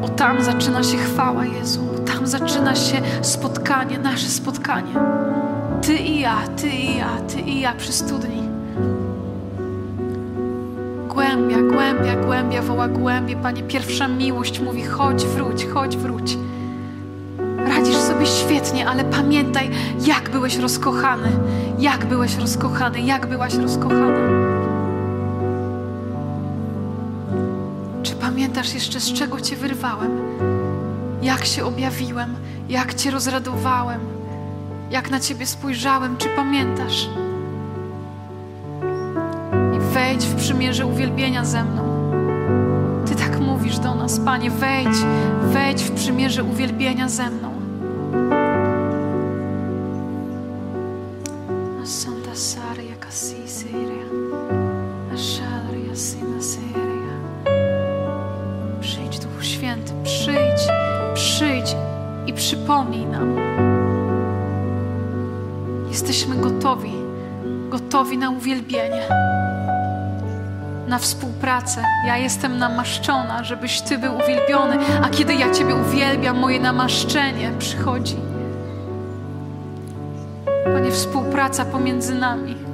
Bo 0.00 0.08
tam 0.08 0.42
zaczyna 0.42 0.82
się 0.82 0.96
chwała 0.96 1.44
Jezu, 1.44 1.80
tam 2.06 2.26
zaczyna 2.26 2.74
się 2.74 3.02
spotkanie, 3.22 3.98
nasze 3.98 4.28
spotkanie. 4.28 4.94
Ty 5.82 5.96
i 5.96 6.20
ja, 6.20 6.36
Ty 6.56 6.68
i 6.68 6.96
ja, 6.96 7.10
Ty 7.28 7.40
i 7.40 7.60
ja 7.60 7.72
przy 7.72 7.92
studni. 7.92 8.49
Głębia, 11.30 11.62
głębia, 11.62 12.16
głębia 12.16 12.62
woła 12.62 12.88
głębie, 12.88 13.36
Panie. 13.36 13.62
Pierwsza 13.62 14.08
miłość 14.08 14.60
mówi: 14.60 14.82
chodź, 14.82 15.26
wróć, 15.26 15.66
chodź, 15.66 15.96
wróć. 15.96 16.36
Radzisz 17.56 17.96
sobie 17.96 18.26
świetnie, 18.26 18.88
ale 18.88 19.04
pamiętaj, 19.04 19.70
jak 20.06 20.30
byłeś 20.30 20.56
rozkochany, 20.56 21.28
jak 21.78 22.06
byłeś 22.06 22.36
rozkochany, 22.36 23.00
jak 23.00 23.26
byłaś 23.26 23.54
rozkochana. 23.54 24.28
Czy 28.02 28.14
pamiętasz 28.14 28.74
jeszcze, 28.74 29.00
z 29.00 29.12
czego 29.12 29.40
Cię 29.40 29.56
wyrwałem? 29.56 30.10
Jak 31.22 31.44
się 31.44 31.64
objawiłem, 31.64 32.34
jak 32.68 32.94
Cię 32.94 33.10
rozradowałem, 33.10 34.00
jak 34.90 35.10
na 35.10 35.20
Ciebie 35.20 35.46
spojrzałem? 35.46 36.16
Czy 36.16 36.28
pamiętasz? 36.28 37.08
w 40.24 40.36
przymierze 40.36 40.86
uwielbienia 40.86 41.44
ze 41.44 41.64
mną. 41.64 41.82
Ty 43.06 43.14
tak 43.14 43.40
mówisz 43.40 43.78
do 43.78 43.94
nas, 43.94 44.20
Panie, 44.20 44.50
wejdź, 44.50 44.96
wejdź 45.42 45.82
w 45.82 45.90
przymierze 45.90 46.44
uwielbienia 46.44 47.08
ze 47.08 47.30
mną. 47.30 47.50
Santa 51.84 52.34
Saria 52.34 52.96
Cassi 53.00 53.48
Seria, 53.48 54.06
Asharia 55.14 55.94
Sina 55.94 56.42
Seria. 56.42 57.14
Przyjdź, 58.80 59.18
Duchu 59.18 59.42
Święty, 59.42 59.92
przyjdź, 60.04 60.68
przyjdź 61.14 61.76
i 62.26 62.32
przypomnij 62.32 63.06
nam. 63.06 63.36
Jesteśmy 65.88 66.36
gotowi, 66.36 66.92
gotowi 67.70 68.18
na 68.18 68.30
uwielbienie 68.30 69.02
na 70.90 70.98
współpracę. 70.98 71.84
Ja 72.06 72.16
jestem 72.16 72.58
namaszczona, 72.58 73.44
żebyś 73.44 73.80
Ty 73.80 73.98
był 73.98 74.16
uwielbiony, 74.16 74.78
a 75.02 75.08
kiedy 75.08 75.34
ja 75.34 75.50
Ciebie 75.50 75.74
uwielbiam, 75.74 76.38
moje 76.38 76.60
namaszczenie 76.60 77.52
przychodzi. 77.58 78.16
Panie, 80.64 80.90
współpraca 80.90 81.64
pomiędzy 81.64 82.14
nami. 82.14 82.69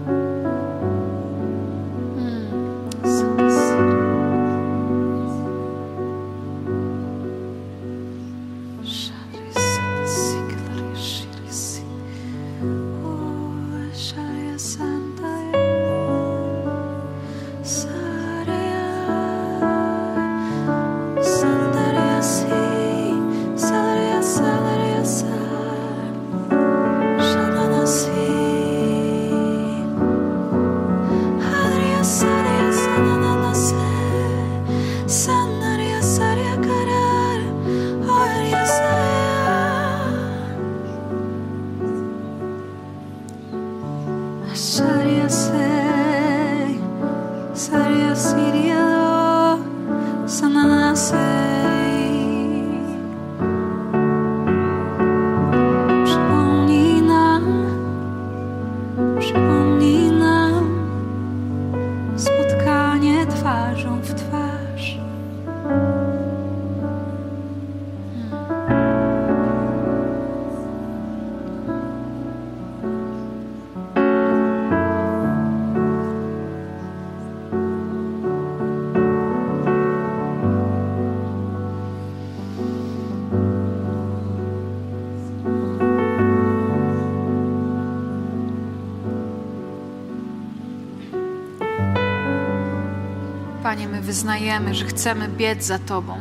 Panie, 93.76 93.88
my 93.88 94.00
wyznajemy, 94.00 94.74
że 94.74 94.84
chcemy 94.84 95.28
biec 95.28 95.64
za 95.64 95.78
Tobą, 95.78 96.18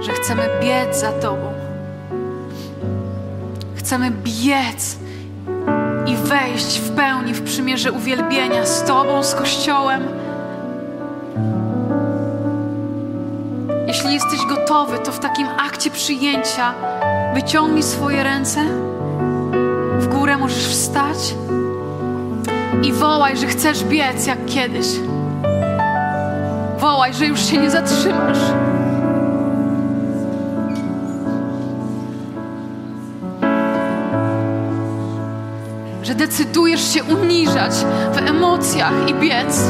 że 0.00 0.12
chcemy 0.12 0.42
biec 0.62 1.00
za 1.00 1.12
Tobą. 1.12 1.52
Chcemy 3.76 4.10
biec 4.10 4.96
i 6.06 6.16
wejść 6.16 6.80
w 6.80 6.90
pełni 6.90 7.34
w 7.34 7.42
przymierze 7.42 7.92
uwielbienia 7.92 8.66
z 8.66 8.84
Tobą, 8.84 9.22
z 9.22 9.34
Kościołem. 9.34 10.02
Jeśli 13.86 14.14
jesteś 14.14 14.40
gotowy, 14.48 14.98
to 14.98 15.12
w 15.12 15.18
takim 15.18 15.48
akcie 15.48 15.90
przyjęcia 15.90 16.74
wyciągnij 17.34 17.82
swoje 17.82 18.22
ręce. 18.22 18.64
W 19.98 20.08
górę 20.08 20.38
możesz 20.38 20.66
wstać 20.66 21.34
i 22.82 22.92
wołaj, 22.92 23.36
że 23.36 23.46
chcesz 23.46 23.84
biec 23.84 24.26
jak 24.26 24.46
kiedyś 24.46 24.86
wołaj, 26.84 27.14
że 27.14 27.26
już 27.26 27.40
się 27.40 27.58
nie 27.58 27.70
zatrzymasz. 27.70 28.38
Że 36.02 36.14
decydujesz 36.14 36.94
się 36.94 37.04
uniżać 37.04 37.72
w 38.12 38.28
emocjach 38.28 38.92
i 39.08 39.14
biec. 39.14 39.60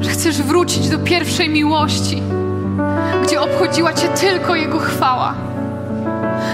Że 0.00 0.10
chcesz 0.10 0.42
wrócić 0.42 0.88
do 0.88 0.98
pierwszej 0.98 1.48
miłości, 1.48 2.22
gdzie 3.24 3.40
obchodziła 3.40 3.92
Cię 3.92 4.08
tylko 4.08 4.54
Jego 4.54 4.78
chwała. 4.78 5.34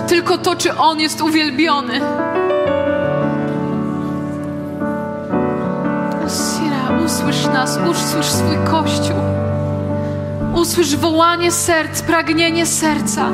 Tylko 0.09 0.39
to, 0.39 0.57
czy 0.57 0.76
On 0.76 1.01
jest 1.01 1.20
uwielbiony. 1.20 2.01
Usłysz 7.23 7.47
nas, 7.47 7.79
usłysz 7.91 8.27
swój 8.27 8.57
Kościół. 8.70 9.16
Usłysz 10.55 10.97
wołanie 10.97 11.53
serc, 11.53 12.03
pragnienie 12.03 12.66
serca. 12.66 13.29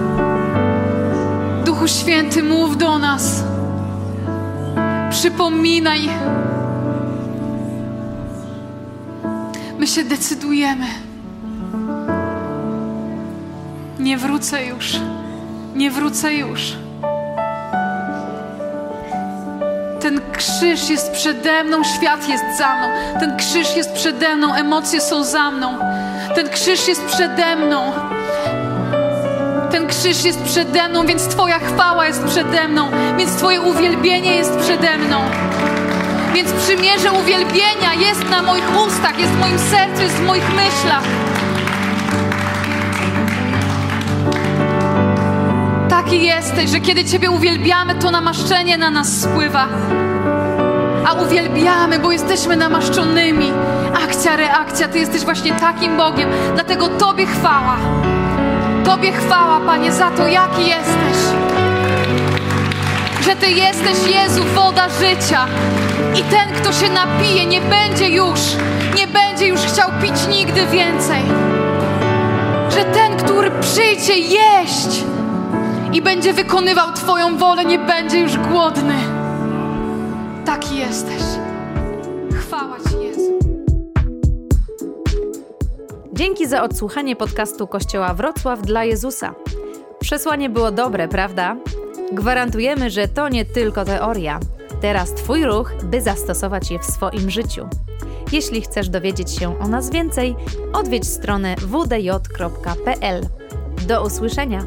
Duchu 1.64 1.88
Święty, 1.88 2.42
mów 2.42 2.76
do 2.76 2.98
nas. 2.98 3.44
Przypominaj. 5.10 6.08
My 9.78 9.86
się 9.86 10.04
decydujemy. 10.04 10.86
Nie 13.98 14.18
wrócę 14.18 14.66
już. 14.66 14.96
Nie 15.74 15.90
wrócę 15.90 16.34
już. 16.34 16.76
Ten 20.08 20.20
krzyż 20.32 20.90
jest 20.90 21.12
przede 21.12 21.64
mną, 21.64 21.84
świat 21.84 22.28
jest 22.28 22.44
za 22.58 22.76
mną. 22.76 22.88
Ten 23.20 23.36
krzyż 23.36 23.76
jest 23.76 23.92
przede 23.92 24.36
mną, 24.36 24.54
emocje 24.54 25.00
są 25.00 25.24
za 25.24 25.50
mną. 25.50 25.78
Ten 26.34 26.48
krzyż 26.48 26.88
jest 26.88 27.04
przede 27.04 27.56
mną. 27.56 27.92
Ten 29.70 29.86
krzyż 29.86 30.24
jest 30.24 30.42
przede 30.42 30.88
mną, 30.88 31.06
więc 31.06 31.28
Twoja 31.28 31.58
chwała 31.58 32.06
jest 32.06 32.24
przede 32.24 32.68
mną, 32.68 32.88
więc 33.18 33.36
Twoje 33.36 33.60
uwielbienie 33.60 34.36
jest 34.36 34.56
przede 34.56 34.98
mną. 34.98 35.20
Więc 36.34 36.52
przymierze 36.52 37.12
uwielbienia 37.12 37.94
jest 37.98 38.30
na 38.30 38.42
moich 38.42 38.86
ustach, 38.86 39.18
jest 39.18 39.32
w 39.32 39.40
moim 39.40 39.58
sercu, 39.58 40.02
jest 40.02 40.14
w 40.14 40.26
moich 40.26 40.48
myślach. 40.54 41.27
Taki 46.08 46.26
jesteś, 46.26 46.70
że 46.70 46.80
kiedy 46.80 47.04
Ciebie 47.04 47.30
uwielbiamy, 47.30 47.94
to 47.94 48.10
namaszczenie 48.10 48.78
na 48.78 48.90
nas 48.90 49.20
spływa. 49.20 49.68
A 51.06 51.12
uwielbiamy, 51.12 51.98
bo 51.98 52.12
jesteśmy 52.12 52.56
namaszczonymi. 52.56 53.52
Akcja, 54.04 54.36
reakcja, 54.36 54.88
Ty 54.88 54.98
jesteś 54.98 55.24
właśnie 55.24 55.52
takim 55.52 55.96
Bogiem. 55.96 56.30
Dlatego 56.54 56.88
Tobie 56.88 57.26
chwała. 57.26 57.76
Tobie 58.84 59.12
chwała, 59.12 59.60
Panie, 59.60 59.92
za 59.92 60.10
to, 60.10 60.26
jaki 60.26 60.66
jesteś. 60.66 61.16
Że 63.20 63.36
Ty 63.36 63.50
jesteś, 63.50 64.14
Jezu, 64.14 64.42
woda 64.54 64.88
życia. 64.88 65.46
I 66.14 66.22
ten, 66.22 66.62
kto 66.62 66.72
się 66.72 66.90
napije, 66.92 67.46
nie 67.46 67.60
będzie 67.60 68.08
już, 68.08 68.40
nie 68.96 69.06
będzie 69.06 69.46
już 69.46 69.60
chciał 69.60 69.90
pić 70.02 70.36
nigdy 70.36 70.66
więcej. 70.66 71.22
Że 72.70 72.84
ten, 72.84 73.16
który 73.16 73.50
przyjdzie 73.50 74.18
jeść, 74.18 75.04
i 75.92 76.02
będzie 76.02 76.32
wykonywał 76.32 76.92
Twoją 76.92 77.36
wolę, 77.36 77.64
nie 77.64 77.78
będzie 77.78 78.20
już 78.20 78.36
głodny. 78.36 78.94
Taki 80.46 80.76
jesteś. 80.76 81.22
Chwała 82.32 82.76
Ci, 82.78 83.04
Jezu. 83.04 83.38
Dzięki 86.12 86.46
za 86.46 86.62
odsłuchanie 86.62 87.16
podcastu 87.16 87.66
Kościoła 87.66 88.14
Wrocław 88.14 88.62
dla 88.62 88.84
Jezusa. 88.84 89.34
Przesłanie 90.00 90.50
było 90.50 90.70
dobre, 90.70 91.08
prawda? 91.08 91.56
Gwarantujemy, 92.12 92.90
że 92.90 93.08
to 93.08 93.28
nie 93.28 93.44
tylko 93.44 93.84
teoria. 93.84 94.40
Teraz 94.80 95.14
Twój 95.14 95.44
ruch, 95.44 95.72
by 95.84 96.00
zastosować 96.00 96.70
je 96.70 96.78
w 96.78 96.84
swoim 96.84 97.30
życiu. 97.30 97.68
Jeśli 98.32 98.60
chcesz 98.60 98.88
dowiedzieć 98.88 99.30
się 99.30 99.60
o 99.60 99.68
nas 99.68 99.90
więcej, 99.90 100.36
odwiedź 100.72 101.06
stronę 101.08 101.54
wdj.pl. 101.56 103.26
Do 103.86 104.04
usłyszenia! 104.04 104.64